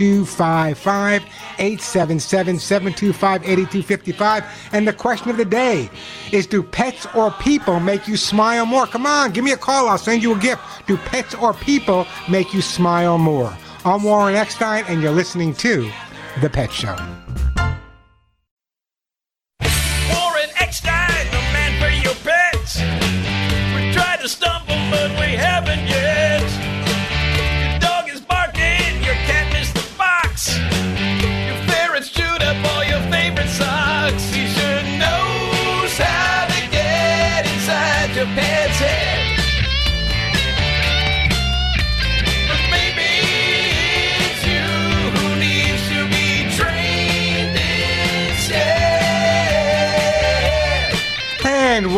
877-725-8255, 0.00 1.22
877-725-8255. 1.58 4.44
And 4.72 4.88
the 4.88 4.92
question 4.92 5.30
of 5.30 5.36
the 5.36 5.44
day 5.44 5.90
is 6.32 6.46
do 6.46 6.62
pets 6.62 7.06
or 7.14 7.30
people 7.32 7.80
make 7.80 8.08
you 8.08 8.16
smile 8.16 8.64
more? 8.66 8.86
Come 8.86 9.06
on, 9.06 9.32
give 9.32 9.44
me 9.44 9.52
a 9.52 9.56
call. 9.56 9.88
I'll 9.88 9.98
send 9.98 10.22
you 10.22 10.34
a 10.34 10.38
gift. 10.38 10.62
Do 10.86 10.96
pets 10.96 11.34
or 11.34 11.52
people 11.54 12.06
make 12.28 12.54
you 12.54 12.62
smile 12.62 13.18
more? 13.18 13.56
I'm 13.84 14.02
Warren 14.02 14.34
Eckstein, 14.34 14.84
and 14.88 15.00
you're 15.00 15.12
listening 15.12 15.54
to 15.54 15.90
The 16.40 16.50
Pet 16.50 16.70
Show. 16.70 16.96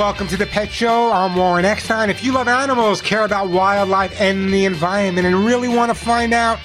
Welcome 0.03 0.26
to 0.26 0.36
the 0.36 0.46
Pet 0.46 0.68
Show. 0.68 1.12
I'm 1.12 1.36
Warren 1.36 1.64
Eckstein. 1.64 2.11
If 2.11 2.24
you 2.24 2.32
love 2.32 2.48
animals, 2.48 3.00
care 3.00 3.24
about 3.24 3.50
wildlife 3.50 4.20
and 4.20 4.53
the 4.53 4.64
environment, 4.64 5.28
and 5.28 5.44
really 5.44 5.68
want 5.68 5.90
to 5.90 5.94
find 5.94 6.34
out 6.34 6.59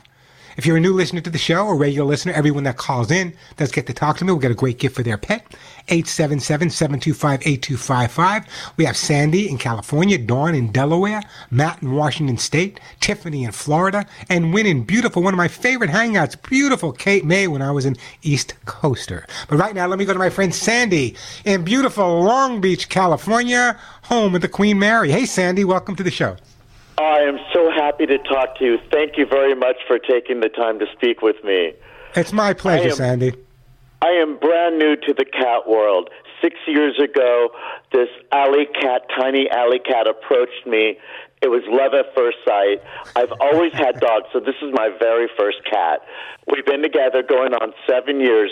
If 0.57 0.65
you're 0.65 0.77
a 0.77 0.81
new 0.81 0.93
listener 0.93 1.19
to 1.19 1.29
the 1.29 1.37
show 1.37 1.67
or 1.67 1.75
regular 1.75 2.07
listener, 2.07 2.31
everyone 2.31 2.63
that 2.63 2.77
calls 2.77 3.11
in 3.11 3.33
does 3.57 3.73
get 3.73 3.87
to 3.87 3.93
talk 3.93 4.15
to 4.17 4.23
me. 4.23 4.31
We'll 4.31 4.39
get 4.39 4.51
a 4.51 4.55
great 4.55 4.79
gift 4.79 4.95
for 4.95 5.03
their 5.03 5.17
pet. 5.17 5.45
877-725-8255. 5.89 8.47
We 8.77 8.85
have 8.85 8.95
Sandy 8.95 9.49
in 9.49 9.57
California, 9.57 10.17
Dawn 10.17 10.55
in 10.55 10.71
Delaware, 10.71 11.23
Matt 11.51 11.81
in 11.81 11.91
Washington 11.91 12.37
State, 12.37 12.79
Tiffany 13.01 13.43
in 13.43 13.51
Florida, 13.51 14.05
and 14.29 14.53
Win 14.53 14.65
in 14.65 14.85
beautiful, 14.85 15.21
one 15.21 15.33
of 15.33 15.37
my 15.37 15.49
favorite 15.49 15.89
hangouts, 15.89 16.41
beautiful 16.41 16.93
Cape 16.93 17.25
May 17.25 17.49
when 17.49 17.61
I 17.61 17.71
was 17.71 17.85
in 17.85 17.97
East 18.21 18.53
Coaster. 18.63 19.27
But 19.49 19.57
right 19.57 19.75
now, 19.75 19.87
let 19.87 19.99
me 19.99 20.05
go 20.05 20.13
to 20.13 20.19
my 20.19 20.29
friend 20.29 20.55
Sandy 20.55 21.17
in 21.43 21.65
beautiful 21.65 22.23
Long 22.23 22.61
Beach, 22.61 22.87
California, 22.87 23.77
home 24.03 24.35
of 24.35 24.41
the 24.41 24.47
Queen 24.47 24.79
Mary. 24.79 25.11
Hey, 25.11 25.25
Sandy, 25.25 25.65
welcome 25.65 25.97
to 25.97 26.03
the 26.03 26.11
show. 26.11 26.37
I 26.97 27.19
am 27.19 27.37
so 27.53 27.69
happy 27.71 28.05
to 28.05 28.17
talk 28.19 28.57
to 28.59 28.65
you. 28.65 28.77
Thank 28.91 29.17
you 29.17 29.25
very 29.25 29.53
much 29.55 29.77
for 29.87 29.99
taking 29.99 30.39
the 30.39 30.49
time 30.49 30.79
to 30.79 30.85
speak 30.93 31.21
with 31.21 31.43
me. 31.43 31.73
It's 32.15 32.31
my 32.31 32.53
pleasure, 32.53 32.83
I 32.87 32.91
am- 32.91 32.95
Sandy. 32.95 33.33
I 34.01 34.11
am 34.11 34.37
brand 34.37 34.77
new 34.77 34.95
to 34.97 35.13
the 35.13 35.25
cat 35.25 35.67
world. 35.67 36.09
Six 36.41 36.55
years 36.67 36.99
ago, 36.99 37.49
this 37.91 38.09
alley 38.31 38.65
cat, 38.79 39.03
tiny 39.17 39.49
alley 39.49 39.79
cat, 39.79 40.07
approached 40.07 40.65
me. 40.67 40.99
It 41.41 41.47
was 41.49 41.63
love 41.67 41.93
at 41.93 42.13
first 42.15 42.37
sight. 42.45 42.81
I've 43.15 43.31
always 43.41 43.73
had 43.73 43.99
dogs, 44.07 44.27
so 44.31 44.39
this 44.39 44.55
is 44.61 44.71
my 44.73 44.89
very 44.99 45.27
first 45.37 45.63
cat. 45.69 46.01
We've 46.47 46.65
been 46.65 46.81
together 46.83 47.23
going 47.23 47.53
on 47.53 47.73
seven 47.87 48.19
years, 48.19 48.51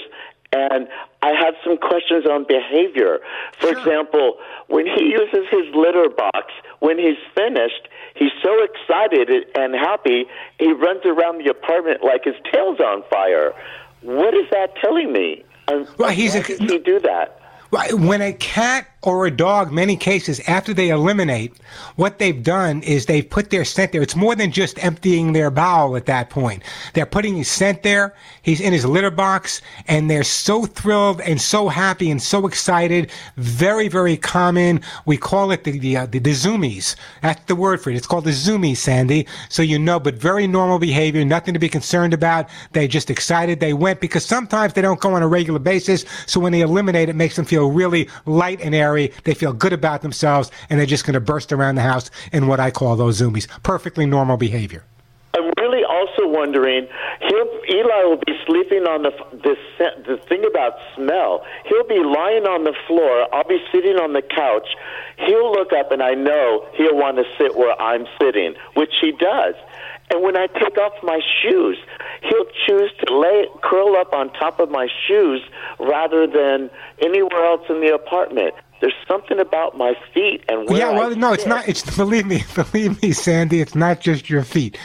and 0.52 0.88
I 1.22 1.34
have 1.34 1.56
some 1.64 1.78
questions 1.78 2.26
on 2.26 2.46
behavior. 2.48 3.20
For 3.60 3.70
example, 3.70 4.38
when 4.68 4.86
he 4.88 5.06
uses 5.12 5.48
his 5.52 5.74
litter 5.76 6.10
box, 6.10 6.52
when 6.80 6.98
he's 6.98 7.18
finished, 7.36 7.88
he's 8.24 8.32
so 8.44 8.64
excited 8.64 9.46
and 9.56 9.74
happy, 9.76 10.26
he 10.60 10.72
runs 10.72 11.02
around 11.06 11.44
the 11.44 11.50
apartment 11.50 12.04
like 12.04 12.24
his 12.24 12.36
tail's 12.52 12.80
on 12.80 13.04
fire. 13.10 13.54
What 14.02 14.34
is 14.34 14.46
that 14.52 14.76
telling 14.78 15.12
me? 15.12 15.44
Well, 15.98 16.10
he's 16.10 16.36
a- 16.36 16.40
why 16.42 16.48
does 16.48 16.60
he 16.72 16.78
do 16.80 17.00
that? 17.02 17.40
Right, 17.72 17.94
When 17.94 18.22
a 18.22 18.34
cat 18.34 18.88
or 19.04 19.26
a 19.26 19.32
dog, 19.32 19.72
many 19.72 19.98
cases, 19.98 20.40
after 20.48 20.74
they 20.74 20.90
eliminate, 20.90 21.54
what 21.98 22.20
they've 22.20 22.42
done 22.42 22.82
is 22.84 23.06
they've 23.06 23.30
put 23.30 23.50
their 23.50 23.66
scent 23.66 23.92
there. 23.92 24.02
It's 24.02 24.16
more 24.16 24.34
than 24.34 24.52
just 24.52 24.82
emptying 24.84 25.34
their 25.34 25.52
bowel 25.52 25.98
at 25.98 26.06
that 26.06 26.30
point. 26.30 26.64
They're 26.94 27.06
putting 27.06 27.36
his 27.36 27.50
scent 27.50 27.84
there. 27.84 28.16
He's 28.42 28.62
in 28.62 28.72
his 28.72 28.86
litter 28.86 29.12
box, 29.12 29.62
and 29.88 30.10
they're 30.10 30.24
so 30.24 30.66
thrilled 30.66 31.20
and 31.22 31.42
so 31.42 31.68
happy 31.68 32.10
and 32.10 32.22
so 32.22 32.48
excited. 32.48 33.12
Very, 33.36 33.90
very 33.90 34.16
common. 34.16 34.82
We 35.06 35.18
call 35.18 35.52
it 35.52 35.66
the 35.66 35.78
the, 35.78 35.98
uh, 35.98 36.06
the, 36.06 36.20
the 36.20 36.32
zoomies. 36.32 36.96
That's 37.22 37.44
the 37.46 37.56
word 37.56 37.82
for 37.82 37.90
it. 37.90 37.98
It's 37.98 38.08
called 38.08 38.24
the 38.24 38.32
zoomies, 38.32 38.78
Sandy. 38.78 39.28
So 39.50 39.62
you 39.64 39.78
know, 39.80 40.00
but 40.00 40.16
very 40.16 40.48
normal 40.48 40.80
behavior. 40.80 41.26
Nothing 41.26 41.54
to 41.54 41.60
be 41.60 41.70
concerned 41.70 42.14
about. 42.14 42.48
They're 42.72 42.88
just 42.88 43.10
excited 43.10 43.60
they 43.60 43.74
went 43.74 44.00
because 44.00 44.26
sometimes 44.26 44.74
they 44.74 44.82
don't 44.82 45.00
go 45.02 45.14
on 45.14 45.24
a 45.24 45.28
regular 45.28 45.60
basis. 45.60 46.06
So 46.26 46.40
when 46.40 46.54
they 46.54 46.62
eliminate, 46.62 47.10
it 47.10 47.16
makes 47.16 47.36
them 47.36 47.46
feel 47.46 47.70
really 47.70 48.08
light 48.26 48.62
and 48.62 48.74
airy. 48.74 48.93
They 49.24 49.34
feel 49.34 49.54
good 49.54 49.74
about 49.74 50.02
themselves, 50.02 50.52
and 50.70 50.80
they're 50.80 50.86
just 50.86 51.06
going 51.06 51.16
to 51.16 51.20
burst 51.20 51.52
around 51.52 51.76
the 51.76 51.82
house 51.82 52.10
in 52.32 52.48
what 52.48 52.60
I 52.60 52.72
call 52.72 52.96
those 52.96 53.20
zoomies. 53.20 53.48
Perfectly 53.64 54.06
normal 54.06 54.38
behavior. 54.38 54.84
I'm 55.36 55.52
really 55.60 55.84
also 55.84 56.28
wondering. 56.28 56.88
He'll, 57.22 57.50
Eli 57.70 58.04
will 58.04 58.22
be 58.26 58.38
sleeping 58.46 58.84
on 58.84 59.02
the 59.02 59.12
this 59.44 59.58
the 60.06 60.18
thing 60.30 60.46
about 60.46 60.78
smell. 60.96 61.44
He'll 61.66 61.88
be 61.88 62.04
lying 62.04 62.46
on 62.46 62.64
the 62.64 62.76
floor. 62.88 63.34
I'll 63.34 63.48
be 63.48 63.60
sitting 63.72 63.98
on 63.98 64.14
the 64.14 64.22
couch. 64.22 64.68
He'll 65.18 65.52
look 65.52 65.74
up, 65.74 65.92
and 65.92 66.04
I 66.04 66.14
know 66.14 66.68
he'll 66.76 66.96
want 66.96 67.18
to 67.18 67.24
sit 67.38 67.56
where 67.56 67.80
I'm 67.82 68.06
sitting, 68.22 68.54
which 68.76 68.94
he 69.02 69.12
does. 69.12 69.56
And 70.12 70.22
when 70.22 70.38
I 70.38 70.46
take 70.48 70.78
off 70.78 70.94
my 71.02 71.20
shoes, 71.42 71.78
he'll 72.22 72.46
choose 72.68 72.92
to 73.06 73.18
lay 73.18 73.48
curl 73.64 73.96
up 73.96 74.14
on 74.14 74.32
top 74.34 74.60
of 74.60 74.70
my 74.70 74.88
shoes 75.08 75.42
rather 75.80 76.28
than 76.28 76.70
anywhere 77.02 77.46
else 77.46 77.66
in 77.70 77.82
the 77.82 77.94
apartment. 77.94 78.54
There's 78.84 78.94
something 79.08 79.40
about 79.40 79.78
my 79.78 79.96
feet 80.14 80.44
and 80.50 80.68
where 80.68 80.80
yeah, 80.80 80.90
I 80.90 80.92
well, 80.92 81.16
no, 81.16 81.32
it's 81.32 81.46
not. 81.46 81.70
It's 81.70 81.96
believe 81.96 82.26
me, 82.26 82.44
believe 82.54 83.02
me, 83.02 83.14
Sandy. 83.14 83.62
It's 83.62 83.76
not 83.76 84.02
just 84.02 84.30
your 84.30 84.44
feet. 84.44 84.78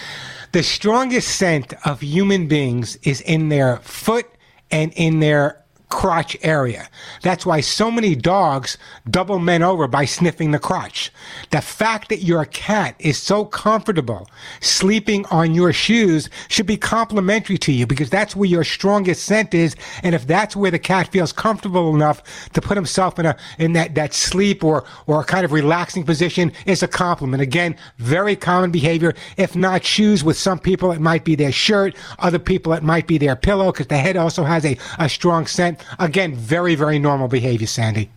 The 0.53 0.63
strongest 0.63 1.35
scent 1.35 1.75
of 1.85 2.01
human 2.01 2.47
beings 2.47 2.95
is 3.03 3.21
in 3.23 3.49
their 3.49 3.79
foot 3.79 4.27
and 4.71 4.93
in 4.93 5.19
their 5.19 5.58
crotch 5.89 6.36
area. 6.43 6.89
That's 7.22 7.47
why 7.47 7.61
so 7.61 7.91
many 7.91 8.14
dogs 8.14 8.76
double 9.11 9.39
men 9.39 9.62
over 9.62 9.89
by 9.89 10.05
sniffing 10.05 10.51
the 10.51 10.59
crotch. 10.59 11.11
The 11.51 11.61
fact 11.61 12.09
that 12.11 12.22
your 12.22 12.45
cat 12.47 12.95
is 12.99 13.16
so 13.18 13.45
comfortable 13.45 14.28
sleeping 14.61 15.24
on 15.26 15.55
your 15.55 15.72
shoes 15.72 16.28
should 16.49 16.66
be 16.66 16.76
complimentary 16.76 17.59
to 17.59 17.72
you 17.72 17.86
because 17.86 18.11
that's 18.11 18.36
where 18.36 18.49
your 18.49 18.64
strongest 18.64 19.24
scent 19.24 19.55
is. 19.55 19.76
And 20.03 20.14
if 20.14 20.26
that's 20.26 20.55
where 20.55 20.70
the 20.70 20.78
cat 20.78 21.09
feels 21.09 21.32
comfortable 21.32 21.95
enough 21.95 22.51
to 22.53 22.61
put 22.61 22.76
himself 22.76 23.18
in 23.18 23.26
a 23.26 23.36
in 23.59 23.72
that, 23.72 23.95
that 23.95 24.14
sleep 24.14 24.62
or 24.62 24.84
or 25.07 25.20
a 25.20 25.24
kind 25.24 25.45
of 25.45 25.53
relaxing 25.53 26.05
position 26.05 26.53
is 26.66 26.82
a 26.82 26.89
compliment. 26.89 27.43
Again, 27.43 27.76
very 27.99 28.36
common 28.36 28.70
behavior. 28.70 29.14
If 29.36 29.57
not 29.57 29.84
shoes, 29.84 30.22
with 30.22 30.39
some 30.39 30.59
people 30.59 30.93
it 30.93 31.01
might 31.01 31.24
be 31.24 31.34
their 31.34 31.53
shirt, 31.53 31.97
other 32.18 32.39
people 32.39 32.72
it 32.72 32.82
might 32.82 33.07
be 33.07 33.18
their 33.18 33.36
pillow 33.36 33.72
because 33.72 33.86
the 33.86 33.99
head 33.99 34.16
also 34.16 34.45
has 34.45 34.64
a, 34.64 34.76
a 34.99 35.09
strong 35.09 35.47
scent. 35.47 35.78
Again, 35.99 36.35
very, 36.35 36.74
very 36.74 36.99
normal 36.99 37.29
behavior, 37.29 37.66
Sandy. 37.66 38.11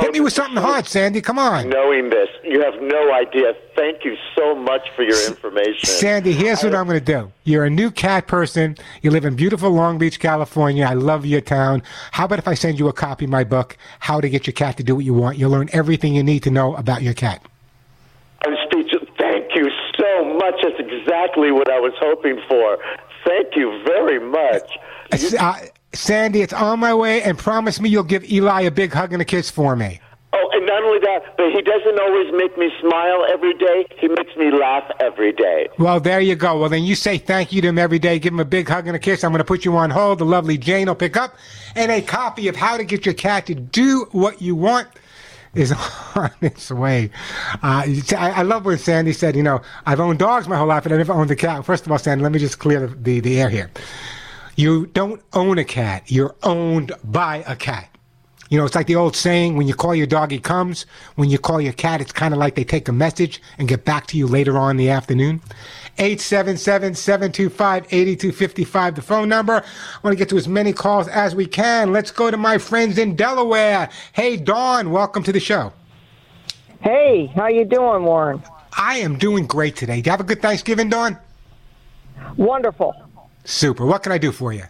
Hit 0.00 0.12
me 0.12 0.20
with 0.20 0.32
something 0.32 0.56
hot, 0.56 0.86
Sandy. 0.86 1.20
Come 1.20 1.38
on. 1.38 1.68
Knowing 1.68 2.08
this, 2.08 2.28
you 2.44 2.62
have 2.62 2.80
no 2.80 3.12
idea. 3.12 3.54
Thank 3.76 4.04
you 4.06 4.16
so 4.34 4.54
much 4.54 4.88
for 4.96 5.02
your 5.02 5.22
information. 5.28 5.84
Sandy, 5.84 6.32
here's 6.32 6.62
what 6.62 6.74
I'm 6.74 6.86
going 6.86 6.98
to 6.98 7.04
do. 7.04 7.30
You're 7.44 7.64
a 7.64 7.70
new 7.70 7.90
cat 7.90 8.26
person. 8.26 8.76
You 9.02 9.10
live 9.10 9.26
in 9.26 9.36
beautiful 9.36 9.70
Long 9.70 9.98
Beach, 9.98 10.18
California. 10.18 10.86
I 10.86 10.94
love 10.94 11.26
your 11.26 11.42
town. 11.42 11.82
How 12.12 12.24
about 12.24 12.38
if 12.38 12.48
I 12.48 12.54
send 12.54 12.78
you 12.78 12.88
a 12.88 12.92
copy 12.92 13.26
of 13.26 13.30
my 13.30 13.44
book, 13.44 13.76
How 14.00 14.20
to 14.20 14.30
Get 14.30 14.46
Your 14.46 14.54
Cat 14.54 14.78
to 14.78 14.82
Do 14.82 14.94
What 14.94 15.04
You 15.04 15.12
Want? 15.12 15.36
You'll 15.36 15.50
learn 15.50 15.68
everything 15.72 16.14
you 16.14 16.22
need 16.22 16.42
to 16.44 16.50
know 16.50 16.74
about 16.76 17.02
your 17.02 17.14
cat. 17.14 17.44
I'm 18.46 18.56
speechless. 18.64 19.08
Thank 19.18 19.54
you 19.54 19.70
so 19.98 20.24
much. 20.36 20.54
That's 20.62 20.80
exactly 20.80 21.52
what 21.52 21.70
I 21.70 21.78
was 21.78 21.92
hoping 22.00 22.40
for. 22.48 22.78
Thank 23.26 23.56
you 23.56 23.82
very 23.84 24.18
much. 24.18 24.78
Uh, 25.38 25.58
Sandy, 25.94 26.40
it's 26.40 26.52
on 26.52 26.80
my 26.80 26.94
way, 26.94 27.22
and 27.22 27.38
promise 27.38 27.80
me 27.80 27.88
you'll 27.88 28.02
give 28.02 28.30
Eli 28.30 28.62
a 28.62 28.70
big 28.70 28.92
hug 28.92 29.12
and 29.12 29.20
a 29.20 29.24
kiss 29.24 29.50
for 29.50 29.76
me. 29.76 30.00
Oh, 30.34 30.50
and 30.54 30.64
not 30.64 30.82
only 30.82 30.98
that, 31.00 31.36
but 31.36 31.52
he 31.52 31.60
doesn't 31.60 32.00
always 32.00 32.32
make 32.32 32.56
me 32.56 32.70
smile 32.80 33.26
every 33.28 33.52
day. 33.52 33.86
He 33.98 34.08
makes 34.08 34.34
me 34.34 34.50
laugh 34.50 34.90
every 35.00 35.32
day. 35.32 35.68
Well, 35.78 36.00
there 36.00 36.20
you 36.20 36.34
go. 36.34 36.58
Well, 36.58 36.70
then 36.70 36.84
you 36.84 36.94
say 36.94 37.18
thank 37.18 37.52
you 37.52 37.60
to 37.60 37.68
him 37.68 37.78
every 37.78 37.98
day. 37.98 38.18
Give 38.18 38.32
him 38.32 38.40
a 38.40 38.44
big 38.46 38.66
hug 38.68 38.86
and 38.86 38.96
a 38.96 38.98
kiss. 38.98 39.24
I'm 39.24 39.32
going 39.32 39.40
to 39.40 39.44
put 39.44 39.66
you 39.66 39.76
on 39.76 39.90
hold. 39.90 40.20
The 40.20 40.24
lovely 40.24 40.56
Jane 40.56 40.86
will 40.86 40.94
pick 40.94 41.18
up. 41.18 41.36
And 41.76 41.92
a 41.92 42.00
copy 42.00 42.48
of 42.48 42.56
How 42.56 42.78
to 42.78 42.84
Get 42.84 43.04
Your 43.04 43.14
Cat 43.14 43.46
to 43.46 43.54
Do 43.54 44.08
What 44.12 44.40
You 44.40 44.54
Want 44.54 44.88
is 45.54 45.72
on 46.14 46.30
its 46.40 46.70
way. 46.70 47.10
Uh, 47.62 47.84
I, 48.16 48.30
I 48.36 48.42
love 48.42 48.64
when 48.64 48.78
Sandy 48.78 49.12
said, 49.12 49.36
you 49.36 49.42
know, 49.42 49.60
I've 49.84 50.00
owned 50.00 50.18
dogs 50.18 50.48
my 50.48 50.56
whole 50.56 50.68
life, 50.68 50.84
but 50.84 50.92
I 50.92 50.96
never 50.96 51.12
owned 51.12 51.30
a 51.30 51.36
cat. 51.36 51.62
First 51.66 51.84
of 51.84 51.92
all, 51.92 51.98
Sandy, 51.98 52.22
let 52.22 52.32
me 52.32 52.38
just 52.38 52.58
clear 52.58 52.86
the, 52.86 52.94
the, 52.96 53.20
the 53.20 53.40
air 53.42 53.50
here. 53.50 53.70
You 54.56 54.86
don't 54.86 55.22
own 55.32 55.58
a 55.58 55.64
cat. 55.64 56.10
You're 56.10 56.34
owned 56.42 56.92
by 57.04 57.44
a 57.46 57.54
cat. 57.56 57.88
You 58.50 58.58
know, 58.58 58.66
it's 58.66 58.74
like 58.74 58.86
the 58.86 58.96
old 58.96 59.16
saying, 59.16 59.56
when 59.56 59.66
you 59.66 59.72
call 59.72 59.94
your 59.94 60.06
dog, 60.06 60.30
he 60.30 60.38
comes. 60.38 60.84
When 61.14 61.30
you 61.30 61.38
call 61.38 61.58
your 61.58 61.72
cat, 61.72 62.02
it's 62.02 62.12
kind 62.12 62.34
of 62.34 62.38
like 62.38 62.54
they 62.54 62.64
take 62.64 62.86
a 62.86 62.92
message 62.92 63.40
and 63.56 63.66
get 63.66 63.86
back 63.86 64.06
to 64.08 64.18
you 64.18 64.26
later 64.26 64.58
on 64.58 64.72
in 64.72 64.76
the 64.76 64.90
afternoon. 64.90 65.40
877-725-8255, 65.96 68.94
the 68.94 69.00
phone 69.00 69.30
number. 69.30 69.54
I 69.54 69.62
want 70.02 70.12
to 70.12 70.18
get 70.18 70.28
to 70.28 70.36
as 70.36 70.48
many 70.48 70.74
calls 70.74 71.08
as 71.08 71.34
we 71.34 71.46
can. 71.46 71.92
Let's 71.92 72.10
go 72.10 72.30
to 72.30 72.36
my 72.36 72.58
friends 72.58 72.98
in 72.98 73.16
Delaware. 73.16 73.88
Hey, 74.12 74.36
Dawn, 74.36 74.90
welcome 74.90 75.22
to 75.22 75.32
the 75.32 75.40
show. 75.40 75.72
Hey, 76.82 77.32
how 77.34 77.46
you 77.46 77.64
doing, 77.64 78.04
Warren? 78.04 78.42
I 78.76 78.98
am 78.98 79.16
doing 79.16 79.46
great 79.46 79.76
today. 79.76 80.02
Do 80.02 80.08
you 80.08 80.10
have 80.10 80.20
a 80.20 80.24
good 80.24 80.42
Thanksgiving, 80.42 80.90
Dawn? 80.90 81.16
Wonderful. 82.36 82.94
Super. 83.44 83.84
What 83.86 84.02
can 84.02 84.12
I 84.12 84.18
do 84.18 84.32
for 84.32 84.52
you? 84.52 84.64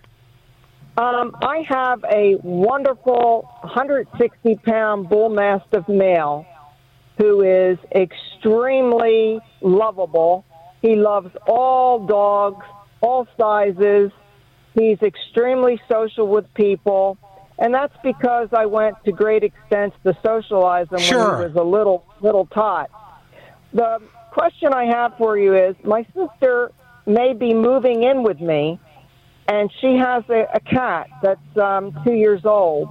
Um, 0.97 1.35
I 1.43 1.65
have 1.69 2.05
a 2.05 2.37
wonderful 2.43 3.49
160 3.63 4.57
pound 4.57 5.09
bull 5.09 5.31
mastiff 5.31 5.89
male 5.89 6.47
who 7.19 7.43
is 7.43 7.79
extremely 7.95 9.41
lovable. 9.61 10.45
He 10.83 10.97
loves 10.97 11.31
all 11.47 12.07
dogs, 12.07 12.65
all 13.01 13.27
sizes. 13.39 14.11
He's 14.75 15.01
extremely 15.03 15.81
social 15.91 16.27
with 16.27 16.53
people. 16.55 17.17
And 17.59 17.73
that's 17.73 17.95
because 18.03 18.49
I 18.53 18.67
went 18.67 18.97
to 19.05 19.13
great 19.13 19.45
extents 19.45 19.97
to 20.05 20.17
socialize 20.25 20.89
him 20.91 20.99
Sure. 20.99 21.39
when 21.39 21.39
he 21.51 21.55
was 21.55 21.57
a 21.57 21.65
little 21.67 22.05
little 22.21 22.47
tot. 22.47 22.91
The 23.73 23.99
question 24.33 24.73
I 24.75 24.87
have 24.87 25.17
for 25.17 25.39
you 25.39 25.55
is 25.55 25.77
my 25.85 26.05
sister 26.15 26.73
may 27.07 27.35
be 27.35 27.55
moving 27.55 28.03
in 28.03 28.23
with 28.23 28.41
me 28.41 28.79
and 29.49 29.71
she 29.81 29.97
has 29.97 30.23
a, 30.29 30.47
a 30.55 30.61
cat 30.61 31.09
that's 31.23 31.57
um, 31.57 31.93
two 32.05 32.15
years 32.15 32.45
old, 32.45 32.89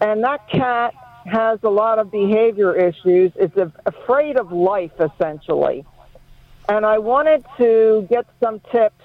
and 0.00 0.22
that 0.24 0.48
cat 0.48 0.94
has 1.26 1.58
a 1.62 1.68
lot 1.68 1.98
of 1.98 2.10
behavior 2.10 2.76
issues. 2.76 3.32
It's 3.36 3.56
afraid 3.86 4.38
of 4.38 4.52
life, 4.52 4.92
essentially. 5.00 5.84
And 6.68 6.86
I 6.86 6.98
wanted 6.98 7.44
to 7.58 8.06
get 8.10 8.26
some 8.42 8.60
tips 8.72 9.02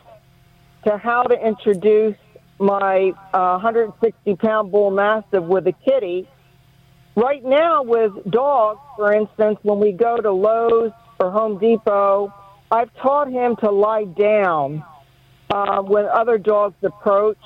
to 0.86 0.98
how 0.98 1.24
to 1.24 1.36
introduce 1.36 2.16
my 2.60 3.14
uh, 3.34 3.58
160 3.60 4.36
pound 4.36 4.72
bull 4.72 4.92
mastiff 4.92 5.44
with 5.44 5.68
a 5.68 5.74
kitty. 5.74 6.28
Right 7.16 7.44
now, 7.44 7.84
with 7.84 8.14
dogs, 8.30 8.80
for 8.96 9.12
instance, 9.14 9.60
when 9.64 9.80
we 9.80 9.92
go 9.92 10.18
to 10.18 10.32
Lowe's 10.32 10.92
or 11.20 11.32
Home 11.32 11.58
Depot, 11.58 12.34
I've 12.72 12.94
taught 12.96 13.30
him 13.32 13.56
to 13.58 13.72
lie 13.72 14.06
down 14.06 14.84
uh, 15.50 15.82
when 15.82 16.06
other 16.06 16.38
dogs 16.38 16.76
approach, 16.84 17.38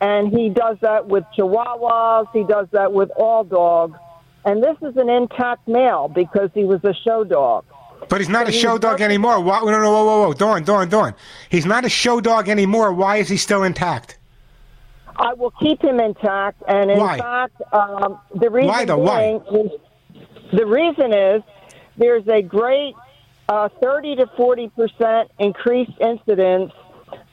and 0.00 0.28
he 0.30 0.50
does 0.50 0.76
that 0.82 1.06
with 1.06 1.24
Chihuahuas. 1.36 2.26
He 2.32 2.44
does 2.44 2.66
that 2.72 2.92
with 2.92 3.10
all 3.16 3.44
dogs, 3.44 3.98
and 4.44 4.62
this 4.62 4.76
is 4.82 4.96
an 4.96 5.08
intact 5.08 5.66
male 5.66 6.08
because 6.08 6.50
he 6.54 6.64
was 6.64 6.84
a 6.84 6.94
show 7.04 7.24
dog. 7.24 7.64
But 8.08 8.20
he's 8.20 8.28
not 8.28 8.46
So 8.46 8.50
a 8.50 8.52
he's 8.52 8.60
show 8.60 8.78
dog 8.78 9.00
anymore. 9.00 9.40
Why, 9.40 9.60
no, 9.60 9.70
no, 9.70 9.90
whoa, 9.90 10.04
whoa, 10.04 10.26
whoa. 10.28 10.32
Dawn, 10.32 10.64
Dawn, 10.64 10.88
Dawn. 10.88 11.14
He's 11.48 11.66
not 11.66 11.84
a 11.84 11.88
show 11.88 12.20
dog 12.20 12.48
anymore. 12.48 12.92
Why 12.92 13.16
is 13.16 13.28
he 13.28 13.36
still 13.36 13.64
intact? 13.64 14.18
I 15.16 15.34
will 15.34 15.50
keep 15.50 15.82
him 15.82 15.98
intact, 15.98 16.62
and 16.68 16.90
in 16.90 16.98
Why? 16.98 17.18
fact, 17.18 17.60
um, 17.72 18.20
the 18.34 18.50
reason 18.50 18.68
Why, 18.68 18.84
though? 18.84 18.98
Why? 18.98 19.40
is 19.50 19.70
the 20.52 20.64
reason 20.64 21.12
is 21.12 21.42
there's 21.96 22.26
a 22.28 22.40
great 22.40 22.94
uh, 23.48 23.68
30 23.82 24.16
to 24.16 24.26
40 24.36 24.68
percent 24.68 25.30
increased 25.38 25.92
incidence 26.00 26.72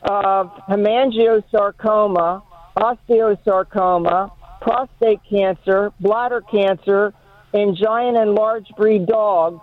of 0.04 0.52
hemangiosarcoma, 0.70 2.42
osteosarcoma, 2.78 4.32
prostate 4.62 5.20
cancer, 5.30 5.92
bladder 6.00 6.42
cancer 6.42 7.14
in 7.54 7.76
giant 7.76 8.18
and 8.18 8.34
large 8.34 8.68
breed 8.78 9.06
dogs 9.06 9.62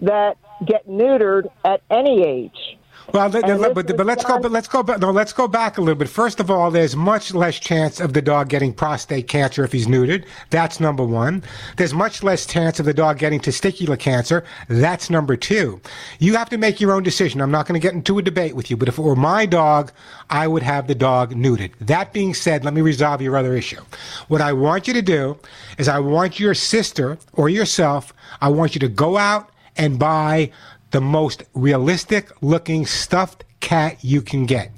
that 0.00 0.36
get 0.66 0.88
neutered 0.88 1.48
at 1.64 1.82
any 1.90 2.22
age. 2.22 2.77
Well, 3.12 3.30
let, 3.30 3.58
let, 3.58 3.74
but, 3.74 3.96
but 3.96 4.04
let's 4.04 4.22
go. 4.22 4.38
But 4.38 4.52
let's 4.52 4.68
go. 4.68 4.82
back. 4.82 5.00
No, 5.00 5.10
let's 5.10 5.32
go 5.32 5.48
back 5.48 5.78
a 5.78 5.80
little 5.80 5.94
bit. 5.94 6.08
First 6.08 6.40
of 6.40 6.50
all, 6.50 6.70
there's 6.70 6.94
much 6.94 7.32
less 7.32 7.58
chance 7.58 8.00
of 8.00 8.12
the 8.12 8.20
dog 8.20 8.50
getting 8.50 8.72
prostate 8.72 9.28
cancer 9.28 9.64
if 9.64 9.72
he's 9.72 9.86
neutered. 9.86 10.26
That's 10.50 10.78
number 10.78 11.04
one. 11.04 11.42
There's 11.78 11.94
much 11.94 12.22
less 12.22 12.44
chance 12.44 12.78
of 12.78 12.84
the 12.84 12.92
dog 12.92 13.18
getting 13.18 13.40
testicular 13.40 13.98
cancer. 13.98 14.44
That's 14.68 15.08
number 15.08 15.36
two. 15.36 15.80
You 16.18 16.36
have 16.36 16.50
to 16.50 16.58
make 16.58 16.82
your 16.82 16.92
own 16.92 17.02
decision. 17.02 17.40
I'm 17.40 17.50
not 17.50 17.66
going 17.66 17.80
to 17.80 17.84
get 17.84 17.94
into 17.94 18.18
a 18.18 18.22
debate 18.22 18.54
with 18.54 18.70
you, 18.70 18.76
but 18.76 18.88
if 18.88 18.98
it 18.98 19.02
were 19.02 19.16
my 19.16 19.46
dog, 19.46 19.90
I 20.28 20.46
would 20.46 20.62
have 20.62 20.86
the 20.86 20.94
dog 20.94 21.34
neutered. 21.34 21.72
That 21.80 22.12
being 22.12 22.34
said, 22.34 22.62
let 22.62 22.74
me 22.74 22.82
resolve 22.82 23.22
your 23.22 23.38
other 23.38 23.54
issue. 23.54 23.80
What 24.28 24.42
I 24.42 24.52
want 24.52 24.86
you 24.86 24.92
to 24.92 25.02
do 25.02 25.38
is 25.78 25.88
I 25.88 25.98
want 25.98 26.38
your 26.38 26.52
sister 26.52 27.16
or 27.32 27.48
yourself. 27.48 28.12
I 28.42 28.48
want 28.48 28.74
you 28.74 28.80
to 28.80 28.88
go 28.88 29.16
out 29.16 29.50
and 29.78 29.98
buy 29.98 30.50
the 30.90 31.00
most 31.00 31.44
realistic 31.54 32.30
looking 32.42 32.86
stuffed 32.86 33.44
cat 33.60 34.02
you 34.02 34.22
can 34.22 34.46
get. 34.46 34.72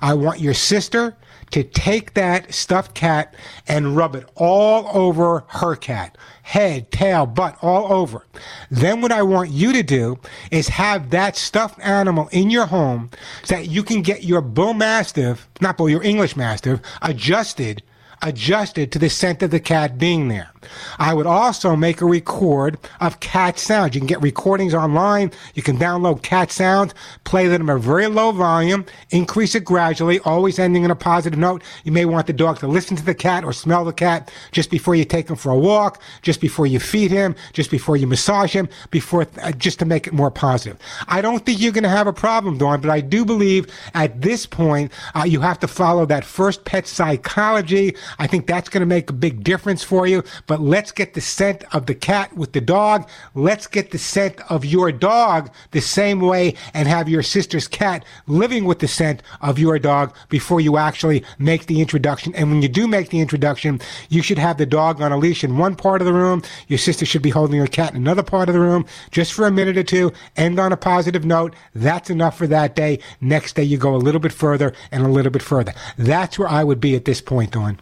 I 0.00 0.14
want 0.14 0.40
your 0.40 0.54
sister 0.54 1.16
to 1.52 1.62
take 1.62 2.14
that 2.14 2.52
stuffed 2.52 2.94
cat 2.94 3.34
and 3.68 3.94
rub 3.96 4.14
it 4.16 4.26
all 4.34 4.88
over 4.92 5.44
her 5.48 5.76
cat. 5.76 6.16
Head, 6.42 6.90
tail, 6.90 7.26
butt, 7.26 7.56
all 7.62 7.92
over. 7.92 8.26
Then 8.70 9.00
what 9.00 9.12
I 9.12 9.22
want 9.22 9.50
you 9.50 9.72
to 9.72 9.82
do 9.82 10.18
is 10.50 10.68
have 10.68 11.10
that 11.10 11.36
stuffed 11.36 11.78
animal 11.80 12.28
in 12.32 12.50
your 12.50 12.66
home 12.66 13.10
so 13.44 13.56
that 13.56 13.68
you 13.68 13.82
can 13.82 14.02
get 14.02 14.24
your 14.24 14.40
bull 14.40 14.74
mastiff, 14.74 15.48
not 15.60 15.76
bull, 15.76 15.90
your 15.90 16.02
English 16.02 16.36
mastiff, 16.36 16.80
adjusted 17.02 17.82
adjusted 18.22 18.92
to 18.92 18.98
the 18.98 19.10
scent 19.10 19.42
of 19.42 19.50
the 19.50 19.60
cat 19.60 19.98
being 19.98 20.28
there. 20.28 20.52
I 20.98 21.14
would 21.14 21.26
also 21.26 21.76
make 21.76 22.00
a 22.00 22.06
record 22.06 22.78
of 23.00 23.20
cat 23.20 23.58
sounds. 23.58 23.94
You 23.94 24.00
can 24.00 24.06
get 24.06 24.22
recordings 24.22 24.74
online. 24.74 25.32
You 25.54 25.62
can 25.62 25.76
download 25.76 26.22
cat 26.22 26.50
sounds, 26.50 26.94
play 27.24 27.48
them 27.48 27.68
at 27.68 27.76
a 27.76 27.78
very 27.78 28.06
low 28.06 28.32
volume, 28.32 28.84
increase 29.10 29.54
it 29.54 29.64
gradually, 29.64 30.20
always 30.20 30.58
ending 30.58 30.84
on 30.84 30.90
a 30.90 30.96
positive 30.96 31.38
note. 31.38 31.62
You 31.84 31.92
may 31.92 32.04
want 32.04 32.26
the 32.26 32.32
dog 32.32 32.58
to 32.60 32.68
listen 32.68 32.96
to 32.96 33.04
the 33.04 33.14
cat 33.14 33.44
or 33.44 33.52
smell 33.52 33.84
the 33.84 33.92
cat 33.92 34.30
just 34.52 34.70
before 34.70 34.94
you 34.94 35.04
take 35.04 35.28
him 35.28 35.36
for 35.36 35.50
a 35.50 35.58
walk, 35.58 36.00
just 36.22 36.40
before 36.40 36.66
you 36.66 36.78
feed 36.78 37.10
him, 37.10 37.34
just 37.52 37.70
before 37.70 37.96
you 37.96 38.06
massage 38.06 38.52
him, 38.52 38.68
before 38.90 39.26
uh, 39.42 39.52
just 39.52 39.78
to 39.80 39.84
make 39.84 40.06
it 40.06 40.12
more 40.12 40.30
positive. 40.30 40.78
I 41.08 41.20
don't 41.20 41.44
think 41.44 41.60
you're 41.60 41.72
going 41.72 41.82
to 41.82 41.88
have 41.88 42.06
a 42.06 42.12
problem, 42.12 42.58
Dawn, 42.58 42.80
but 42.80 42.90
I 42.90 43.00
do 43.00 43.24
believe 43.24 43.66
at 43.94 44.20
this 44.20 44.46
point 44.46 44.92
uh, 45.14 45.24
you 45.24 45.40
have 45.40 45.58
to 45.60 45.68
follow 45.68 46.06
that 46.06 46.24
first 46.24 46.64
pet 46.64 46.86
psychology. 46.86 47.94
I 48.18 48.26
think 48.26 48.46
that's 48.46 48.68
going 48.68 48.80
to 48.80 48.86
make 48.86 49.10
a 49.10 49.14
big 49.14 49.44
difference 49.44 49.82
for 49.82 50.06
you. 50.06 50.22
But 50.46 50.60
let's 50.60 50.92
get 50.92 51.14
the 51.14 51.20
scent 51.20 51.64
of 51.74 51.86
the 51.86 51.94
cat 51.94 52.36
with 52.36 52.52
the 52.52 52.60
dog. 52.60 53.08
Let's 53.34 53.66
get 53.66 53.90
the 53.90 53.98
scent 53.98 54.40
of 54.50 54.64
your 54.64 54.92
dog 54.92 55.50
the 55.70 55.80
same 55.80 56.20
way 56.20 56.54
and 56.74 56.88
have 56.88 57.08
your 57.08 57.22
sister's 57.22 57.68
cat 57.68 58.04
living 58.26 58.64
with 58.64 58.78
the 58.78 58.88
scent 58.88 59.22
of 59.40 59.58
your 59.58 59.78
dog 59.78 60.14
before 60.28 60.60
you 60.60 60.76
actually 60.76 61.24
make 61.38 61.66
the 61.66 61.80
introduction. 61.80 62.34
And 62.34 62.50
when 62.50 62.62
you 62.62 62.68
do 62.68 62.86
make 62.86 63.10
the 63.10 63.20
introduction, 63.20 63.80
you 64.08 64.22
should 64.22 64.38
have 64.38 64.58
the 64.58 64.66
dog 64.66 65.00
on 65.00 65.12
a 65.12 65.18
leash 65.18 65.44
in 65.44 65.58
one 65.58 65.76
part 65.76 66.00
of 66.00 66.06
the 66.06 66.12
room. 66.12 66.42
Your 66.68 66.78
sister 66.78 67.06
should 67.06 67.22
be 67.22 67.30
holding 67.30 67.60
her 67.60 67.66
cat 67.66 67.94
in 67.94 67.96
another 67.96 68.22
part 68.22 68.48
of 68.48 68.54
the 68.54 68.60
room 68.60 68.86
just 69.10 69.32
for 69.32 69.46
a 69.46 69.50
minute 69.50 69.76
or 69.76 69.82
two. 69.82 70.12
End 70.36 70.58
on 70.58 70.72
a 70.72 70.76
positive 70.76 71.24
note. 71.24 71.54
That's 71.74 72.10
enough 72.10 72.36
for 72.36 72.46
that 72.48 72.76
day. 72.76 72.98
Next 73.20 73.54
day, 73.54 73.62
you 73.64 73.78
go 73.78 73.94
a 73.94 73.96
little 73.96 74.20
bit 74.20 74.32
further 74.32 74.72
and 74.90 75.04
a 75.04 75.08
little 75.08 75.32
bit 75.32 75.42
further. 75.42 75.72
That's 75.96 76.38
where 76.38 76.48
I 76.48 76.64
would 76.64 76.80
be 76.80 76.94
at 76.96 77.04
this 77.04 77.20
point, 77.20 77.52
Dawn. 77.52 77.78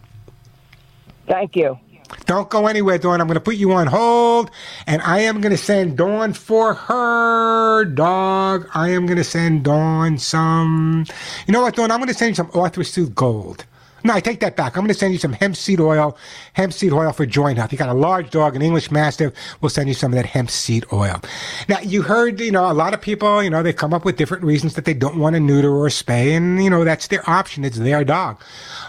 Thank 1.27 1.55
you. 1.55 1.77
Don't 2.25 2.49
go 2.49 2.67
anywhere, 2.67 2.97
Dawn. 2.97 3.21
I'm 3.21 3.27
going 3.27 3.35
to 3.35 3.41
put 3.41 3.55
you 3.55 3.71
on 3.73 3.87
hold, 3.87 4.51
and 4.87 5.01
I 5.01 5.19
am 5.21 5.41
going 5.41 5.51
to 5.51 5.57
send 5.57 5.97
Dawn 5.97 6.33
for 6.33 6.73
her 6.73 7.85
dog. 7.85 8.67
I 8.73 8.89
am 8.89 9.05
going 9.05 9.17
to 9.17 9.23
send 9.23 9.63
Dawn 9.63 10.17
some. 10.17 11.05
You 11.47 11.53
know 11.53 11.61
what, 11.61 11.75
Dawn? 11.75 11.91
I'm 11.91 11.99
going 11.99 12.09
to 12.09 12.13
send 12.13 12.31
you 12.31 12.35
some 12.35 12.51
Arthur 12.53 12.83
Sooth 12.83 13.15
Gold. 13.15 13.65
No, 14.03 14.13
I 14.13 14.19
take 14.19 14.39
that 14.39 14.55
back. 14.55 14.75
I'm 14.75 14.81
going 14.81 14.93
to 14.93 14.99
send 14.99 15.13
you 15.13 15.19
some 15.19 15.33
hemp 15.33 15.55
seed 15.55 15.79
oil, 15.79 16.17
hemp 16.53 16.73
seed 16.73 16.91
oil 16.91 17.11
for 17.11 17.25
joint 17.25 17.57
health. 17.57 17.71
You 17.71 17.77
got 17.77 17.89
a 17.89 17.93
large 17.93 18.29
dog, 18.29 18.55
an 18.55 18.61
English 18.61 18.91
Mastiff. 18.91 19.33
We'll 19.61 19.69
send 19.69 19.87
you 19.87 19.93
some 19.93 20.11
of 20.11 20.15
that 20.15 20.25
hemp 20.25 20.49
seed 20.49 20.85
oil. 20.91 21.21
Now, 21.67 21.79
you 21.79 22.01
heard, 22.01 22.39
you 22.39 22.51
know, 22.51 22.71
a 22.71 22.73
lot 22.73 22.93
of 22.93 23.01
people, 23.01 23.43
you 23.43 23.49
know, 23.49 23.63
they 23.63 23.73
come 23.73 23.93
up 23.93 24.05
with 24.05 24.17
different 24.17 24.43
reasons 24.43 24.73
that 24.75 24.85
they 24.85 24.93
don't 24.93 25.17
want 25.17 25.35
to 25.35 25.39
neuter 25.39 25.71
or 25.71 25.87
spay, 25.89 26.35
and, 26.35 26.63
you 26.63 26.69
know, 26.69 26.83
that's 26.83 27.07
their 27.07 27.27
option. 27.29 27.63
It's 27.63 27.77
their 27.77 28.03
dog. 28.03 28.41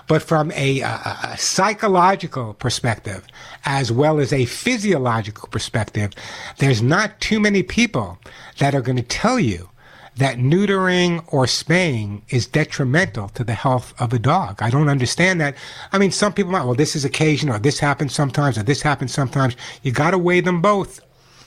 But 0.08 0.22
from 0.22 0.50
a, 0.52 0.80
a, 0.80 1.18
a 1.24 1.36
psychological 1.38 2.54
perspective, 2.54 3.26
as 3.64 3.92
well 3.92 4.18
as 4.18 4.32
a 4.32 4.46
physiological 4.46 5.48
perspective, 5.48 6.12
there's 6.58 6.82
not 6.82 7.20
too 7.20 7.38
many 7.38 7.62
people 7.62 8.18
that 8.58 8.74
are 8.74 8.82
going 8.82 8.96
to 8.96 9.02
tell 9.02 9.38
you 9.38 9.68
that 10.16 10.36
neutering 10.36 11.24
or 11.28 11.46
spaying 11.46 12.22
is 12.28 12.46
detrimental 12.46 13.28
to 13.30 13.44
the 13.44 13.54
health 13.54 13.94
of 13.98 14.12
a 14.12 14.18
dog. 14.18 14.62
I 14.62 14.70
don't 14.70 14.88
understand 14.88 15.40
that. 15.40 15.56
I 15.92 15.98
mean, 15.98 16.10
some 16.10 16.32
people 16.32 16.52
might, 16.52 16.64
well, 16.64 16.74
this 16.74 16.94
is 16.94 17.04
occasion, 17.04 17.48
or 17.48 17.58
this 17.58 17.78
happens 17.78 18.14
sometimes, 18.14 18.58
or 18.58 18.62
this 18.62 18.82
happens 18.82 19.12
sometimes. 19.12 19.56
You 19.82 19.92
got 19.92 20.10
to 20.10 20.18
weigh 20.18 20.40
them 20.40 20.60
both. 20.60 21.00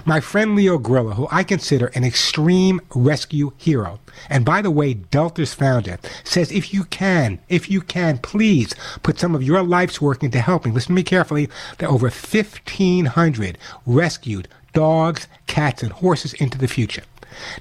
My 0.06 0.20
friend 0.20 0.54
Leo 0.54 0.76
Grillo, 0.76 1.12
who 1.12 1.28
I 1.30 1.44
consider 1.44 1.86
an 1.88 2.04
extreme 2.04 2.80
rescue 2.94 3.52
hero, 3.56 4.00
and 4.28 4.44
by 4.44 4.60
the 4.60 4.70
way, 4.70 4.92
Delta's 4.94 5.54
founder, 5.54 5.98
says 6.24 6.52
if 6.52 6.74
you 6.74 6.84
can, 6.84 7.38
if 7.48 7.70
you 7.70 7.80
can, 7.80 8.18
please 8.18 8.74
put 9.02 9.18
some 9.18 9.34
of 9.34 9.42
your 9.42 9.62
life's 9.62 10.02
work 10.02 10.22
into 10.22 10.40
helping, 10.40 10.74
listen 10.74 10.88
to 10.88 10.94
me 10.94 11.04
carefully, 11.04 11.48
there 11.78 11.88
are 11.88 11.94
over 11.94 12.08
1,500 12.08 13.58
rescued 13.86 14.48
dogs, 14.74 15.26
cats, 15.46 15.82
and 15.82 15.92
horses 15.92 16.34
into 16.34 16.58
the 16.58 16.68
future. 16.68 17.04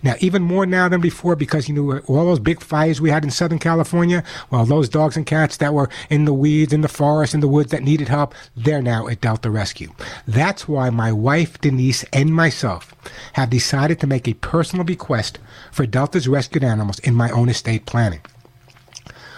Now, 0.02 0.16
even 0.20 0.42
more 0.42 0.66
now 0.66 0.90
than 0.90 1.02
before, 1.02 1.36
because 1.36 1.68
you 1.68 1.76
know 1.76 2.00
all 2.08 2.26
those 2.26 2.40
big 2.40 2.62
fires 2.62 3.02
we 3.02 3.10
had 3.10 3.24
in 3.24 3.32
Southern 3.32 3.60
California. 3.60 4.24
Well, 4.50 4.66
those 4.66 4.90
dogs 4.90 5.18
and 5.18 5.26
cats 5.26 5.58
that 5.58 5.74
were 5.74 5.90
in 6.10 6.26
the 6.26 6.34
weeds, 6.34 6.74
in 6.74 6.82
the 6.82 6.88
forest, 6.88 7.34
in 7.34 7.40
the 7.40 7.48
woods 7.48 7.72
that 7.72 7.84
needed 7.84 8.10
help, 8.10 8.34
they're 8.56 8.82
now 8.82 9.08
at 9.08 9.22
Delta 9.22 9.50
Rescue. 9.50 9.92
That's 10.28 10.68
why 10.68 10.90
my 10.90 11.12
wife 11.12 11.60
Denise 11.62 12.04
and 12.14 12.34
myself 12.34 12.94
have 13.34 13.50
decided 13.50 14.00
to 14.00 14.08
make 14.08 14.28
a 14.28 14.34
personal 14.36 14.86
bequest 14.86 15.40
for 15.72 15.86
Delta's 15.86 16.28
rescued 16.28 16.64
animals 16.64 17.00
in 17.00 17.16
my 17.16 17.30
own 17.32 17.50
estate 17.50 17.86
planning. 17.86 18.22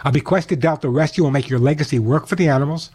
A 0.04 0.12
bequest 0.12 0.50
to 0.50 0.56
Delta 0.56 0.88
Rescue 0.88 1.24
will 1.24 1.32
make 1.32 1.50
your 1.50 1.60
legacy 1.60 1.98
work 1.98 2.28
for 2.28 2.36
the 2.36 2.48
animals, 2.48 2.92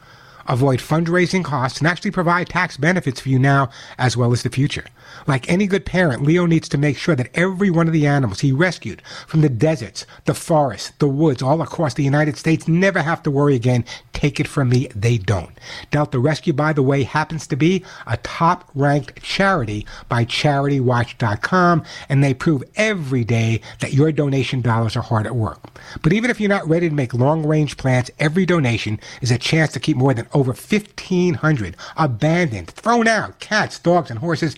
avoid 0.46 0.78
fundraising 0.78 1.44
costs, 1.44 1.78
and 1.78 1.88
actually 1.88 2.12
provide 2.12 2.48
tax 2.48 2.76
benefits 2.76 3.20
for 3.20 3.28
you 3.28 3.38
now 3.38 3.68
as 3.98 4.16
well 4.16 4.32
as 4.32 4.42
the 4.42 4.50
future. 4.50 4.84
Like 5.26 5.50
any 5.50 5.66
good 5.66 5.84
parent, 5.84 6.22
Leo 6.22 6.46
needs 6.46 6.68
to 6.70 6.78
make 6.78 6.96
sure 6.96 7.14
that 7.16 7.30
every 7.34 7.70
one 7.70 7.86
of 7.86 7.92
the 7.92 8.06
animals 8.06 8.40
he 8.40 8.52
rescued 8.52 9.02
from 9.26 9.40
the 9.40 9.48
deserts, 9.48 10.06
the 10.24 10.34
forests, 10.34 10.92
the 10.98 11.08
woods, 11.08 11.42
all 11.42 11.62
across 11.62 11.94
the 11.94 12.04
United 12.04 12.36
States 12.36 12.68
never 12.68 13.02
have 13.02 13.22
to 13.22 13.30
worry 13.30 13.54
again. 13.54 13.84
Take 14.12 14.40
it 14.40 14.48
from 14.48 14.68
me, 14.68 14.88
they 14.94 15.18
don't. 15.18 15.50
Delta 15.90 16.18
Rescue, 16.18 16.52
by 16.52 16.72
the 16.72 16.82
way, 16.82 17.04
happens 17.04 17.46
to 17.46 17.56
be 17.56 17.84
a 18.06 18.16
top 18.18 18.70
ranked 18.74 19.22
charity 19.22 19.86
by 20.08 20.24
CharityWatch.com, 20.24 21.84
and 22.08 22.22
they 22.22 22.34
prove 22.34 22.62
every 22.76 23.24
day 23.24 23.60
that 23.80 23.94
your 23.94 24.12
donation 24.12 24.60
dollars 24.60 24.96
are 24.96 25.02
hard 25.02 25.26
at 25.26 25.36
work. 25.36 25.60
But 26.02 26.12
even 26.12 26.30
if 26.30 26.40
you're 26.40 26.48
not 26.48 26.68
ready 26.68 26.88
to 26.88 26.94
make 26.94 27.14
long 27.14 27.46
range 27.46 27.76
plans, 27.76 28.10
every 28.18 28.44
donation 28.44 29.00
is 29.22 29.30
a 29.30 29.38
chance 29.38 29.72
to 29.72 29.80
keep 29.80 29.96
more 29.96 30.14
than 30.14 30.28
over 30.34 30.52
1,500 30.52 31.76
abandoned, 31.96 32.68
thrown 32.68 33.08
out 33.08 33.38
cats, 33.40 33.78
dogs, 33.78 34.10
and 34.10 34.18
horses 34.18 34.56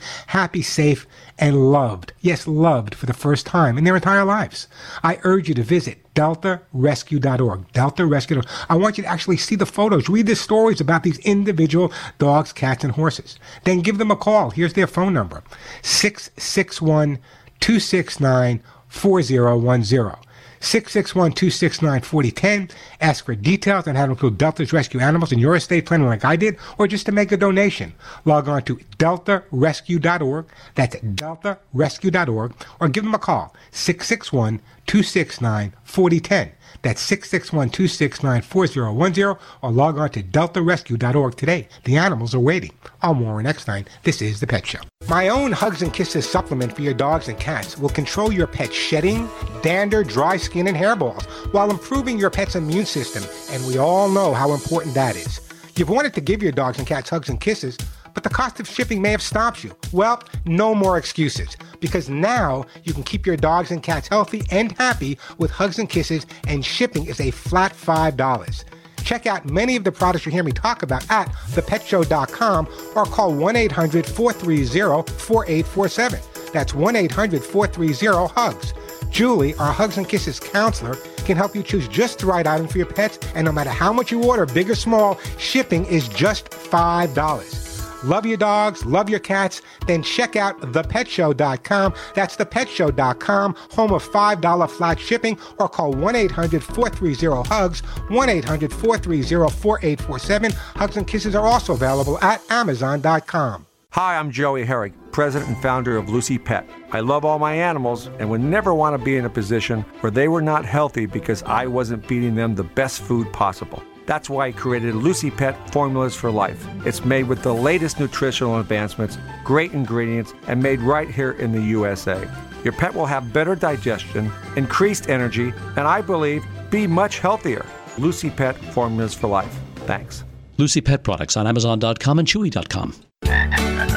safe, 0.63 1.07
and 1.39 1.71
loved. 1.71 2.13
Yes, 2.21 2.47
loved 2.47 2.95
for 2.95 3.07
the 3.07 3.13
first 3.13 3.47
time 3.47 3.79
in 3.79 3.85
their 3.85 3.95
entire 3.95 4.25
lives. 4.25 4.69
I 5.03 5.19
urge 5.23 5.49
you 5.49 5.55
to 5.55 5.63
visit 5.63 5.99
deltarescue.org. 6.15 7.73
Delta 7.73 8.07
Rescue. 8.07 8.43
I 8.69 8.77
want 8.77 8.99
you 8.99 9.05
to 9.05 9.09
actually 9.09 9.37
see 9.37 9.57
the 9.57 9.67
photos, 9.67 10.09
read 10.09 10.27
the 10.27 10.37
stories 10.37 10.81
about 10.81 11.03
these 11.03 11.19
individual 11.19 11.93
dogs, 12.19 12.53
cats, 12.53 12.85
and 12.85 12.93
horses. 12.93 13.39
Then 13.65 13.81
give 13.81 13.99
them 13.99 14.11
a 14.11 14.17
call. 14.17 14.51
Here's 14.51 14.75
their 14.75 14.87
phone 14.87 15.15
number 15.15 15.43
661 15.83 17.19
269 17.61 18.63
4010. 18.89 20.32
661-269-4010. 20.63 22.71
Ask 23.01 23.25
for 23.25 23.35
details 23.35 23.89
on 23.89 23.97
how 23.97 24.07
to 24.07 24.13
include 24.13 24.39
Delta's 24.39 24.73
rescue 24.73 25.01
animals 25.01 25.33
in 25.33 25.41
your 25.41 25.57
estate 25.57 25.87
planning 25.87 26.07
like 26.07 26.25
I 26.25 26.37
did, 26.37 26.57
or 26.79 26.87
just 26.87 27.05
to 27.07 27.13
make 27.13 27.33
a 27.33 27.37
donation. 27.37 27.95
Log 28.25 28.49
on 28.49 28.63
to 28.63 28.77
deltarescue.org. 28.99 30.47
That's 30.75 30.97
deltarescue.org. 30.97 32.55
Or 32.81 32.89
give 32.89 33.05
them 33.05 33.15
a 33.15 33.19
call, 33.19 33.55
661-269-4010. 33.73 36.53
That's 36.83 37.11
661-269-4010 37.11 39.39
or 39.63 39.73
log 39.73 39.97
on 39.99 40.11
to 40.11 40.23
deltarescue.org 40.23 41.37
today. 41.37 41.69
The 41.85 41.97
animals 41.97 42.35
are 42.35 42.41
waiting. 42.41 42.73
I'm 43.03 43.21
Warren 43.21 43.47
Eckstein. 43.47 43.87
This 44.03 44.21
is 44.21 44.41
The 44.41 44.49
Pet 44.49 44.67
Show. 44.67 44.81
My 45.09 45.29
own 45.29 45.53
Hugs 45.53 45.83
and 45.83 45.93
Kisses 45.93 46.29
supplement 46.29 46.75
for 46.75 46.83
your 46.83 46.95
dogs 46.95 47.29
and 47.29 47.39
cats 47.39 47.79
will 47.79 47.89
control 47.89 48.33
your 48.33 48.47
pet's 48.47 48.75
shedding, 48.75 49.29
dander, 49.63 50.03
dry 50.03 50.37
skin, 50.37 50.67
and 50.67 50.77
hairballs 50.77 51.25
while 51.53 51.71
improving 51.71 52.19
your 52.19 52.31
pet's 52.31 52.57
immune 52.57 52.87
system. 52.87 53.23
And 53.51 53.65
we 53.67 53.79
all 53.79 54.09
know 54.09 54.35
how 54.35 54.53
important 54.53 54.95
that 54.95 55.17
is. 55.17 55.41
You've 55.77 55.89
wanted 55.89 56.15
to 56.15 56.21
give 56.21 56.43
your 56.43 56.53
dogs 56.53 56.79
and 56.79 56.87
cats 56.87 57.11
hugs 57.11 57.29
and 57.29 57.41
kisses, 57.41 57.77
but 58.15 58.23
the 58.23 58.31
cost 58.31 58.61
of 58.61 58.69
shipping 58.69 59.01
may 59.01 59.11
have 59.11 59.23
stopped 59.23 59.65
you. 59.65 59.75
Well, 59.93 60.23
no 60.45 60.75
more 60.75 60.99
excuses, 60.99 61.57
because 61.81 62.09
now 62.09 62.65
you 62.85 62.93
can 62.93 63.03
keep 63.03 63.27
your 63.27 63.37
dogs 63.37 63.71
and 63.71 63.83
cats 63.83 64.09
healthy 64.09 64.43
and 64.51 64.73
happy 64.73 65.19
with 65.39 65.51
hugs 65.51 65.79
and 65.79 65.89
kisses, 65.89 66.27
and 66.47 66.65
shipping 66.65 67.07
is 67.07 67.21
a 67.21 67.31
flat 67.31 67.73
$5. 67.73 68.65
Check 69.05 69.27
out 69.27 69.51
many 69.51 69.77
of 69.77 69.85
the 69.85 69.93
products 69.93 70.25
you 70.27 70.33
hear 70.33 70.45
me 70.45 70.53
talk 70.53 70.83
about 70.83 71.09
at 71.11 71.29
thepetshow.com 71.51 72.69
or 72.95 73.05
call 73.05 73.35
1 73.35 73.57
800 73.57 74.07
430 74.07 75.13
4847. 75.13 76.21
That's 76.53 76.75
1 76.75 76.97
800 76.97 77.43
430 77.43 78.33
HUGS. 78.35 78.75
Julie, 79.11 79.55
our 79.57 79.73
Hugs 79.73 79.99
and 79.99 80.09
Kisses 80.09 80.41
counselor, 80.41 80.97
can 81.25 81.37
help 81.37 81.55
you 81.55 81.63
choose 81.63 81.87
just 81.89 82.21
the 82.21 82.27
right 82.27 82.47
item 82.47 82.67
for 82.67 82.79
your 82.79 82.87
pets, 82.87 83.19
and 83.35 83.45
no 83.45 83.53
matter 83.53 83.71
how 83.71 83.93
much 83.93 84.11
you 84.11 84.25
order, 84.25 84.47
big 84.47 84.71
or 84.71 84.75
small, 84.75 85.19
shipping 85.39 85.85
is 85.87 86.09
just 86.09 86.51
$5. 86.51 87.72
Love 88.05 88.27
your 88.27 88.37
dogs, 88.37 88.85
love 88.85 89.09
your 89.09 89.21
cats, 89.21 89.63
then 89.87 90.03
check 90.03 90.37
out 90.37 90.61
thepetshow.com. 90.61 91.95
That's 92.15 92.37
thepetshow.com, 92.37 93.57
home 93.71 93.93
of 93.93 94.09
$5 94.09 94.71
flat 94.71 94.99
shipping, 94.99 95.39
or 95.59 95.69
call 95.69 95.93
1 95.93 96.17
800 96.17 96.63
430 96.63 97.49
HUGS, 97.49 97.81
1 97.81 98.29
800 98.29 98.73
430 98.73 99.23
4847. 99.51 100.53
Hugs 100.53 100.97
and 100.97 101.07
Kisses 101.07 101.35
are 101.35 101.47
also 101.47 101.75
available 101.75 102.19
at 102.21 102.43
Amazon.com. 102.51 103.67
Hi, 103.91 104.17
I'm 104.17 104.31
Joey 104.31 104.65
Herrick, 104.65 104.95
president 105.13 105.51
and 105.51 105.63
founder 105.63 105.99
of 105.99 106.09
Lucy 106.09 106.39
Pet. 106.39 106.67
I 106.93 107.01
love 107.01 107.27
all 107.27 107.39
my 107.39 107.53
animals 107.53 108.07
and 108.19 108.31
would 108.31 108.41
never 108.41 108.73
want 108.73 108.99
to 108.99 109.05
be 109.05 109.17
in 109.17 109.27
a 109.27 109.31
position 109.31 109.83
where 110.01 110.11
they 110.11 110.29
were 110.29 110.41
not 110.41 110.65
healthy 110.65 111.05
because 111.05 111.43
I 111.43 111.67
wasn't 111.67 112.07
feeding 112.07 112.35
them 112.35 112.55
the 112.55 112.65
best 112.65 113.03
food 113.03 113.31
possible. 113.35 113.83
That's 114.07 114.29
why 114.29 114.49
I 114.49 114.53
created 114.53 114.95
Lucy 114.95 115.31
Pet 115.31 115.71
Formulas 115.73 116.15
for 116.15 116.31
Life. 116.31 116.67
It's 116.85 117.05
made 117.05 117.29
with 117.29 117.43
the 117.43 117.55
latest 117.55 118.01
nutritional 118.01 118.59
advancements, 118.59 119.19
great 119.45 119.73
ingredients, 119.73 120.35
and 120.49 120.63
made 120.63 120.81
right 120.81 121.09
here 121.09 121.33
in 121.33 121.53
the 121.53 121.63
USA. 121.63 122.29
Your 122.65 122.73
pet 122.73 122.95
will 122.95 123.07
have 123.07 123.33
better 123.33 123.55
digestion, 123.55 124.31
increased 124.57 125.09
energy, 125.09 125.53
and 125.77 125.81
I 125.81 126.01
believe 126.01 126.45
be 126.71 126.87
much 126.87 127.19
healthier. 127.19 127.65
Lucy 127.99 128.31
Pet 128.31 128.57
Formulas 128.57 129.15
for 129.15 129.29
Life. 129.29 129.59
Thanks. 129.87 130.25
Lucy 130.59 130.81
Pet 130.81 131.03
Products 131.03 131.37
on 131.37 131.47
Amazon.com 131.47 132.19
and 132.19 132.29
Chewy.com. 132.29 132.95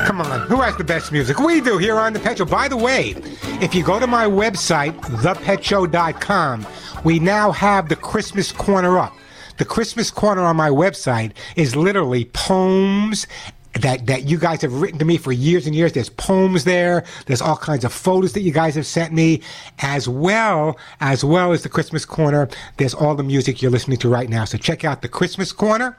Come 0.06 0.22
on, 0.22 0.48
who 0.48 0.62
has 0.62 0.76
the 0.78 0.84
best 0.84 1.12
music? 1.12 1.40
We 1.40 1.62
do 1.62 1.78
here 1.78 1.98
on 1.98 2.14
The 2.14 2.20
Pet 2.20 2.38
Show. 2.38 2.46
By 2.46 2.68
the 2.68 2.78
way, 2.78 3.16
if 3.62 3.74
you 3.74 3.84
go 3.84 4.00
to 4.00 4.08
my 4.08 4.26
website, 4.26 4.94
thepetshow.com, 5.02 6.66
we 7.04 7.20
now 7.20 7.52
have 7.52 7.90
the 7.90 7.96
Christmas 7.96 8.52
corner 8.52 8.98
up. 9.00 9.16
The 9.58 9.66
Christmas 9.66 10.12
corner 10.12 10.42
on 10.42 10.58
my 10.58 10.70
website 10.70 11.32
is 11.56 11.76
literally 11.76 12.26
poems 12.26 13.26
that 13.74 14.06
that 14.08 14.24
you 14.24 14.38
guys 14.38 14.62
have 14.62 14.74
written 14.74 15.00
to 15.00 15.06
me 15.06 15.18
for 15.18 15.32
years 15.32 15.66
and 15.66 15.76
years. 15.76 15.94
There's 15.94 16.10
poems 16.10 16.64
there. 16.64 17.04
There's 17.26 17.42
all 17.42 17.58
kinds 17.58 17.86
of 17.86 17.94
photos 17.94 18.34
that 18.34 18.42
you 18.42 18.52
guys 18.52 18.76
have 18.76 18.86
sent 18.86 19.14
me, 19.14 19.42
as 19.80 20.08
well 20.08 20.78
as 21.00 21.24
well 21.24 21.52
as 21.52 21.64
the 21.64 21.70
Christmas 21.70 22.06
corner. 22.06 22.50
There's 22.78 22.94
all 22.94 23.16
the 23.16 23.24
music 23.24 23.62
you're 23.62 23.72
listening 23.72 23.98
to 24.00 24.10
right 24.10 24.30
now. 24.30 24.46
So 24.46 24.58
check 24.58 24.84
out 24.84 25.02
the 25.02 25.10
Christmas 25.10 25.52
corner. 25.52 25.98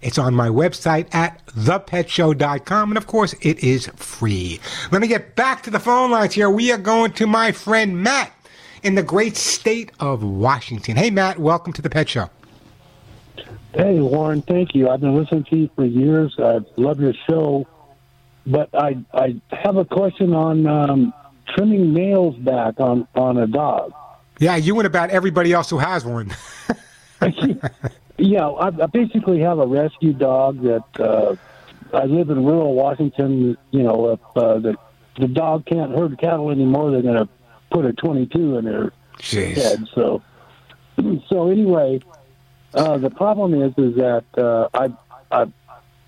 It's 0.00 0.18
on 0.18 0.34
my 0.34 0.48
website 0.48 1.12
at 1.14 1.44
thepetshow.com. 1.46 2.90
And 2.90 2.98
of 2.98 3.06
course, 3.06 3.34
it 3.40 3.58
is 3.60 3.88
free. 3.96 4.60
Let 4.90 5.00
me 5.00 5.08
get 5.08 5.34
back 5.34 5.62
to 5.64 5.70
the 5.70 5.80
phone 5.80 6.10
lines 6.10 6.34
here. 6.34 6.50
We 6.50 6.72
are 6.72 6.78
going 6.78 7.12
to 7.12 7.26
my 7.26 7.52
friend 7.52 8.02
Matt 8.02 8.32
in 8.82 8.94
the 8.94 9.02
great 9.02 9.36
state 9.36 9.92
of 9.98 10.22
Washington. 10.22 10.96
Hey, 10.96 11.10
Matt, 11.10 11.38
welcome 11.38 11.72
to 11.72 11.82
the 11.82 11.90
Pet 11.90 12.08
Show. 12.08 12.30
Hey, 13.78 14.00
Warren, 14.00 14.42
thank 14.42 14.74
you. 14.74 14.90
I've 14.90 15.00
been 15.00 15.14
listening 15.14 15.44
to 15.44 15.56
you 15.56 15.70
for 15.76 15.84
years. 15.84 16.34
I 16.36 16.58
love 16.76 17.00
your 17.00 17.14
show. 17.28 17.66
But 18.44 18.70
I 18.74 18.98
I 19.14 19.40
have 19.52 19.76
a 19.76 19.84
question 19.84 20.34
on 20.34 20.66
um, 20.66 21.14
trimming 21.54 21.94
nails 21.94 22.34
back 22.36 22.80
on, 22.80 23.06
on 23.14 23.38
a 23.38 23.46
dog. 23.46 23.92
Yeah, 24.40 24.56
you 24.56 24.76
and 24.78 24.86
about 24.86 25.10
everybody 25.10 25.52
else 25.52 25.70
who 25.70 25.78
has 25.78 26.04
one. 26.04 26.34
Yeah, 28.18 28.48
I, 28.48 28.66
I 28.66 28.86
basically 28.86 29.38
have 29.40 29.60
a 29.60 29.66
rescue 29.66 30.12
dog 30.12 30.60
that 30.62 31.00
uh, 31.00 31.36
I 31.96 32.04
live 32.04 32.30
in 32.30 32.44
rural 32.44 32.74
Washington. 32.74 33.56
You 33.70 33.82
know, 33.84 34.10
if 34.10 34.20
uh, 34.36 34.58
the 34.58 34.76
the 35.18 35.28
dog 35.28 35.66
can't 35.66 35.92
herd 35.92 36.18
cattle 36.18 36.50
anymore, 36.50 36.90
they're 36.90 37.02
going 37.02 37.16
to 37.16 37.28
put 37.70 37.84
a 37.84 37.92
22 37.92 38.58
in 38.58 38.64
their 38.64 38.92
Jeez. 39.18 39.54
head. 39.54 39.88
So, 39.94 40.22
so 41.28 41.48
anyway, 41.48 42.00
uh, 42.74 42.98
the 42.98 43.10
problem 43.10 43.54
is 43.54 43.72
is 43.78 43.96
that 43.96 44.24
uh, 44.36 44.68
I, 44.74 44.92
I, 45.30 45.46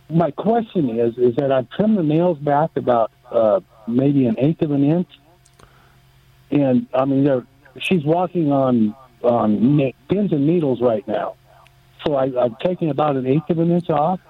my 0.09 0.31
question 0.31 0.99
is 0.99 1.17
is 1.17 1.37
that 1.37 1.51
I've 1.53 1.71
trimmed 1.71 1.99
the 1.99 2.03
nails 2.03 2.39
back 2.39 2.71
about 2.77 3.11
uh, 3.31 3.61
maybe 3.87 4.27
an 4.27 4.37
eighth 4.39 4.63
of 4.63 4.71
an 4.71 4.85
inch, 4.85 5.09
and 6.51 6.87
I 6.93 7.05
mean 7.05 7.25
they're 7.25 7.47
she's 7.79 8.05
walking 8.05 8.53
on 8.53 8.95
on 9.23 9.93
pins 10.09 10.33
and 10.33 10.47
needles 10.47 10.81
right 10.81 11.07
now. 11.07 11.37
So 12.07 12.15
I, 12.15 12.25
I've 12.43 12.59
taken 12.59 12.89
about 12.89 13.17
an 13.17 13.27
eighth 13.27 13.51
of 13.51 13.59
an 13.59 13.71
inch 13.71 13.91
off, 13.91 14.21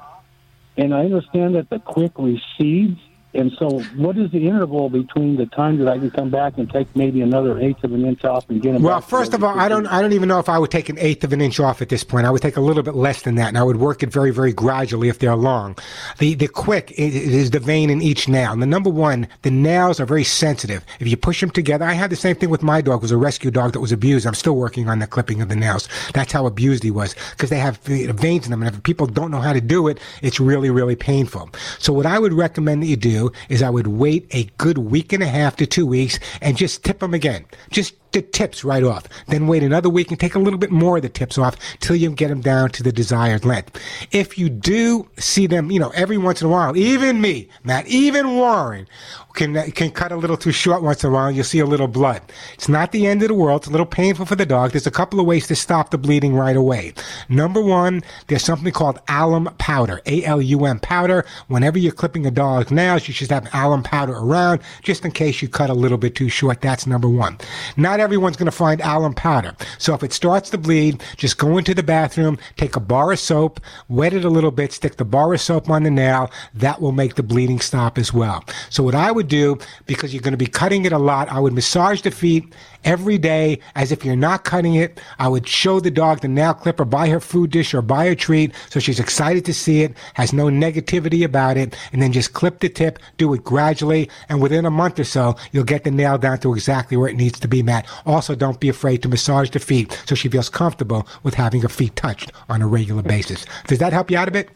and 0.76 0.95
I 0.95 1.01
understand 1.01 1.55
that 1.55 1.70
the 1.70 1.78
quick 1.78 2.12
recedes. 2.16 3.01
And 3.33 3.53
so, 3.61 3.78
what 3.97 4.18
is 4.18 4.31
the 4.33 4.49
interval 4.49 4.89
between 4.91 5.37
the 5.37 5.47
time 5.47 5.78
that 5.78 5.87
I 5.87 5.99
can 5.99 6.11
come 6.11 6.31
back 6.31 6.59
and 6.59 6.68
take 6.68 6.95
maybe 6.97 7.20
another 7.20 7.61
eighth 7.61 7.85
of 7.85 7.93
an 7.93 8.05
inch 8.05 8.24
off 8.24 8.51
and 8.51 8.61
get 8.61 8.72
them? 8.72 8.83
Well, 8.83 9.01
first 9.01 9.35
of 9.35 9.45
all, 9.45 9.57
I 9.57 9.68
don't? 9.68 9.87
I 9.87 10.03
don't 10.03 10.12
even 10.14 10.28
know 10.28 10.41
if 10.41 10.49
I 10.49 10.59
would 10.59 10.72
take 10.72 10.89
an 10.89 10.99
eighth 10.99 11.22
of 11.22 11.33
an 11.33 11.41
inch 11.41 11.61
off 11.61 11.81
at 11.81 11.91
this 11.91 12.03
point. 12.03 12.26
I 12.26 12.31
would 12.31 12.43
take 12.43 12.57
a 12.57 12.61
little 12.61 12.83
bit 12.83 12.97
less 12.97 13.22
than 13.22 13.37
that, 13.37 13.47
and 13.47 13.57
I 13.57 13.62
would 13.62 13.76
work 13.76 14.03
it 14.03 14.11
very, 14.12 14.33
very 14.33 14.53
gradually 14.53 15.09
if 15.09 15.20
they're 15.20 15.37
long. 15.37 15.76
The 16.18 16.35
the 16.35 16.49
quick 16.49 16.91
i- 16.99 17.03
is 17.03 17.53
the 17.53 17.61
vein 17.61 17.89
in 17.89 18.03
each 18.03 18.26
nail. 18.28 18.51
And 18.53 18.61
the 18.61 18.66
number 18.66 18.91
one, 18.91 19.28
the 19.43 19.51
nails 19.53 20.01
are 20.01 20.07
very 20.07 20.24
sensitive. 20.24 20.85
If 20.99 21.07
you 21.07 21.16
push 21.16 21.41
them 21.41 21.51
together, 21.51 21.85
I 21.85 21.93
had 21.93 22.11
the 22.11 22.16
same 22.16 22.35
thing 22.35 22.51
with 22.51 22.64
my 22.64 22.81
dog. 22.81 22.97
It 22.97 23.03
was 23.03 23.12
a 23.12 23.16
rescue 23.16 23.53
dog 23.53 23.74
that 23.74 23.81
was 23.81 23.93
abused. 23.93 24.26
I'm 24.26 24.35
still 24.35 24.57
working 24.57 24.89
on 24.89 24.99
the 24.99 25.07
clipping 25.07 25.41
of 25.41 25.49
the 25.49 25.57
nails. 25.57 25.89
That's 26.14 26.33
how 26.33 26.47
abused 26.47 26.83
he 26.83 26.91
was 26.91 27.14
because 27.37 27.51
they 27.51 27.59
have 27.61 27.76
veins 27.78 28.45
in 28.45 28.51
them, 28.51 28.61
and 28.64 28.74
if 28.74 28.83
people 28.83 29.07
don't 29.07 29.31
know 29.31 29.41
how 29.41 29.53
to 29.53 29.61
do 29.61 29.87
it, 29.87 29.99
it's 30.20 30.41
really, 30.41 30.70
really 30.70 30.97
painful. 30.97 31.49
So 31.78 31.93
what 31.93 32.07
I 32.07 32.18
would 32.18 32.33
recommend 32.33 32.83
that 32.83 32.87
you 32.87 32.97
do 32.97 33.19
is 33.48 33.62
I 33.62 33.70
would 33.70 33.86
wait 33.86 34.26
a 34.34 34.44
good 34.56 34.78
week 34.78 35.12
and 35.12 35.22
a 35.22 35.28
half 35.28 35.56
to 35.56 35.66
two 35.66 35.86
weeks 35.86 36.18
and 36.40 36.56
just 36.56 36.84
tip 36.84 37.00
them 37.00 37.14
again. 37.14 37.44
Just 37.70 37.94
the 38.12 38.22
tips 38.22 38.64
right 38.64 38.82
off. 38.84 39.06
Then 39.28 39.46
wait 39.46 39.62
another 39.62 39.88
week 39.88 40.11
and 40.11 40.18
take 40.18 40.34
a 40.34 40.38
little 40.38 40.58
bit 40.58 40.70
more 40.70 40.96
of 40.96 41.02
the 41.02 41.08
tips 41.08 41.38
off 41.38 41.56
till 41.80 41.96
you 41.96 42.11
get 42.11 42.28
them 42.28 42.40
down 42.40 42.70
to 42.70 42.82
the 42.82 42.92
desired 42.92 43.44
length. 43.44 43.78
If 44.11 44.38
you 44.38 44.48
do 44.48 45.08
see 45.18 45.46
them, 45.46 45.70
you 45.70 45.78
know, 45.78 45.90
every 45.90 46.18
once 46.18 46.40
in 46.40 46.48
a 46.48 46.50
while, 46.50 46.76
even 46.76 47.20
me, 47.20 47.48
Matt, 47.64 47.86
even 47.86 48.36
Warren, 48.36 48.86
can 49.34 49.70
can 49.72 49.90
cut 49.90 50.12
a 50.12 50.16
little 50.16 50.36
too 50.36 50.52
short 50.52 50.82
once 50.82 51.04
in 51.04 51.11
a 51.11 51.12
while. 51.12 51.30
You'll 51.30 51.44
see 51.44 51.61
a 51.61 51.66
little 51.66 51.86
blood. 51.86 52.20
It's 52.54 52.68
not 52.68 52.92
the 52.92 53.06
end 53.06 53.22
of 53.22 53.28
the 53.28 53.34
world. 53.34 53.62
It's 53.62 53.68
a 53.68 53.70
little 53.70 53.86
painful 53.86 54.26
for 54.26 54.36
the 54.36 54.46
dog. 54.46 54.72
There's 54.72 54.86
a 54.86 54.90
couple 54.90 55.20
of 55.20 55.26
ways 55.26 55.46
to 55.48 55.56
stop 55.56 55.90
the 55.90 55.98
bleeding 55.98 56.34
right 56.34 56.56
away. 56.56 56.94
Number 57.28 57.61
one, 57.61 58.02
there's 58.26 58.44
something 58.44 58.72
called 58.72 59.00
alum 59.08 59.54
powder, 59.58 60.00
A-L-U-M 60.06 60.80
powder. 60.80 61.24
Whenever 61.48 61.78
you're 61.78 61.92
clipping 61.92 62.26
a 62.26 62.30
dog's 62.30 62.70
nails, 62.70 63.06
you 63.06 63.14
should 63.14 63.30
have 63.30 63.48
alum 63.54 63.82
powder 63.82 64.14
around 64.14 64.61
just 64.82 65.04
in 65.04 65.12
case 65.12 65.40
you 65.42 65.48
cut 65.48 65.70
a 65.70 65.74
little 65.74 65.98
bit 65.98 66.14
too 66.14 66.28
short. 66.28 66.61
That's 66.61 66.86
number 66.86 67.08
one. 67.08 67.38
Not 67.76 67.99
everyone's 68.01 68.36
going 68.36 68.46
to 68.46 68.53
find 68.53 68.80
alum 68.80 69.14
powder. 69.14 69.55
So 69.78 69.94
if 69.94 70.03
it 70.03 70.12
starts 70.12 70.51
to 70.51 70.59
bleed, 70.59 71.03
just 71.16 71.38
go 71.38 71.59
into 71.59 71.74
the 71.74 71.82
bathroom, 71.82 72.38
take 72.57 72.76
a 72.76 72.80
bar 72.80 73.12
of 73.12 73.18
soap, 73.18 73.61
wet 73.88 74.12
it 74.12 74.24
a 74.24 74.30
little 74.30 74.51
bit, 74.51 74.72
stick 74.72 74.96
the 74.96 75.05
bar 75.05 75.32
of 75.32 75.40
soap 75.40 75.70
on 75.70 75.82
the 75.82 75.90
nail. 75.90 76.30
That 76.55 76.80
will 76.80 76.92
make 76.92 77.14
the 77.14 77.22
bleeding 77.22 77.61
stop 77.61 77.98
as 77.98 78.12
well. 78.12 78.44
So 78.70 78.82
what 78.82 78.94
I 78.94 79.11
would 79.12 79.28
do, 79.28 79.59
because 79.86 80.12
you're 80.12 80.22
going 80.22 80.32
to 80.32 80.38
be 80.38 80.46
cutting 80.46 80.84
it 80.84 80.92
a 80.92 80.98
lot, 80.98 81.30
I 81.30 81.38
would 81.38 81.53
massage 81.53 82.03
the 82.03 82.11
feet 82.11 82.53
every 82.85 83.18
day 83.18 83.59
as 83.74 83.93
if 83.93 84.05
you're 84.05 84.16
not 84.16 84.45
cutting 84.45 84.74
it. 84.74 85.01
I 85.18 85.28
would 85.28 85.49
show 85.49 85.81
the 85.81 85.91
dog 85.91 86.20
the 86.20 86.28
nail 86.28 86.55
clipper, 86.55 86.85
buy 86.85 87.09
her 87.09 87.20
food 87.20 87.51
dish 87.51 87.74
or 87.74 87.83
buy 87.83 88.07
her 88.07 88.14
treat 88.14 88.55
so 88.68 88.81
she's 88.81 89.01
excited 89.01 89.45
to 89.45 89.55
see 89.55 89.83
it, 89.83 89.95
has 90.14 90.33
no 90.33 90.47
negativity 90.47 91.24
about 91.24 91.57
it, 91.57 91.76
and 91.93 92.03
then 92.03 92.12
just 92.12 92.33
clip 92.33 92.61
the 92.61 92.68
tip, 92.68 92.99
do 93.16 93.33
it 93.35 93.45
gradually, 93.45 94.09
and 94.28 94.41
within 94.41 94.66
a 94.66 94.70
month 94.70 94.99
or 94.99 95.05
so, 95.05 95.37
you'll 95.53 95.64
get 95.64 95.85
the 95.85 95.91
nail 95.91 96.18
down 96.18 96.39
to 96.39 96.55
exactly 96.55 96.97
where 96.97 97.09
it 97.09 97.16
needs 97.16 97.39
to 97.41 97.49
be, 97.49 97.62
Matt. 97.62 97.87
Also, 98.07 98.35
don't 98.35 98.61
be 98.61 98.68
afraid 98.68 99.03
to 99.03 99.09
massage 99.09 99.51
the 99.51 99.59
feet 99.59 100.01
so 100.07 100.14
she 100.14 100.28
feels 100.28 100.49
comfortable 100.49 101.07
with 101.22 101.35
having 101.35 101.61
her 101.62 101.68
feet 101.68 101.97
touched 101.97 102.33
on 102.49 102.62
a 102.62 102.66
regular 102.66 103.03
basis. 103.03 103.45
Does 103.66 103.78
that 103.78 103.93
help 103.93 104.11
you 104.11 104.16
out 104.16 104.28
a 104.28 104.31
bit? 104.31 104.51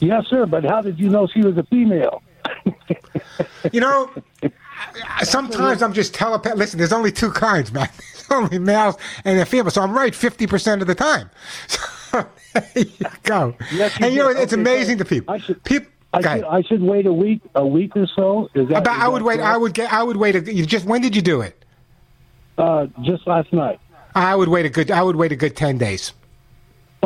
Yes, 0.00 0.26
sir. 0.28 0.46
But 0.46 0.64
how 0.64 0.80
did 0.80 0.98
you 0.98 1.08
know 1.08 1.26
she 1.26 1.42
was 1.42 1.56
a 1.56 1.62
female? 1.64 2.22
You 3.72 3.80
know, 3.80 4.10
sometimes 5.22 5.82
I'm 5.82 5.92
just 5.92 6.14
telepath. 6.14 6.56
Listen, 6.56 6.78
there's 6.78 6.92
only 6.92 7.12
two 7.12 7.30
kinds, 7.30 7.72
man. 7.72 7.88
There's 8.28 8.42
only 8.42 8.58
males 8.58 8.96
and 9.24 9.38
a 9.38 9.46
female. 9.46 9.70
So 9.70 9.82
I'm 9.82 9.92
right 9.92 10.12
50% 10.12 10.80
of 10.80 10.86
the 10.86 10.94
time. 10.94 11.30
So 12.16 12.24
there 12.54 12.70
you 12.76 13.06
go. 13.24 13.54
Yes, 13.72 13.98
you 13.98 14.06
and 14.06 14.14
you 14.14 14.22
know, 14.22 14.30
it's 14.30 14.52
Okay, 14.54 14.62
amazing 14.62 14.96
so 14.96 15.04
to 15.04 15.10
people. 15.10 15.34
I 15.34 15.38
should, 15.38 15.62
people 15.64 15.90
I 16.14 16.22
should. 16.22 16.44
I 16.44 16.62
should 16.62 16.82
wait 16.82 17.04
a 17.04 17.12
week, 17.12 17.42
a 17.54 17.66
week 17.66 17.94
or 17.96 18.06
so. 18.06 18.48
Is 18.54 18.68
that? 18.68 18.78
About, 18.78 18.96
is 18.96 19.02
I 19.02 19.08
would 19.08 19.22
wait. 19.22 19.40
I 19.40 19.56
would 19.56 19.74
get. 19.74 19.92
I 19.92 20.02
would 20.02 20.16
wait. 20.16 20.36
A, 20.36 20.54
you 20.54 20.64
just 20.64 20.86
when 20.86 21.02
did 21.02 21.14
you 21.14 21.20
do 21.20 21.42
it? 21.42 21.62
Uh, 22.56 22.86
just 23.02 23.26
last 23.26 23.52
night. 23.52 23.80
I 24.14 24.34
would 24.34 24.48
wait 24.48 24.64
a 24.64 24.70
good. 24.70 24.90
I 24.90 25.02
would 25.02 25.16
wait 25.16 25.32
a 25.32 25.36
good 25.36 25.56
ten 25.56 25.76
days. 25.76 26.12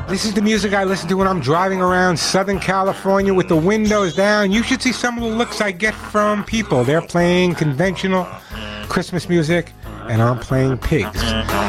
This 0.08 0.24
is 0.24 0.34
the 0.34 0.42
music 0.42 0.72
I 0.72 0.84
listen 0.84 1.08
to 1.08 1.16
when 1.16 1.26
I'm 1.28 1.40
driving 1.40 1.82
around 1.82 2.18
Southern 2.18 2.58
California 2.58 3.34
with 3.34 3.48
the 3.48 3.56
windows 3.56 4.16
down. 4.16 4.52
You 4.52 4.62
should 4.62 4.80
see 4.80 4.92
some 4.92 5.18
of 5.18 5.24
the 5.24 5.30
looks 5.30 5.60
I 5.60 5.70
get 5.70 5.94
from 5.94 6.44
people. 6.44 6.82
They're 6.84 7.02
playing 7.02 7.56
conventional 7.56 8.26
Christmas 8.88 9.28
music, 9.28 9.74
and 10.08 10.22
I'm 10.22 10.38
playing 10.38 10.78
pigs. 10.78 11.20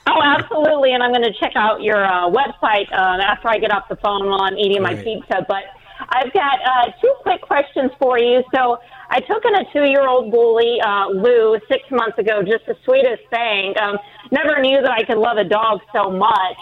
Oh, 0.06 0.22
absolutely, 0.22 0.94
and 0.94 1.02
I'm 1.02 1.12
going 1.12 1.24
to 1.24 1.34
check 1.40 1.54
out 1.56 1.82
your 1.82 2.06
uh, 2.06 2.30
website 2.30 2.92
uh, 2.94 3.22
after 3.24 3.50
I 3.50 3.58
get 3.58 3.72
off 3.72 3.90
the 3.90 3.98
phone 3.98 4.28
while 4.28 4.42
I'm 4.42 4.58
eating 4.58 4.84
my 4.84 4.94
pizza. 4.94 5.44
But 5.48 5.64
I've 6.10 6.32
got 6.34 6.60
uh, 6.64 6.92
two 7.02 7.14
quick 7.24 7.42
questions 7.42 7.92
for 8.00 8.20
you. 8.20 8.44
So 8.54 8.78
I 9.10 9.20
took 9.22 9.46
in 9.46 9.56
a 9.56 9.64
two-year-old 9.72 10.32
bully, 10.32 10.80
uh, 10.82 11.08
Lou, 11.08 11.58
six 11.70 11.84
months 11.92 12.18
ago. 12.18 12.44
Just 12.44 12.66
the 12.66 12.76
sweetest 12.84 13.24
thing. 13.30 13.74
Um, 13.82 13.98
never 14.32 14.62
knew 14.62 14.82
that 14.82 14.92
I 14.92 15.04
could 15.04 15.18
love 15.18 15.38
a 15.38 15.44
dog 15.44 15.80
so 15.94 16.12
much. 16.12 16.58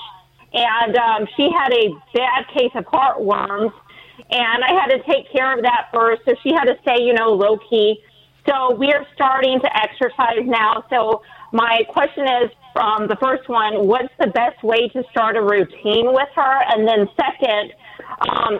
And 0.54 0.96
um, 0.96 1.28
she 1.36 1.50
had 1.52 1.74
a 1.74 1.90
bad 2.14 2.48
case 2.54 2.72
of 2.76 2.86
heartworms, 2.86 3.74
and 4.32 4.64
I 4.64 4.72
had 4.72 4.88
to 4.88 5.04
take 5.04 5.30
care 5.32 5.54
of 5.54 5.64
that 5.64 5.90
first. 5.94 6.22
So 6.26 6.36
she 6.44 6.54
had 6.54 6.66
to 6.66 6.76
stay, 6.82 7.04
you 7.04 7.14
know, 7.14 7.34
low 7.34 7.58
key. 7.70 8.00
So 8.48 8.76
we 8.76 8.94
are 8.94 9.06
starting 9.16 9.60
to 9.60 9.78
exercise 9.78 10.46
now. 10.46 10.86
So 10.90 11.24
my 11.52 11.82
question 11.90 12.26
is, 12.44 12.52
um, 12.76 13.08
the 13.08 13.18
first 13.20 13.50
one, 13.50 13.88
what's 13.88 14.14
the 14.20 14.28
best 14.28 14.62
way 14.64 14.88
to 14.90 15.04
start 15.10 15.36
a 15.36 15.42
routine 15.42 16.14
with 16.14 16.30
her? 16.36 16.62
And 16.70 16.88
then 16.88 17.10
second, 17.18 17.74
um, 18.30 18.60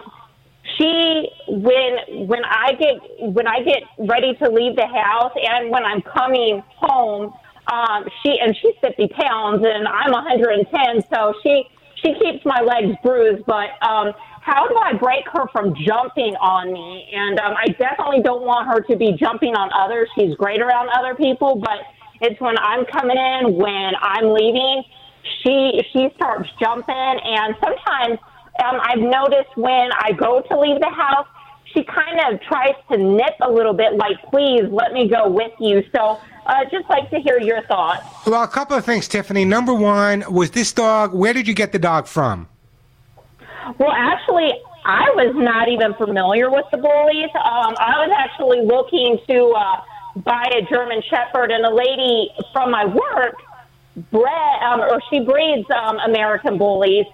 she 0.76 1.28
when 1.48 2.26
when 2.26 2.44
I 2.44 2.72
get 2.72 2.96
when 3.34 3.46
I 3.46 3.62
get 3.62 3.82
ready 3.98 4.34
to 4.34 4.48
leave 4.50 4.76
the 4.76 4.86
house 4.86 5.32
and 5.36 5.70
when 5.70 5.84
I'm 5.84 6.02
coming 6.02 6.62
home, 6.76 7.32
um, 7.72 8.04
she 8.22 8.38
and 8.40 8.56
she's 8.56 8.74
50 8.80 9.08
pounds 9.08 9.64
and 9.64 9.88
I'm 9.88 10.12
110, 10.12 11.02
so 11.12 11.34
she 11.42 11.64
she 12.02 12.14
keeps 12.14 12.44
my 12.44 12.60
legs 12.60 12.96
bruised. 13.02 13.44
But 13.46 13.70
um, 13.82 14.12
how 14.40 14.68
do 14.68 14.76
I 14.76 14.92
break 14.92 15.26
her 15.32 15.48
from 15.52 15.74
jumping 15.74 16.36
on 16.36 16.72
me? 16.72 17.08
And 17.12 17.40
um, 17.40 17.54
I 17.56 17.68
definitely 17.68 18.22
don't 18.22 18.42
want 18.42 18.68
her 18.68 18.80
to 18.80 18.96
be 18.96 19.12
jumping 19.12 19.54
on 19.54 19.70
others. 19.72 20.08
She's 20.16 20.34
great 20.36 20.60
around 20.60 20.88
other 20.90 21.14
people, 21.14 21.56
but 21.56 21.80
it's 22.20 22.40
when 22.40 22.56
I'm 22.58 22.84
coming 22.86 23.16
in, 23.16 23.56
when 23.56 23.92
I'm 24.00 24.32
leaving, 24.32 24.84
she 25.42 25.82
she 25.92 26.08
starts 26.16 26.48
jumping, 26.60 26.94
and 26.94 27.54
sometimes 27.60 28.18
um, 28.64 28.80
I've 28.82 28.98
noticed 28.98 29.56
when 29.56 29.90
I 29.92 30.12
go 30.12 30.42
to 30.42 30.58
leave 30.58 30.80
the 30.80 30.90
house, 30.90 31.26
she 31.72 31.84
kind 31.84 32.20
of 32.32 32.40
tries 32.42 32.74
to 32.90 32.96
nip 32.96 33.34
a 33.42 33.50
little 33.50 33.74
bit, 33.74 33.94
like, 33.94 34.16
please 34.30 34.62
let 34.70 34.92
me 34.92 35.08
go 35.08 35.28
with 35.28 35.52
you. 35.58 35.82
So, 35.94 36.20
uh, 36.46 36.64
just 36.70 36.88
like 36.88 37.10
to 37.10 37.18
hear 37.18 37.38
your 37.40 37.62
thoughts. 37.66 38.04
Well, 38.26 38.42
a 38.42 38.48
couple 38.48 38.76
of 38.76 38.84
things, 38.84 39.08
Tiffany. 39.08 39.44
Number 39.44 39.74
one, 39.74 40.24
was 40.32 40.52
this 40.52 40.72
dog, 40.72 41.12
where 41.12 41.32
did 41.32 41.46
you 41.48 41.54
get 41.54 41.72
the 41.72 41.78
dog 41.78 42.06
from? 42.06 42.48
Well, 43.78 43.92
actually, 43.92 44.52
I 44.84 45.10
was 45.16 45.34
not 45.34 45.68
even 45.68 45.92
familiar 45.94 46.50
with 46.50 46.66
the 46.70 46.78
bullies. 46.78 47.30
Um, 47.34 47.74
I 47.78 48.06
was 48.06 48.10
actually 48.16 48.60
looking 48.64 49.18
to 49.28 49.50
uh, 49.50 49.80
buy 50.22 50.44
a 50.56 50.62
German 50.72 51.02
Shepherd, 51.10 51.50
and 51.50 51.64
a 51.64 51.74
lady 51.74 52.30
from 52.52 52.70
my 52.70 52.84
work 52.84 53.34
bred, 54.12 54.62
um, 54.62 54.80
or 54.80 55.00
she 55.10 55.20
breeds 55.20 55.66
um, 55.70 55.98
American 55.98 56.58
bullies. 56.58 57.06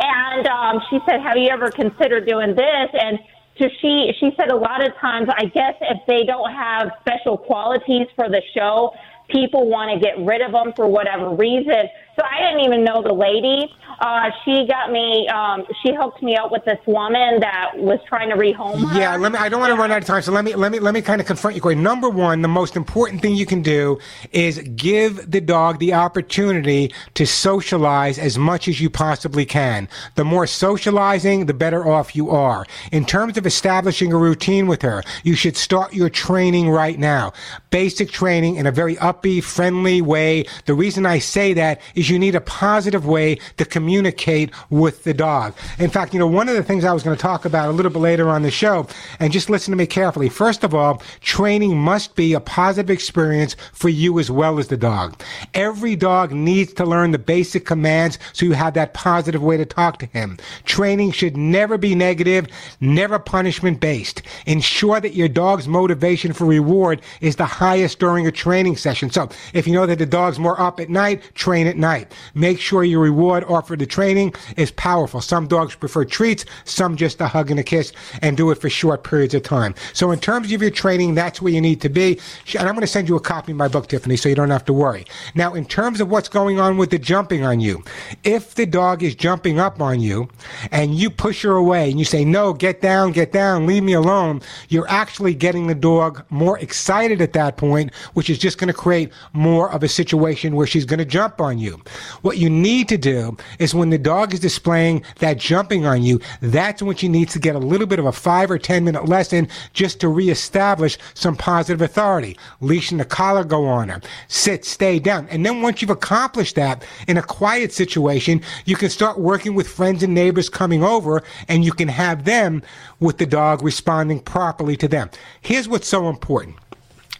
And 0.00 0.46
um, 0.46 0.80
she 0.88 0.98
said, 1.06 1.20
"Have 1.20 1.36
you 1.36 1.50
ever 1.50 1.70
considered 1.70 2.26
doing 2.26 2.54
this?" 2.54 2.88
And 2.92 3.18
so 3.58 3.68
she 3.80 4.12
she 4.18 4.30
said 4.36 4.50
a 4.50 4.56
lot 4.56 4.84
of 4.84 4.94
times, 4.96 5.28
I 5.36 5.44
guess 5.44 5.74
if 5.80 5.98
they 6.06 6.24
don't 6.24 6.50
have 6.52 6.92
special 7.00 7.36
qualities 7.36 8.06
for 8.16 8.28
the 8.28 8.40
show, 8.54 8.94
people 9.28 9.68
want 9.68 9.92
to 9.92 10.00
get 10.00 10.18
rid 10.24 10.40
of 10.40 10.52
them 10.52 10.72
for 10.74 10.86
whatever 10.86 11.30
reason. 11.34 11.88
So 12.20 12.26
I 12.30 12.38
didn't 12.42 12.66
even 12.66 12.84
know 12.84 13.02
the 13.02 13.14
lady. 13.14 13.74
Uh, 13.98 14.30
she 14.44 14.66
got 14.66 14.90
me. 14.90 15.26
Um, 15.28 15.64
she 15.82 15.94
hooked 15.94 16.22
me 16.22 16.36
up 16.36 16.50
with 16.50 16.64
this 16.66 16.78
woman 16.86 17.40
that 17.40 17.72
was 17.76 17.98
trying 18.06 18.28
to 18.28 18.36
rehome 18.36 18.90
her. 18.90 18.98
Yeah, 18.98 19.16
let 19.16 19.32
me. 19.32 19.38
I 19.38 19.48
don't 19.48 19.60
want 19.60 19.72
to 19.72 19.78
run 19.78 19.90
out 19.90 19.98
of 19.98 20.04
time, 20.04 20.20
so 20.20 20.32
let 20.32 20.44
me 20.44 20.54
let 20.54 20.70
me 20.70 20.80
let 20.80 20.92
me 20.92 21.00
kind 21.00 21.20
of 21.20 21.26
confront 21.26 21.56
you. 21.56 21.62
quick. 21.62 21.78
Number 21.78 22.10
one, 22.10 22.42
the 22.42 22.48
most 22.48 22.76
important 22.76 23.22
thing 23.22 23.34
you 23.36 23.46
can 23.46 23.62
do 23.62 23.98
is 24.32 24.58
give 24.76 25.30
the 25.30 25.40
dog 25.40 25.78
the 25.78 25.94
opportunity 25.94 26.92
to 27.14 27.26
socialize 27.26 28.18
as 28.18 28.36
much 28.36 28.68
as 28.68 28.80
you 28.80 28.90
possibly 28.90 29.46
can. 29.46 29.88
The 30.14 30.24
more 30.24 30.46
socializing, 30.46 31.46
the 31.46 31.54
better 31.54 31.88
off 31.88 32.14
you 32.14 32.28
are. 32.30 32.66
In 32.92 33.06
terms 33.06 33.38
of 33.38 33.46
establishing 33.46 34.12
a 34.12 34.16
routine 34.18 34.66
with 34.66 34.82
her, 34.82 35.02
you 35.24 35.34
should 35.34 35.56
start 35.56 35.94
your 35.94 36.10
training 36.10 36.68
right 36.68 36.98
now. 36.98 37.32
Basic 37.70 38.10
training 38.10 38.56
in 38.56 38.66
a 38.66 38.72
very 38.72 38.96
upbeat, 38.96 39.44
friendly 39.44 40.02
way. 40.02 40.44
The 40.66 40.74
reason 40.74 41.06
I 41.06 41.18
say 41.18 41.54
that 41.54 41.80
is 41.94 42.09
you 42.10 42.18
need 42.18 42.34
a 42.34 42.40
positive 42.40 43.06
way 43.06 43.38
to 43.56 43.64
communicate 43.64 44.50
with 44.68 45.04
the 45.04 45.14
dog. 45.14 45.54
In 45.78 45.90
fact, 45.90 46.12
you 46.12 46.18
know, 46.18 46.26
one 46.26 46.48
of 46.48 46.54
the 46.54 46.62
things 46.62 46.84
I 46.84 46.92
was 46.92 47.02
going 47.02 47.16
to 47.16 47.22
talk 47.22 47.44
about 47.44 47.68
a 47.68 47.72
little 47.72 47.92
bit 47.92 48.00
later 48.00 48.28
on 48.28 48.42
the 48.42 48.50
show, 48.50 48.86
and 49.18 49.32
just 49.32 49.48
listen 49.50 49.72
to 49.72 49.76
me 49.76 49.86
carefully. 49.86 50.28
First 50.28 50.64
of 50.64 50.74
all, 50.74 51.02
training 51.20 51.78
must 51.78 52.16
be 52.16 52.34
a 52.34 52.40
positive 52.40 52.90
experience 52.90 53.56
for 53.72 53.88
you 53.88 54.18
as 54.18 54.30
well 54.30 54.58
as 54.58 54.68
the 54.68 54.76
dog. 54.76 55.20
Every 55.54 55.96
dog 55.96 56.32
needs 56.32 56.72
to 56.74 56.84
learn 56.84 57.10
the 57.10 57.18
basic 57.18 57.66
commands 57.66 58.18
so 58.32 58.46
you 58.46 58.52
have 58.52 58.74
that 58.74 58.94
positive 58.94 59.42
way 59.42 59.56
to 59.56 59.64
talk 59.64 59.98
to 59.98 60.06
him. 60.06 60.38
Training 60.64 61.12
should 61.12 61.36
never 61.36 61.78
be 61.78 61.94
negative, 61.94 62.46
never 62.80 63.18
punishment 63.18 63.80
based. 63.80 64.22
Ensure 64.46 65.00
that 65.00 65.14
your 65.14 65.28
dog's 65.28 65.68
motivation 65.68 66.32
for 66.32 66.44
reward 66.44 67.02
is 67.20 67.36
the 67.36 67.44
highest 67.44 67.98
during 67.98 68.26
a 68.26 68.32
training 68.32 68.76
session. 68.76 69.10
So 69.10 69.28
if 69.52 69.66
you 69.66 69.74
know 69.74 69.86
that 69.86 69.98
the 69.98 70.06
dog's 70.06 70.38
more 70.38 70.60
up 70.60 70.80
at 70.80 70.88
night, 70.88 71.22
train 71.34 71.66
at 71.66 71.76
night. 71.76 71.89
Make 72.34 72.60
sure 72.60 72.84
your 72.84 73.00
reward 73.00 73.44
offered 73.44 73.80
to 73.80 73.86
training 73.86 74.34
is 74.56 74.70
powerful. 74.70 75.20
Some 75.20 75.46
dogs 75.46 75.74
prefer 75.74 76.04
treats, 76.04 76.44
some 76.64 76.96
just 76.96 77.20
a 77.20 77.26
hug 77.26 77.50
and 77.50 77.60
a 77.60 77.62
kiss, 77.62 77.92
and 78.22 78.36
do 78.36 78.50
it 78.50 78.60
for 78.60 78.70
short 78.70 79.04
periods 79.04 79.34
of 79.34 79.42
time. 79.42 79.74
So 79.92 80.10
in 80.10 80.20
terms 80.20 80.52
of 80.52 80.62
your 80.62 80.70
training, 80.70 81.14
that's 81.14 81.42
where 81.42 81.52
you 81.52 81.60
need 81.60 81.80
to 81.80 81.88
be. 81.88 82.18
And 82.58 82.68
I'm 82.68 82.74
going 82.74 82.80
to 82.80 82.86
send 82.86 83.08
you 83.08 83.16
a 83.16 83.20
copy 83.20 83.52
of 83.52 83.58
my 83.58 83.68
book, 83.68 83.88
Tiffany, 83.88 84.16
so 84.16 84.28
you 84.28 84.34
don't 84.34 84.50
have 84.50 84.64
to 84.66 84.72
worry. 84.72 85.04
Now, 85.34 85.54
in 85.54 85.64
terms 85.64 86.00
of 86.00 86.10
what's 86.10 86.28
going 86.28 86.60
on 86.60 86.76
with 86.76 86.90
the 86.90 86.98
jumping 86.98 87.44
on 87.44 87.60
you, 87.60 87.82
if 88.24 88.54
the 88.54 88.66
dog 88.66 89.02
is 89.02 89.14
jumping 89.14 89.58
up 89.58 89.80
on 89.80 90.00
you 90.00 90.28
and 90.70 90.94
you 90.94 91.10
push 91.10 91.42
her 91.42 91.52
away 91.52 91.90
and 91.90 91.98
you 91.98 92.04
say, 92.04 92.24
no, 92.24 92.52
get 92.52 92.80
down, 92.80 93.12
get 93.12 93.32
down, 93.32 93.66
leave 93.66 93.82
me 93.82 93.92
alone, 93.92 94.42
you're 94.68 94.88
actually 94.88 95.34
getting 95.34 95.66
the 95.66 95.74
dog 95.74 96.24
more 96.30 96.58
excited 96.58 97.20
at 97.20 97.32
that 97.32 97.56
point, 97.56 97.94
which 98.14 98.30
is 98.30 98.38
just 98.38 98.58
going 98.58 98.68
to 98.68 98.74
create 98.74 99.12
more 99.32 99.70
of 99.72 99.82
a 99.82 99.88
situation 99.88 100.54
where 100.54 100.66
she's 100.66 100.84
going 100.84 100.98
to 100.98 101.04
jump 101.04 101.40
on 101.40 101.58
you. 101.58 101.79
What 102.22 102.38
you 102.38 102.50
need 102.50 102.88
to 102.88 102.98
do 102.98 103.36
is 103.58 103.74
when 103.74 103.90
the 103.90 103.98
dog 103.98 104.34
is 104.34 104.40
displaying 104.40 105.02
that 105.18 105.38
jumping 105.38 105.86
on 105.86 106.02
you, 106.02 106.20
that's 106.40 106.82
when 106.82 106.96
she 106.96 107.08
needs 107.08 107.32
to 107.32 107.38
get 107.38 107.54
a 107.54 107.58
little 107.58 107.86
bit 107.86 107.98
of 107.98 108.06
a 108.06 108.12
five 108.12 108.50
or 108.50 108.58
10 108.58 108.84
minute 108.84 109.06
lesson 109.06 109.48
just 109.72 110.00
to 110.00 110.08
reestablish 110.08 110.98
some 111.14 111.36
positive 111.36 111.82
authority. 111.82 112.36
Leash 112.60 112.90
and 112.90 113.00
the 113.00 113.04
collar 113.04 113.44
go 113.44 113.66
on 113.66 113.88
her. 113.88 114.00
Sit, 114.28 114.64
stay 114.64 114.98
down. 114.98 115.28
And 115.28 115.44
then 115.44 115.62
once 115.62 115.80
you've 115.80 115.90
accomplished 115.90 116.56
that 116.56 116.84
in 117.08 117.16
a 117.16 117.22
quiet 117.22 117.72
situation, 117.72 118.42
you 118.64 118.76
can 118.76 118.90
start 118.90 119.18
working 119.18 119.54
with 119.54 119.68
friends 119.68 120.02
and 120.02 120.14
neighbors 120.14 120.48
coming 120.48 120.82
over 120.82 121.22
and 121.48 121.64
you 121.64 121.72
can 121.72 121.88
have 121.88 122.24
them 122.24 122.62
with 123.00 123.18
the 123.18 123.26
dog 123.26 123.62
responding 123.62 124.20
properly 124.20 124.76
to 124.76 124.88
them. 124.88 125.10
Here's 125.40 125.68
what's 125.68 125.88
so 125.88 126.08
important. 126.08 126.56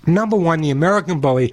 Number 0.06 0.36
one, 0.36 0.60
the 0.60 0.70
American 0.70 1.20
bully 1.20 1.52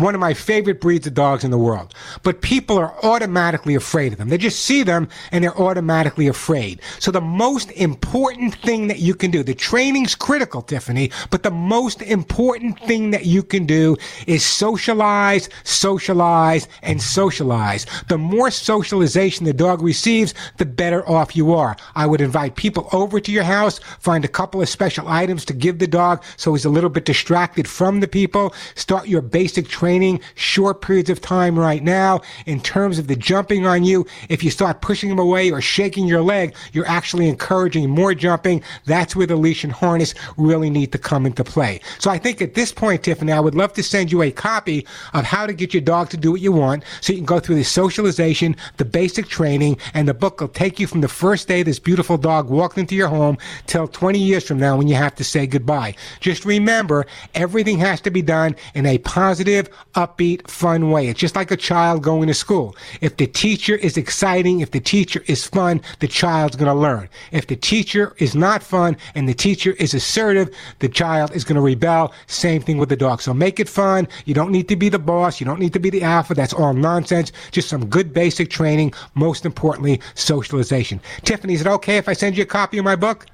one 0.00 0.14
of 0.14 0.20
my 0.20 0.34
favorite 0.34 0.80
breeds 0.80 1.06
of 1.06 1.14
dogs 1.14 1.44
in 1.44 1.50
the 1.50 1.58
world. 1.58 1.94
But 2.22 2.40
people 2.40 2.78
are 2.78 2.94
automatically 3.04 3.74
afraid 3.74 4.12
of 4.12 4.18
them. 4.18 4.28
They 4.28 4.38
just 4.38 4.60
see 4.60 4.82
them 4.82 5.08
and 5.32 5.42
they're 5.42 5.58
automatically 5.58 6.28
afraid. 6.28 6.80
So 7.00 7.10
the 7.10 7.20
most 7.20 7.70
important 7.72 8.54
thing 8.56 8.88
that 8.88 9.00
you 9.00 9.14
can 9.14 9.30
do, 9.30 9.42
the 9.42 9.54
training's 9.54 10.14
critical, 10.14 10.62
Tiffany, 10.62 11.10
but 11.30 11.42
the 11.42 11.50
most 11.50 12.02
important 12.02 12.78
thing 12.80 13.10
that 13.10 13.26
you 13.26 13.42
can 13.42 13.66
do 13.66 13.96
is 14.26 14.44
socialize, 14.44 15.48
socialize, 15.64 16.68
and 16.82 17.02
socialize. 17.02 17.86
The 18.08 18.18
more 18.18 18.50
socialization 18.50 19.44
the 19.44 19.52
dog 19.52 19.82
receives, 19.82 20.34
the 20.58 20.66
better 20.66 21.08
off 21.08 21.36
you 21.36 21.54
are. 21.54 21.76
I 21.94 22.06
would 22.06 22.20
invite 22.20 22.56
people 22.56 22.88
over 22.92 23.20
to 23.20 23.32
your 23.32 23.44
house, 23.44 23.78
find 23.98 24.24
a 24.24 24.28
couple 24.28 24.62
of 24.62 24.68
special 24.68 25.08
items 25.08 25.44
to 25.46 25.52
give 25.52 25.78
the 25.78 25.86
dog 25.86 26.22
so 26.36 26.54
he's 26.54 26.64
a 26.64 26.70
little 26.70 26.90
bit 26.90 27.04
distracted 27.04 27.68
from 27.68 28.00
the 28.00 28.08
people. 28.08 28.54
Start 28.74 29.08
your 29.08 29.22
basic 29.22 29.68
training 29.68 29.87
short 30.34 30.82
periods 30.82 31.10
of 31.10 31.20
time 31.20 31.58
right 31.58 31.82
now. 31.82 32.20
In 32.46 32.60
terms 32.60 32.98
of 32.98 33.06
the 33.06 33.16
jumping 33.16 33.66
on 33.66 33.84
you, 33.84 34.06
if 34.28 34.42
you 34.42 34.50
start 34.50 34.80
pushing 34.80 35.10
him 35.10 35.18
away 35.18 35.50
or 35.50 35.60
shaking 35.60 36.06
your 36.06 36.22
leg, 36.22 36.54
you're 36.72 36.86
actually 36.86 37.28
encouraging 37.28 37.90
more 37.90 38.14
jumping. 38.14 38.62
That's 38.84 39.16
where 39.16 39.26
the 39.26 39.36
leash 39.36 39.64
and 39.64 39.72
harness 39.72 40.14
really 40.36 40.70
need 40.70 40.92
to 40.92 40.98
come 40.98 41.26
into 41.26 41.44
play. 41.44 41.80
So 41.98 42.10
I 42.10 42.18
think 42.18 42.42
at 42.42 42.54
this 42.54 42.72
point, 42.72 43.02
Tiffany, 43.02 43.32
I 43.32 43.40
would 43.40 43.54
love 43.54 43.72
to 43.74 43.82
send 43.82 44.12
you 44.12 44.22
a 44.22 44.30
copy 44.30 44.86
of 45.14 45.24
how 45.24 45.46
to 45.46 45.52
get 45.52 45.72
your 45.72 45.80
dog 45.80 46.10
to 46.10 46.16
do 46.16 46.32
what 46.32 46.40
you 46.40 46.52
want 46.52 46.84
so 47.00 47.12
you 47.12 47.18
can 47.18 47.26
go 47.26 47.40
through 47.40 47.56
the 47.56 47.64
socialization, 47.64 48.56
the 48.76 48.84
basic 48.84 49.28
training, 49.28 49.78
and 49.94 50.08
the 50.08 50.14
book 50.14 50.40
will 50.40 50.48
take 50.48 50.78
you 50.78 50.86
from 50.86 51.00
the 51.00 51.08
first 51.08 51.48
day 51.48 51.62
this 51.62 51.78
beautiful 51.78 52.18
dog 52.18 52.48
walked 52.50 52.78
into 52.78 52.94
your 52.94 53.08
home 53.08 53.38
till 53.66 53.88
20 53.88 54.18
years 54.18 54.46
from 54.46 54.58
now 54.58 54.76
when 54.76 54.88
you 54.88 54.94
have 54.94 55.14
to 55.14 55.24
say 55.24 55.46
goodbye. 55.46 55.94
Just 56.20 56.44
remember, 56.44 57.06
everything 57.34 57.78
has 57.78 58.00
to 58.02 58.10
be 58.10 58.22
done 58.22 58.56
in 58.74 58.86
a 58.86 58.98
positive, 58.98 59.68
upbeat, 59.94 60.48
fun 60.48 60.90
way. 60.90 61.08
It's 61.08 61.20
just 61.20 61.36
like 61.36 61.50
a 61.50 61.56
child 61.56 62.02
going 62.02 62.28
to 62.28 62.34
school. 62.34 62.76
If 63.00 63.16
the 63.16 63.26
teacher 63.26 63.74
is 63.76 63.96
exciting, 63.96 64.60
if 64.60 64.70
the 64.70 64.80
teacher 64.80 65.22
is 65.26 65.46
fun, 65.46 65.80
the 66.00 66.08
child's 66.08 66.56
going 66.56 66.68
to 66.68 66.74
learn. 66.74 67.08
If 67.32 67.46
the 67.46 67.56
teacher 67.56 68.14
is 68.18 68.34
not 68.34 68.62
fun 68.62 68.96
and 69.14 69.28
the 69.28 69.34
teacher 69.34 69.72
is 69.72 69.94
assertive, 69.94 70.54
the 70.78 70.88
child 70.88 71.34
is 71.34 71.44
going 71.44 71.56
to 71.56 71.62
rebel. 71.62 72.12
Same 72.26 72.62
thing 72.62 72.78
with 72.78 72.88
the 72.88 72.96
dog. 72.96 73.20
So 73.20 73.34
make 73.34 73.58
it 73.58 73.68
fun. 73.68 74.08
You 74.24 74.34
don't 74.34 74.52
need 74.52 74.68
to 74.68 74.76
be 74.76 74.88
the 74.88 74.98
boss. 74.98 75.40
You 75.40 75.46
don't 75.46 75.60
need 75.60 75.72
to 75.72 75.80
be 75.80 75.90
the 75.90 76.02
alpha. 76.02 76.34
That's 76.34 76.52
all 76.52 76.74
nonsense. 76.74 77.32
Just 77.50 77.68
some 77.68 77.86
good 77.86 78.12
basic 78.12 78.50
training. 78.50 78.92
Most 79.14 79.44
importantly, 79.44 80.00
socialization. 80.14 81.00
Tiffany, 81.22 81.54
is 81.54 81.62
it 81.62 81.66
okay 81.66 81.96
if 81.96 82.08
I 82.08 82.12
send 82.12 82.36
you 82.36 82.42
a 82.42 82.46
copy 82.46 82.78
of 82.78 82.84
my 82.84 82.96
book? 82.96 83.26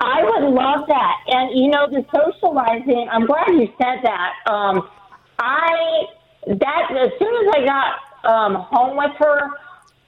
I 0.00 0.22
would 0.22 0.50
love 0.52 0.86
that. 0.88 1.16
And 1.26 1.58
you 1.58 1.68
know, 1.68 1.88
the 1.88 2.04
socializing, 2.14 3.08
I'm 3.10 3.26
glad 3.26 3.48
you 3.48 3.68
said 3.78 4.02
that. 4.02 4.32
Um, 4.46 4.88
I 5.38 6.04
that 6.46 6.96
as 6.96 7.10
soon 7.18 7.46
as 7.46 7.54
I 7.54 7.64
got 7.64 7.94
um, 8.24 8.54
home 8.54 8.96
with 8.96 9.12
her, 9.18 9.50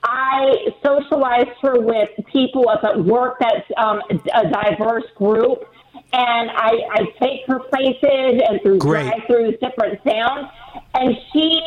I 0.05 0.69
socialized 0.85 1.59
her 1.63 1.81
with 1.81 2.11
people 2.33 2.69
up 2.69 2.85
at 2.85 3.05
work 3.05 3.39
that's 3.41 3.67
um, 3.77 4.01
a 4.11 4.49
diverse 4.49 5.05
group. 5.17 5.65
And 6.13 6.51
I, 6.51 6.71
I 6.93 7.05
take 7.21 7.47
her 7.49 7.59
places 7.59 8.41
and 8.49 8.63
through 8.63 8.79
Great. 8.79 9.09
drive-throughs, 9.09 9.61
different 9.61 10.01
sounds, 10.09 10.49
and 10.95 11.15
she 11.33 11.61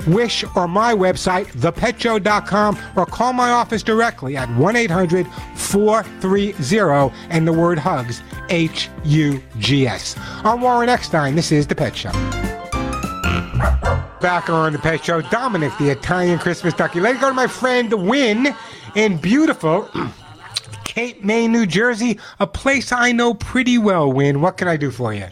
Wish, 0.06 0.44
or 0.56 0.68
my 0.68 0.94
website, 0.94 1.46
thepetshow.com, 1.54 2.78
or 2.96 3.06
call 3.06 3.34
my 3.34 3.50
office 3.50 3.82
directly 3.82 4.38
at 4.38 4.50
1 4.56 4.76
800 4.76 5.26
430 5.56 7.16
and 7.30 7.48
the 7.48 7.54
word 7.54 7.80
hugs, 7.80 8.22
H 8.50 8.90
U 9.06 9.42
G 9.58 9.88
S. 9.88 10.16
I'm 10.44 10.62
Warren 10.62 10.90
Eckstein. 10.90 11.36
This 11.36 11.52
is 11.52 11.66
The 11.66 11.76
Pet 11.76 11.96
Show. 11.96 12.12
Back 14.22 14.50
on 14.50 14.74
The 14.74 14.80
Pet 14.80 15.04
Show, 15.04 15.22
Dominic, 15.22 15.72
the 15.80 15.90
Italian 15.90 16.38
Christmas 16.38 16.74
ducky. 16.76 17.00
Let's 17.00 17.20
go 17.20 17.30
to 17.30 17.34
my 17.34 17.48
friend 17.48 17.92
Win 18.08 18.54
in 18.96 19.18
beautiful 19.18 19.90
Cape 20.86 21.24
May, 21.24 21.48
New 21.48 21.66
Jersey, 21.66 22.20
a 22.40 22.48
place 22.48 22.92
I 22.92 23.12
know 23.12 23.34
pretty 23.34 23.78
well. 23.78 24.12
Win, 24.12 24.42
what 24.42 24.58
can 24.58 24.68
I 24.68 24.78
do 24.78 24.92
for 24.92 25.14
you? 25.14 25.28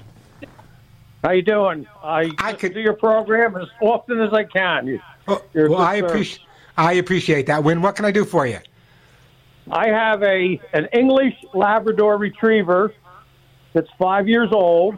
How 1.23 1.31
you 1.31 1.41
doing? 1.43 1.85
I, 2.03 2.31
I 2.39 2.53
could 2.53 2.73
do 2.73 2.79
your 2.79 2.93
program 2.93 3.55
as 3.55 3.67
often 3.81 4.19
as 4.21 4.33
I 4.33 4.43
can. 4.43 4.87
You, 4.87 4.99
oh, 5.27 5.43
you're 5.53 5.69
Well, 5.69 5.79
good 5.79 5.87
I 5.87 5.95
appreciate 5.95 6.47
I 6.77 6.93
appreciate 6.93 7.45
that. 7.47 7.63
Win, 7.63 7.81
what 7.81 7.95
can 7.95 8.05
I 8.05 8.11
do 8.11 8.25
for 8.25 8.47
you? 8.47 8.59
I 9.69 9.87
have 9.87 10.23
a 10.23 10.59
an 10.73 10.87
English 10.93 11.35
Labrador 11.53 12.17
Retriever 12.17 12.93
that's 13.73 13.89
five 13.99 14.27
years 14.27 14.49
old. 14.51 14.97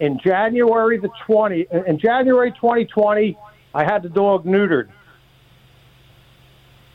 In 0.00 0.18
January 0.18 0.98
the 0.98 1.10
twenty, 1.24 1.66
in 1.86 1.98
January 1.98 2.50
2020, 2.52 3.36
I 3.74 3.84
had 3.84 4.02
the 4.02 4.08
dog 4.08 4.44
neutered. 4.44 4.88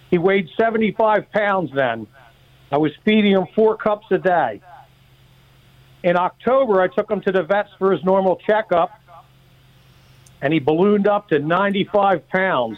He 0.09 0.17
weighed 0.17 0.49
75 0.57 1.31
pounds 1.31 1.71
then. 1.73 2.07
I 2.71 2.77
was 2.77 2.91
feeding 3.03 3.31
him 3.31 3.47
four 3.55 3.77
cups 3.77 4.07
a 4.11 4.17
day. 4.17 4.61
In 6.03 6.15
October, 6.15 6.81
I 6.81 6.87
took 6.87 7.09
him 7.09 7.21
to 7.21 7.31
the 7.31 7.43
vets 7.43 7.69
for 7.77 7.91
his 7.91 8.03
normal 8.03 8.37
checkup, 8.37 8.91
and 10.41 10.53
he 10.53 10.59
ballooned 10.59 11.07
up 11.07 11.29
to 11.29 11.39
95 11.39 12.27
pounds. 12.29 12.77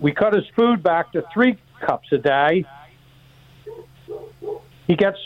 We 0.00 0.12
cut 0.12 0.34
his 0.34 0.46
food 0.54 0.82
back 0.82 1.12
to 1.12 1.24
three 1.32 1.56
cups 1.80 2.12
a 2.12 2.18
day. 2.18 2.66
He 4.86 4.96
gets 4.96 5.18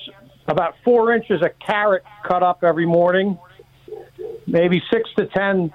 about 0.47 0.77
four 0.85 1.13
inches 1.13 1.43
of 1.43 1.59
carrot 1.59 2.05
cut 2.23 2.43
up 2.43 2.63
every 2.63 2.87
morning, 2.87 3.39
maybe 4.47 4.83
six 4.91 5.11
to 5.17 5.27
ten 5.27 5.73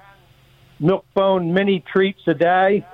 milk 0.80 1.04
bone 1.14 1.52
mini 1.52 1.80
treats 1.80 2.26
a 2.26 2.34
day. 2.34 2.86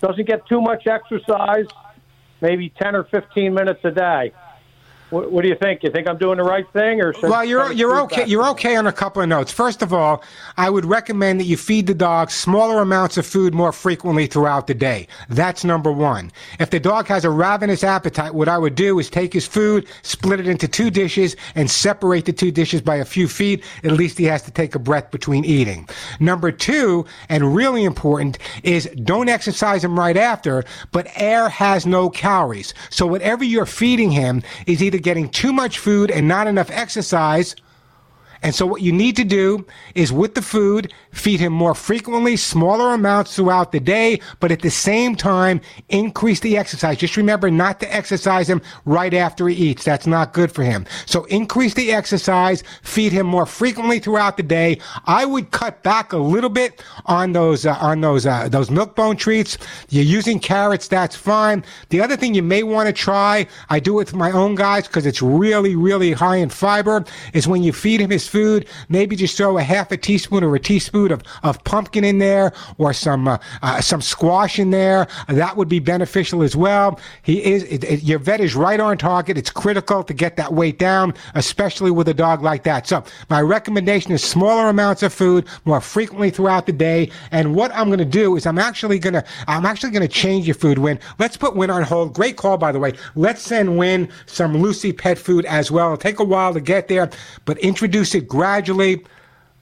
Doesn't 0.00 0.26
get 0.26 0.46
too 0.46 0.60
much 0.60 0.86
exercise, 0.86 1.66
maybe 2.42 2.68
10 2.82 2.94
or 2.94 3.04
15 3.04 3.54
minutes 3.54 3.80
a 3.84 3.90
day. 3.90 4.32
What, 5.12 5.30
what 5.30 5.42
do 5.42 5.48
you 5.48 5.54
think? 5.54 5.82
You 5.82 5.90
think 5.90 6.08
I'm 6.08 6.16
doing 6.16 6.38
the 6.38 6.42
right 6.42 6.66
thing, 6.72 7.02
or 7.02 7.12
Well, 7.22 7.44
you're 7.44 7.70
you're 7.70 8.00
okay. 8.00 8.24
You're 8.24 8.48
okay 8.48 8.76
on 8.76 8.86
a 8.86 8.92
couple 8.92 9.20
of 9.20 9.28
notes. 9.28 9.52
First 9.52 9.82
of 9.82 9.92
all, 9.92 10.24
I 10.56 10.70
would 10.70 10.86
recommend 10.86 11.38
that 11.38 11.44
you 11.44 11.58
feed 11.58 11.86
the 11.86 11.92
dog 11.92 12.30
smaller 12.30 12.80
amounts 12.80 13.18
of 13.18 13.26
food 13.26 13.52
more 13.52 13.72
frequently 13.72 14.26
throughout 14.26 14.68
the 14.68 14.74
day. 14.74 15.08
That's 15.28 15.64
number 15.64 15.92
one. 15.92 16.32
If 16.58 16.70
the 16.70 16.80
dog 16.80 17.08
has 17.08 17.26
a 17.26 17.30
ravenous 17.30 17.84
appetite, 17.84 18.34
what 18.34 18.48
I 18.48 18.56
would 18.56 18.74
do 18.74 18.98
is 18.98 19.10
take 19.10 19.34
his 19.34 19.46
food, 19.46 19.86
split 20.00 20.40
it 20.40 20.48
into 20.48 20.66
two 20.66 20.88
dishes, 20.88 21.36
and 21.54 21.70
separate 21.70 22.24
the 22.24 22.32
two 22.32 22.50
dishes 22.50 22.80
by 22.80 22.96
a 22.96 23.04
few 23.04 23.28
feet. 23.28 23.62
At 23.84 23.92
least 23.92 24.16
he 24.16 24.24
has 24.24 24.40
to 24.44 24.50
take 24.50 24.74
a 24.74 24.78
breath 24.78 25.10
between 25.10 25.44
eating. 25.44 25.86
Number 26.20 26.50
two, 26.50 27.04
and 27.28 27.54
really 27.54 27.84
important, 27.84 28.38
is 28.62 28.88
don't 29.04 29.28
exercise 29.28 29.84
him 29.84 29.98
right 29.98 30.16
after. 30.16 30.64
But 30.90 31.08
air 31.16 31.50
has 31.50 31.84
no 31.84 32.08
calories, 32.08 32.72
so 32.88 33.06
whatever 33.06 33.44
you're 33.44 33.66
feeding 33.66 34.10
him 34.10 34.42
is 34.66 34.82
either 34.82 35.01
getting 35.02 35.28
too 35.28 35.52
much 35.52 35.78
food 35.78 36.10
and 36.10 36.26
not 36.26 36.46
enough 36.46 36.70
exercise. 36.70 37.54
And 38.42 38.54
so 38.54 38.66
what 38.66 38.82
you 38.82 38.92
need 38.92 39.16
to 39.16 39.24
do 39.24 39.64
is 39.94 40.12
with 40.12 40.34
the 40.34 40.42
food, 40.42 40.92
feed 41.12 41.40
him 41.40 41.52
more 41.52 41.74
frequently, 41.74 42.36
smaller 42.36 42.94
amounts 42.94 43.36
throughout 43.36 43.72
the 43.72 43.80
day, 43.80 44.20
but 44.40 44.50
at 44.50 44.62
the 44.62 44.70
same 44.70 45.14
time, 45.14 45.60
increase 45.88 46.40
the 46.40 46.56
exercise. 46.56 46.98
Just 46.98 47.16
remember 47.16 47.50
not 47.50 47.80
to 47.80 47.94
exercise 47.94 48.48
him 48.48 48.60
right 48.84 49.14
after 49.14 49.48
he 49.48 49.70
eats. 49.70 49.84
That's 49.84 50.06
not 50.06 50.32
good 50.32 50.52
for 50.52 50.62
him. 50.62 50.86
So 51.06 51.24
increase 51.24 51.74
the 51.74 51.92
exercise, 51.92 52.62
feed 52.82 53.12
him 53.12 53.26
more 53.26 53.46
frequently 53.46 53.98
throughout 53.98 54.36
the 54.36 54.42
day. 54.42 54.78
I 55.06 55.24
would 55.24 55.50
cut 55.50 55.82
back 55.82 56.12
a 56.12 56.18
little 56.18 56.50
bit 56.50 56.82
on 57.06 57.32
those, 57.32 57.64
uh, 57.64 57.76
on 57.80 58.00
those, 58.00 58.26
uh, 58.26 58.48
those 58.48 58.70
milk 58.70 58.96
bone 58.96 59.16
treats. 59.16 59.58
You're 59.90 60.04
using 60.04 60.38
carrots. 60.40 60.88
That's 60.88 61.16
fine. 61.16 61.64
The 61.90 62.00
other 62.00 62.16
thing 62.16 62.34
you 62.34 62.42
may 62.42 62.62
want 62.62 62.88
to 62.88 62.92
try, 62.92 63.46
I 63.70 63.78
do 63.78 63.92
it 63.94 64.06
with 64.06 64.14
my 64.14 64.32
own 64.32 64.54
guys 64.54 64.86
because 64.86 65.06
it's 65.06 65.22
really, 65.22 65.76
really 65.76 66.12
high 66.12 66.36
in 66.36 66.48
fiber, 66.48 67.04
is 67.32 67.46
when 67.46 67.62
you 67.62 67.72
feed 67.72 68.00
him 68.00 68.10
his 68.10 68.26
food, 68.32 68.66
maybe 68.88 69.14
just 69.16 69.36
throw 69.36 69.58
a 69.58 69.62
half 69.62 69.92
a 69.92 69.96
teaspoon 69.96 70.42
or 70.42 70.54
a 70.56 70.60
teaspoon 70.60 71.12
of, 71.12 71.22
of 71.44 71.62
pumpkin 71.64 72.04
in 72.04 72.18
there 72.18 72.52
or 72.78 72.92
some 72.92 73.28
uh, 73.28 73.38
uh, 73.62 73.80
some 73.80 74.00
squash 74.00 74.58
in 74.58 74.70
there. 74.70 75.06
That 75.28 75.56
would 75.56 75.68
be 75.68 75.78
beneficial 75.78 76.42
as 76.42 76.56
well. 76.56 76.98
He 77.22 77.44
is 77.44 77.62
it, 77.64 77.84
it- 77.84 78.02
your 78.02 78.18
vet 78.18 78.40
is 78.40 78.56
right 78.56 78.80
on 78.80 78.98
target. 78.98 79.38
It's 79.38 79.50
critical 79.50 80.02
to 80.04 80.14
get 80.14 80.36
that 80.36 80.52
weight 80.54 80.78
down, 80.78 81.14
especially 81.34 81.90
with 81.90 82.08
a 82.08 82.14
dog 82.14 82.42
like 82.42 82.62
that. 82.64 82.86
So 82.88 83.04
my 83.30 83.40
recommendation 83.42 84.12
is 84.12 84.24
smaller 84.24 84.68
amounts 84.68 85.02
of 85.02 85.12
food 85.12 85.46
more 85.64 85.80
frequently 85.80 86.30
throughout 86.30 86.66
the 86.66 86.72
day. 86.72 87.10
And 87.30 87.54
what 87.54 87.70
I'm 87.74 87.86
going 87.88 87.98
to 87.98 88.04
do 88.04 88.36
is 88.36 88.46
I'm 88.46 88.58
actually 88.58 88.98
going 88.98 89.14
to 89.14 89.24
I'm 89.46 89.66
actually 89.66 89.90
going 89.90 90.08
to 90.08 90.14
change 90.24 90.46
your 90.46 90.54
food. 90.54 90.78
Win. 90.78 90.98
Let's 91.18 91.36
put 91.36 91.54
Win 91.54 91.70
on 91.70 91.82
hold. 91.82 92.14
Great 92.14 92.36
call 92.36 92.56
by 92.58 92.72
the 92.72 92.78
way. 92.80 92.92
Let's 93.14 93.42
send 93.42 93.76
Win 93.78 94.08
some 94.26 94.56
Lucy 94.56 94.92
pet 94.92 95.18
food 95.18 95.44
as 95.46 95.70
well. 95.70 95.86
It'll 95.88 95.98
take 95.98 96.18
a 96.18 96.24
while 96.24 96.52
to 96.54 96.60
get 96.60 96.88
there, 96.88 97.10
but 97.44 97.58
introduce 97.58 98.14
it 98.14 98.21
gradually. 98.28 99.04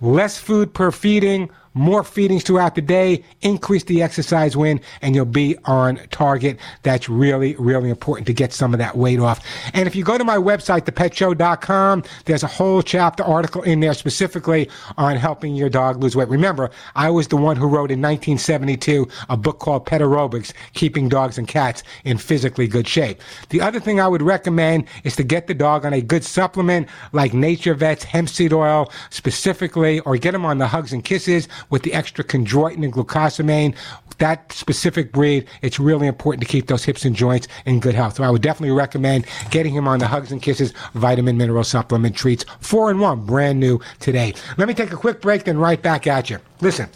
Less 0.00 0.38
food 0.38 0.72
per 0.72 0.90
feeding, 0.90 1.50
more 1.74 2.02
feedings 2.02 2.42
throughout 2.42 2.74
the 2.74 2.82
day, 2.82 3.24
increase 3.42 3.84
the 3.84 4.02
exercise 4.02 4.56
win, 4.56 4.80
and 5.02 5.14
you'll 5.14 5.24
be 5.24 5.56
on 5.64 5.96
target. 6.10 6.58
That's 6.82 7.08
really, 7.08 7.54
really 7.56 7.90
important 7.90 8.26
to 8.26 8.32
get 8.32 8.52
some 8.52 8.74
of 8.74 8.78
that 8.78 8.96
weight 8.96 9.20
off. 9.20 9.44
And 9.72 9.86
if 9.86 9.94
you 9.94 10.04
go 10.04 10.18
to 10.18 10.24
my 10.24 10.36
website, 10.36 10.82
thepetshow.com, 10.82 12.04
there's 12.24 12.42
a 12.42 12.48
whole 12.48 12.82
chapter 12.82 13.22
article 13.22 13.62
in 13.62 13.80
there 13.80 13.94
specifically 13.94 14.68
on 14.96 15.16
helping 15.16 15.54
your 15.54 15.68
dog 15.68 16.02
lose 16.02 16.16
weight. 16.16 16.28
Remember, 16.28 16.70
I 16.96 17.10
was 17.10 17.28
the 17.28 17.36
one 17.36 17.56
who 17.56 17.66
wrote 17.66 17.90
in 17.90 18.00
1972 18.00 19.08
a 19.28 19.36
book 19.36 19.58
called 19.58 19.86
Pet 19.86 20.00
Aerobics, 20.00 20.52
Keeping 20.74 21.08
Dogs 21.08 21.38
and 21.38 21.46
Cats 21.46 21.82
in 22.04 22.18
Physically 22.18 22.66
Good 22.66 22.88
Shape. 22.88 23.20
The 23.50 23.60
other 23.60 23.80
thing 23.80 24.00
I 24.00 24.08
would 24.08 24.22
recommend 24.22 24.86
is 25.04 25.16
to 25.16 25.24
get 25.24 25.46
the 25.46 25.54
dog 25.54 25.84
on 25.84 25.92
a 25.92 26.00
good 26.00 26.24
supplement 26.24 26.88
like 27.12 27.32
NaturVet's 27.32 28.04
hemp 28.04 28.28
seed 28.28 28.52
oil 28.52 28.90
specifically, 29.10 30.00
or 30.00 30.16
get 30.16 30.32
them 30.32 30.44
on 30.44 30.58
the 30.58 30.66
Hugs 30.66 30.92
and 30.92 31.04
Kisses 31.04 31.48
with 31.68 31.82
the 31.82 31.92
extra 31.92 32.24
chondroitin 32.24 32.84
and 32.84 32.92
glucosamine. 32.92 33.74
That 34.18 34.52
specific 34.52 35.12
breed, 35.12 35.46
it's 35.62 35.80
really 35.80 36.06
important 36.06 36.42
to 36.42 36.48
keep 36.48 36.66
those 36.66 36.84
hips 36.84 37.04
and 37.04 37.16
joints 37.16 37.48
in 37.64 37.80
good 37.80 37.94
health. 37.94 38.16
So 38.16 38.24
I 38.24 38.30
would 38.30 38.42
definitely 38.42 38.76
recommend 38.76 39.26
getting 39.50 39.74
him 39.74 39.88
on 39.88 39.98
the 39.98 40.06
Hugs 40.06 40.30
and 40.30 40.42
Kisses 40.42 40.74
vitamin 40.94 41.36
mineral 41.38 41.64
supplement 41.64 42.16
treats, 42.16 42.44
four 42.60 42.90
in 42.90 42.98
one, 42.98 43.24
brand 43.24 43.60
new 43.60 43.80
today. 43.98 44.34
Let 44.58 44.68
me 44.68 44.74
take 44.74 44.92
a 44.92 44.96
quick 44.96 45.20
break, 45.20 45.44
then 45.44 45.58
right 45.58 45.80
back 45.80 46.06
at 46.06 46.30
you. 46.30 46.38
Listen. 46.60 46.88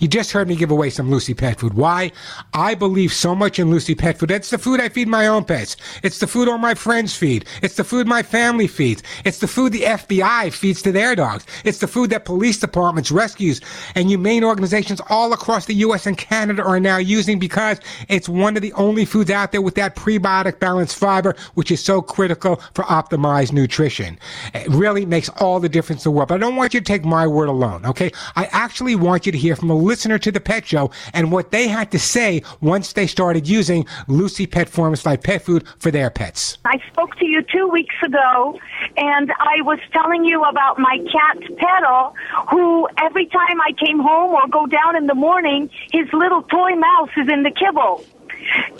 You 0.00 0.08
just 0.08 0.32
heard 0.32 0.48
me 0.48 0.56
give 0.56 0.70
away 0.70 0.88
some 0.88 1.10
Lucy 1.10 1.34
pet 1.34 1.60
food. 1.60 1.74
Why? 1.74 2.10
I 2.54 2.74
believe 2.74 3.12
so 3.12 3.34
much 3.34 3.58
in 3.58 3.70
Lucy 3.70 3.94
pet 3.94 4.18
food. 4.18 4.30
It's 4.30 4.48
the 4.48 4.56
food 4.56 4.80
I 4.80 4.88
feed 4.88 5.08
my 5.08 5.26
own 5.26 5.44
pets. 5.44 5.76
It's 6.02 6.20
the 6.20 6.26
food 6.26 6.48
all 6.48 6.56
my 6.56 6.72
friends 6.72 7.14
feed. 7.14 7.44
It's 7.62 7.76
the 7.76 7.84
food 7.84 8.06
my 8.06 8.22
family 8.22 8.66
feeds. 8.66 9.02
It's 9.26 9.40
the 9.40 9.46
food 9.46 9.72
the 9.72 9.82
FBI 9.82 10.54
feeds 10.54 10.80
to 10.82 10.92
their 10.92 11.14
dogs. 11.14 11.44
It's 11.64 11.78
the 11.78 11.86
food 11.86 12.08
that 12.10 12.24
police 12.24 12.58
departments, 12.58 13.10
rescues, 13.10 13.60
and 13.94 14.08
humane 14.08 14.42
organizations 14.42 15.02
all 15.10 15.34
across 15.34 15.66
the 15.66 15.74
U.S. 15.74 16.06
and 16.06 16.16
Canada 16.16 16.62
are 16.62 16.80
now 16.80 16.96
using 16.96 17.38
because 17.38 17.78
it's 18.08 18.28
one 18.28 18.56
of 18.56 18.62
the 18.62 18.72
only 18.72 19.04
foods 19.04 19.30
out 19.30 19.52
there 19.52 19.60
with 19.60 19.74
that 19.74 19.96
prebiotic 19.96 20.60
balanced 20.60 20.96
fiber, 20.96 21.36
which 21.54 21.70
is 21.70 21.84
so 21.84 22.00
critical 22.00 22.56
for 22.72 22.84
optimized 22.84 23.52
nutrition. 23.52 24.18
It 24.54 24.66
really 24.68 25.04
makes 25.04 25.28
all 25.28 25.60
the 25.60 25.68
difference 25.68 26.06
in 26.06 26.10
the 26.10 26.16
world. 26.16 26.30
But 26.30 26.36
I 26.36 26.38
don't 26.38 26.56
want 26.56 26.72
you 26.72 26.80
to 26.80 26.84
take 26.86 27.04
my 27.04 27.26
word 27.26 27.50
alone, 27.50 27.84
okay? 27.84 28.10
I 28.34 28.46
actually 28.46 28.96
want 28.96 29.26
you 29.26 29.32
to 29.32 29.38
hear 29.38 29.56
from 29.56 29.68
a 29.68 29.89
listener 29.90 30.20
to 30.20 30.30
the 30.30 30.40
Pet 30.40 30.64
Show 30.68 30.92
and 31.12 31.32
what 31.32 31.50
they 31.50 31.66
had 31.66 31.90
to 31.90 31.98
say 31.98 32.42
once 32.60 32.92
they 32.92 33.08
started 33.08 33.48
using 33.48 33.84
Lucy 34.06 34.46
Pet 34.46 34.68
Formified 34.68 35.24
Pet 35.24 35.42
Food 35.42 35.66
for 35.80 35.90
their 35.90 36.10
pets. 36.10 36.58
I 36.64 36.80
spoke 36.92 37.16
to 37.16 37.26
you 37.26 37.42
two 37.42 37.66
weeks 37.66 37.96
ago, 38.04 38.56
and 38.96 39.32
I 39.32 39.62
was 39.62 39.80
telling 39.92 40.24
you 40.24 40.44
about 40.44 40.78
my 40.78 40.96
cat 41.10 41.38
Petal, 41.58 42.14
who 42.50 42.86
every 42.98 43.26
time 43.26 43.60
I 43.60 43.72
came 43.84 43.98
home 43.98 44.30
or 44.32 44.46
go 44.46 44.66
down 44.66 44.94
in 44.94 45.08
the 45.08 45.16
morning, 45.16 45.68
his 45.92 46.06
little 46.12 46.42
toy 46.42 46.76
mouse 46.76 47.10
is 47.16 47.28
in 47.28 47.42
the 47.42 47.50
kibble. 47.50 48.04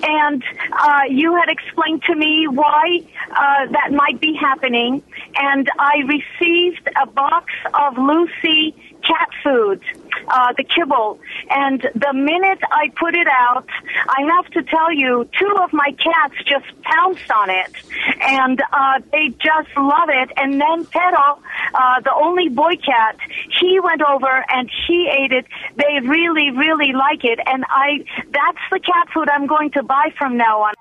And 0.05 0.45
uh, 0.73 1.03
you 1.09 1.35
had 1.35 1.49
explained 1.49 2.03
to 2.05 2.15
me 2.15 2.47
why 2.49 3.01
uh, 3.31 3.67
that 3.73 3.93
might 3.93 4.21
be 4.21 4.35
happening, 4.35 5.03
and 5.37 5.69
I 5.77 5.97
received 6.07 6.89
a 7.03 7.07
box 7.07 7.53
of 7.75 7.99
Lucy 7.99 8.75
cat 9.03 9.31
food, 9.43 9.83
uh, 10.29 10.53
the 10.57 10.65
kibble. 10.65 11.19
And 11.49 11.81
the 11.95 12.13
minute 12.13 12.61
I 12.71 12.91
put 12.97 13.15
it 13.15 13.27
out, 13.27 13.67
I 14.09 14.23
have 14.35 14.47
to 14.53 14.63
tell 14.63 14.93
you, 14.93 15.29
two 15.39 15.57
of 15.63 15.73
my 15.73 15.93
cats 15.93 16.35
just 16.45 16.67
pounced 16.83 17.31
on 17.31 17.51
it, 17.51 17.73
and 18.21 18.63
uh, 18.73 19.01
they 19.13 19.29
just 19.29 19.69
love 19.77 20.09
it. 20.09 20.31
And 20.37 20.61
then 20.61 20.87
Petal, 20.87 21.41
uh, 21.75 22.01
the 22.01 22.15
only 22.15 22.49
boy 22.49 22.77
cat, 22.77 23.17
he 23.61 23.81
went 23.81 24.03
over 24.03 24.45
and 24.49 24.71
he 24.87 25.09
ate 25.09 25.33
it. 25.33 25.47
They 25.77 26.07
really, 26.07 26.51
really 26.51 26.93
like 26.93 27.25
it, 27.25 27.39
and 27.47 27.65
I 27.69 28.05
that's 28.31 28.59
the 28.71 28.81
cat 28.81 29.09
food 29.13 29.29
I'm 29.29 29.47
going 29.47 29.71
to 29.73 29.83
buy 29.83 30.13
from 30.17 30.37
now 30.37 30.63
on. 30.63 30.75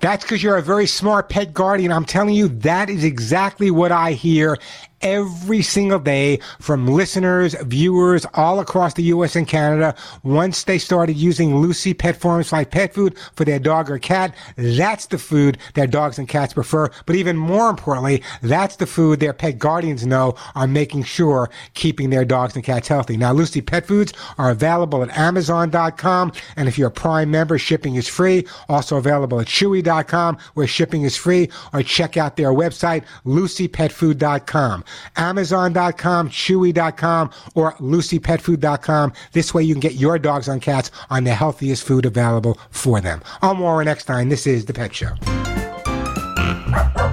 That's 0.00 0.24
because 0.24 0.42
you're 0.42 0.56
a 0.56 0.62
very 0.62 0.86
smart 0.86 1.28
pet 1.28 1.52
guardian. 1.52 1.92
I'm 1.92 2.06
telling 2.06 2.34
you, 2.34 2.48
that 2.48 2.88
is 2.88 3.04
exactly 3.04 3.70
what 3.70 3.92
I 3.92 4.12
hear 4.12 4.56
every 5.02 5.62
single 5.62 5.98
day 5.98 6.40
from 6.60 6.86
listeners, 6.86 7.54
viewers 7.62 8.26
all 8.34 8.60
across 8.60 8.94
the 8.94 9.02
U.S. 9.04 9.36
and 9.36 9.46
Canada. 9.46 9.94
Once 10.22 10.64
they 10.64 10.78
started 10.78 11.16
using 11.16 11.56
Lucy 11.56 11.94
Pet 11.94 12.16
Forms 12.16 12.52
like 12.52 12.70
pet 12.70 12.94
food 12.94 13.16
for 13.34 13.44
their 13.44 13.58
dog 13.58 13.90
or 13.90 13.98
cat, 13.98 14.34
that's 14.56 15.06
the 15.06 15.18
food 15.18 15.58
their 15.74 15.86
dogs 15.86 16.18
and 16.18 16.28
cats 16.28 16.54
prefer. 16.54 16.90
But 17.06 17.16
even 17.16 17.36
more 17.36 17.70
importantly, 17.70 18.22
that's 18.42 18.76
the 18.76 18.86
food 18.86 19.20
their 19.20 19.32
pet 19.32 19.58
guardians 19.58 20.06
know 20.06 20.34
are 20.54 20.66
making 20.66 21.04
sure 21.04 21.50
keeping 21.74 22.10
their 22.10 22.24
dogs 22.24 22.54
and 22.54 22.64
cats 22.64 22.88
healthy. 22.88 23.16
Now, 23.16 23.32
Lucy 23.32 23.60
Pet 23.60 23.86
Foods 23.86 24.12
are 24.38 24.50
available 24.50 25.02
at 25.02 25.16
Amazon.com. 25.16 26.32
And 26.56 26.68
if 26.68 26.78
you're 26.78 26.88
a 26.88 26.90
Prime 26.90 27.30
member, 27.30 27.58
shipping 27.58 27.94
is 27.94 28.08
free. 28.08 28.46
Also 28.68 28.96
available 28.96 29.40
at 29.40 29.46
Chewy.com 29.46 30.38
where 30.54 30.66
shipping 30.66 31.02
is 31.02 31.16
free 31.16 31.50
or 31.72 31.82
check 31.82 32.16
out 32.16 32.36
their 32.36 32.52
website, 32.52 33.04
LucyPetFood.com. 33.24 34.84
Amazon.com, 35.16 36.30
Chewy.com, 36.30 37.30
or 37.54 37.72
LucyPetFood.com. 37.74 39.12
This 39.32 39.54
way 39.54 39.62
you 39.62 39.74
can 39.74 39.80
get 39.80 39.94
your 39.94 40.18
dogs 40.18 40.48
and 40.48 40.60
cats 40.60 40.90
on 41.10 41.24
the 41.24 41.34
healthiest 41.34 41.84
food 41.84 42.06
available 42.06 42.58
for 42.70 43.00
them. 43.00 43.22
I'm 43.42 43.58
Warren 43.58 43.88
Eckstein. 43.88 44.28
This 44.28 44.46
is 44.46 44.66
The 44.66 44.72
Pet 44.72 44.94
Show. 44.94 45.14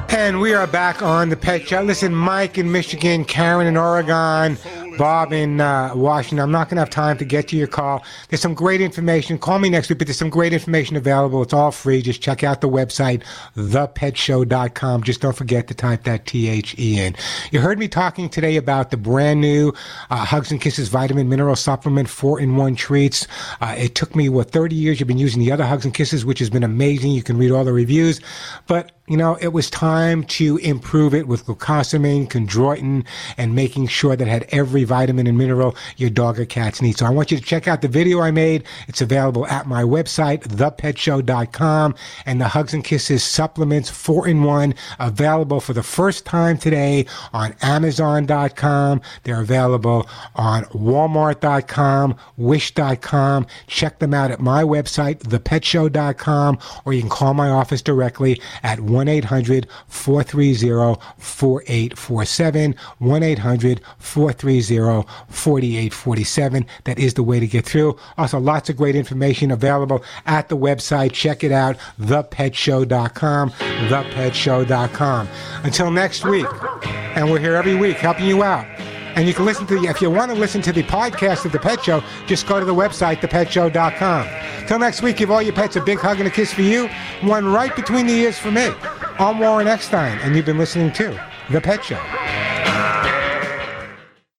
And 0.10 0.42
we 0.42 0.54
are 0.54 0.68
back 0.68 1.02
on 1.02 1.30
the 1.30 1.38
Pet 1.38 1.68
Show. 1.68 1.82
Listen, 1.82 2.14
Mike 2.14 2.58
in 2.58 2.72
Michigan, 2.72 3.24
Karen 3.24 3.68
in 3.68 3.78
Oregon, 3.78 4.58
Bob 4.98 5.32
in 5.32 5.62
uh, 5.62 5.92
Washington. 5.96 6.40
I'm 6.40 6.52
not 6.52 6.70
going 6.70 6.78
to 6.78 6.82
have 6.82 6.90
time 6.90 7.18
to 7.20 7.26
get 7.26 7.48
to 7.50 7.56
your 7.56 7.68
call. 7.68 8.04
There's 8.30 8.42
some 8.42 8.54
great 8.54 8.82
information. 8.82 9.38
Call 9.38 9.60
me 9.60 9.70
next 9.70 9.90
week, 9.90 10.00
but 10.00 10.08
there's 10.08 10.18
some 10.18 10.30
great 10.30 10.54
information 10.54 10.96
available. 10.96 11.42
It's 11.44 11.54
all 11.54 11.72
free. 11.72 12.02
Just 12.02 12.22
check 12.22 12.44
out 12.44 12.62
the 12.62 12.70
website, 12.70 13.24
thepetshow.com. 13.56 15.04
Just 15.04 15.22
don't 15.22 15.36
forget 15.36 15.68
to 15.68 15.74
type 15.74 16.04
that 16.04 16.26
T 16.26 16.50
H 16.50 16.78
E 16.80 17.00
in. 17.00 17.16
You 17.52 17.62
heard 17.62 17.80
me 17.80 17.88
talking 17.88 18.30
today 18.30 18.58
about 18.58 18.92
the 18.92 18.98
brand 18.98 19.40
new 19.40 19.74
uh, 20.10 20.26
Hugs 20.26 20.52
and 20.52 20.60
Kisses 20.60 20.90
vitamin 20.90 21.30
mineral 21.30 21.56
supplement, 21.56 22.10
four 22.10 22.40
in 22.40 22.56
one 22.56 22.76
treats. 22.76 23.28
Uh, 23.62 23.76
it 23.78 23.96
took 23.96 24.16
me, 24.16 24.30
what, 24.30 24.52
30 24.52 24.76
years? 24.76 25.00
You've 25.00 25.08
been 25.08 25.18
using 25.18 25.40
the 25.40 25.52
other 25.52 25.66
Hugs 25.66 25.86
and 25.86 25.94
Kisses, 25.94 26.26
which 26.26 26.40
has 26.40 26.50
been 26.50 26.64
amazing. 26.64 27.12
You 27.12 27.24
can 27.24 27.38
read 27.38 27.52
all 27.52 27.64
the 27.64 27.74
reviews. 27.74 28.20
But 28.66 28.92
you 29.08 29.16
know, 29.16 29.38
it 29.40 29.50
was 29.50 29.70
time 29.70 30.24
to 30.24 30.58
improve 30.58 31.14
it 31.14 31.28
with 31.28 31.46
glucosamine, 31.46 32.28
chondroitin, 32.28 33.06
and 33.38 33.56
making 33.56 33.88
sure 33.88 34.18
that 34.18 34.28
it 34.28 34.30
had 34.30 34.46
every 34.50 34.84
vitamin 34.84 35.28
and 35.28 35.38
mineral 35.38 35.76
your 35.96 36.10
dog 36.10 36.38
or 36.38 36.46
cats 36.46 36.82
need. 36.82 36.98
So 36.98 37.06
I 37.06 37.10
want 37.10 37.32
you 37.32 37.38
to 37.38 37.44
check 37.44 37.68
out 37.68 37.82
the 37.82 37.88
video 37.88 38.20
I 38.20 38.32
made. 38.32 38.66
It's 38.90 39.02
available 39.02 39.48
at 39.48 39.66
my 39.66 39.84
website, 39.84 40.42
thepetshow.com, 40.44 41.96
and 42.26 42.42
the 42.42 42.50
Hugs 42.50 42.74
and 42.74 42.84
Kisses 42.84 43.24
supplements, 43.24 43.90
four 43.90 44.28
in 44.28 44.44
one, 44.44 44.76
available 45.00 45.62
for 45.62 45.72
the 45.72 45.84
first 45.84 46.26
time 46.26 46.58
today 46.58 47.06
on 47.32 47.56
Amazon.com. 47.62 49.02
They're 49.24 49.42
available 49.42 50.10
on 50.36 50.64
Walmart.com, 50.66 52.16
Wish.com. 52.36 53.48
Check 53.68 54.00
them 54.00 54.14
out 54.14 54.32
at 54.32 54.42
my 54.42 54.64
website, 54.64 55.20
thepetshow.com, 55.20 56.60
or 56.84 56.94
you 56.94 57.02
can 57.02 57.10
call 57.10 57.34
my 57.34 57.50
office 57.50 57.82
directly 57.82 58.42
at 58.64 58.80
1 58.98 59.08
800 59.08 59.68
430 59.88 61.00
4847. 61.20 62.76
1 62.98 63.24
800 63.24 63.82
430 64.00 65.08
4847. 65.30 66.66
That 66.86 66.98
is 66.98 67.14
the 67.14 67.22
way 67.22 67.40
to 67.40 67.46
get 67.46 67.64
through. 67.64 67.96
Also, 68.18 68.40
lots 68.40 68.72
of 68.72 68.78
great 68.78 68.96
information 68.96 69.52
available 69.52 70.04
at 70.26 70.50
the 70.50 70.58
website. 70.58 71.12
Check 71.12 71.44
it 71.44 71.52
out, 71.52 71.78
thepetshow.com. 72.02 73.52
Thepetshow.com. 73.52 75.28
Until 75.64 75.92
next 75.92 76.26
week, 76.26 76.48
and 77.16 77.30
we're 77.30 77.38
here 77.38 77.54
every 77.56 77.76
week 77.76 77.98
helping 77.98 78.26
you 78.26 78.42
out. 78.42 78.66
And 79.18 79.28
you 79.28 79.34
can 79.34 79.46
listen 79.46 79.66
to 79.66 79.80
the, 79.80 79.88
if 79.88 80.00
you 80.00 80.12
want 80.12 80.30
to 80.30 80.38
listen 80.38 80.62
to 80.62 80.72
the 80.72 80.84
podcast 80.84 81.44
of 81.44 81.52
The 81.52 81.58
Pet 81.58 81.84
Show, 81.84 82.04
just 82.28 82.46
go 82.46 82.60
to 82.60 82.66
the 82.68 82.76
website, 82.76 83.16
thepetshow.com. 83.16 84.68
Till 84.68 84.78
next 84.78 85.02
week, 85.02 85.18
give 85.18 85.32
all 85.32 85.42
your 85.42 85.54
pets 85.54 85.76
a 85.76 85.82
big 85.82 85.98
hug 85.98 86.20
and 86.20 86.28
a 86.28 86.32
kiss 86.32 86.54
for 86.54 86.62
you, 86.62 86.88
one 87.22 87.52
right 87.52 87.76
between 87.76 88.06
the 88.06 88.14
ears 88.14 88.38
for 88.38 88.52
me. 88.52 88.70
I'm 89.18 89.40
Warren 89.40 89.68
Eckstein, 89.68 90.20
and 90.20 90.36
you've 90.36 90.46
been 90.46 90.60
listening 90.60 90.94
to 90.94 91.20
The 91.50 91.60
Pet 91.60 91.84
Show. 91.84 93.17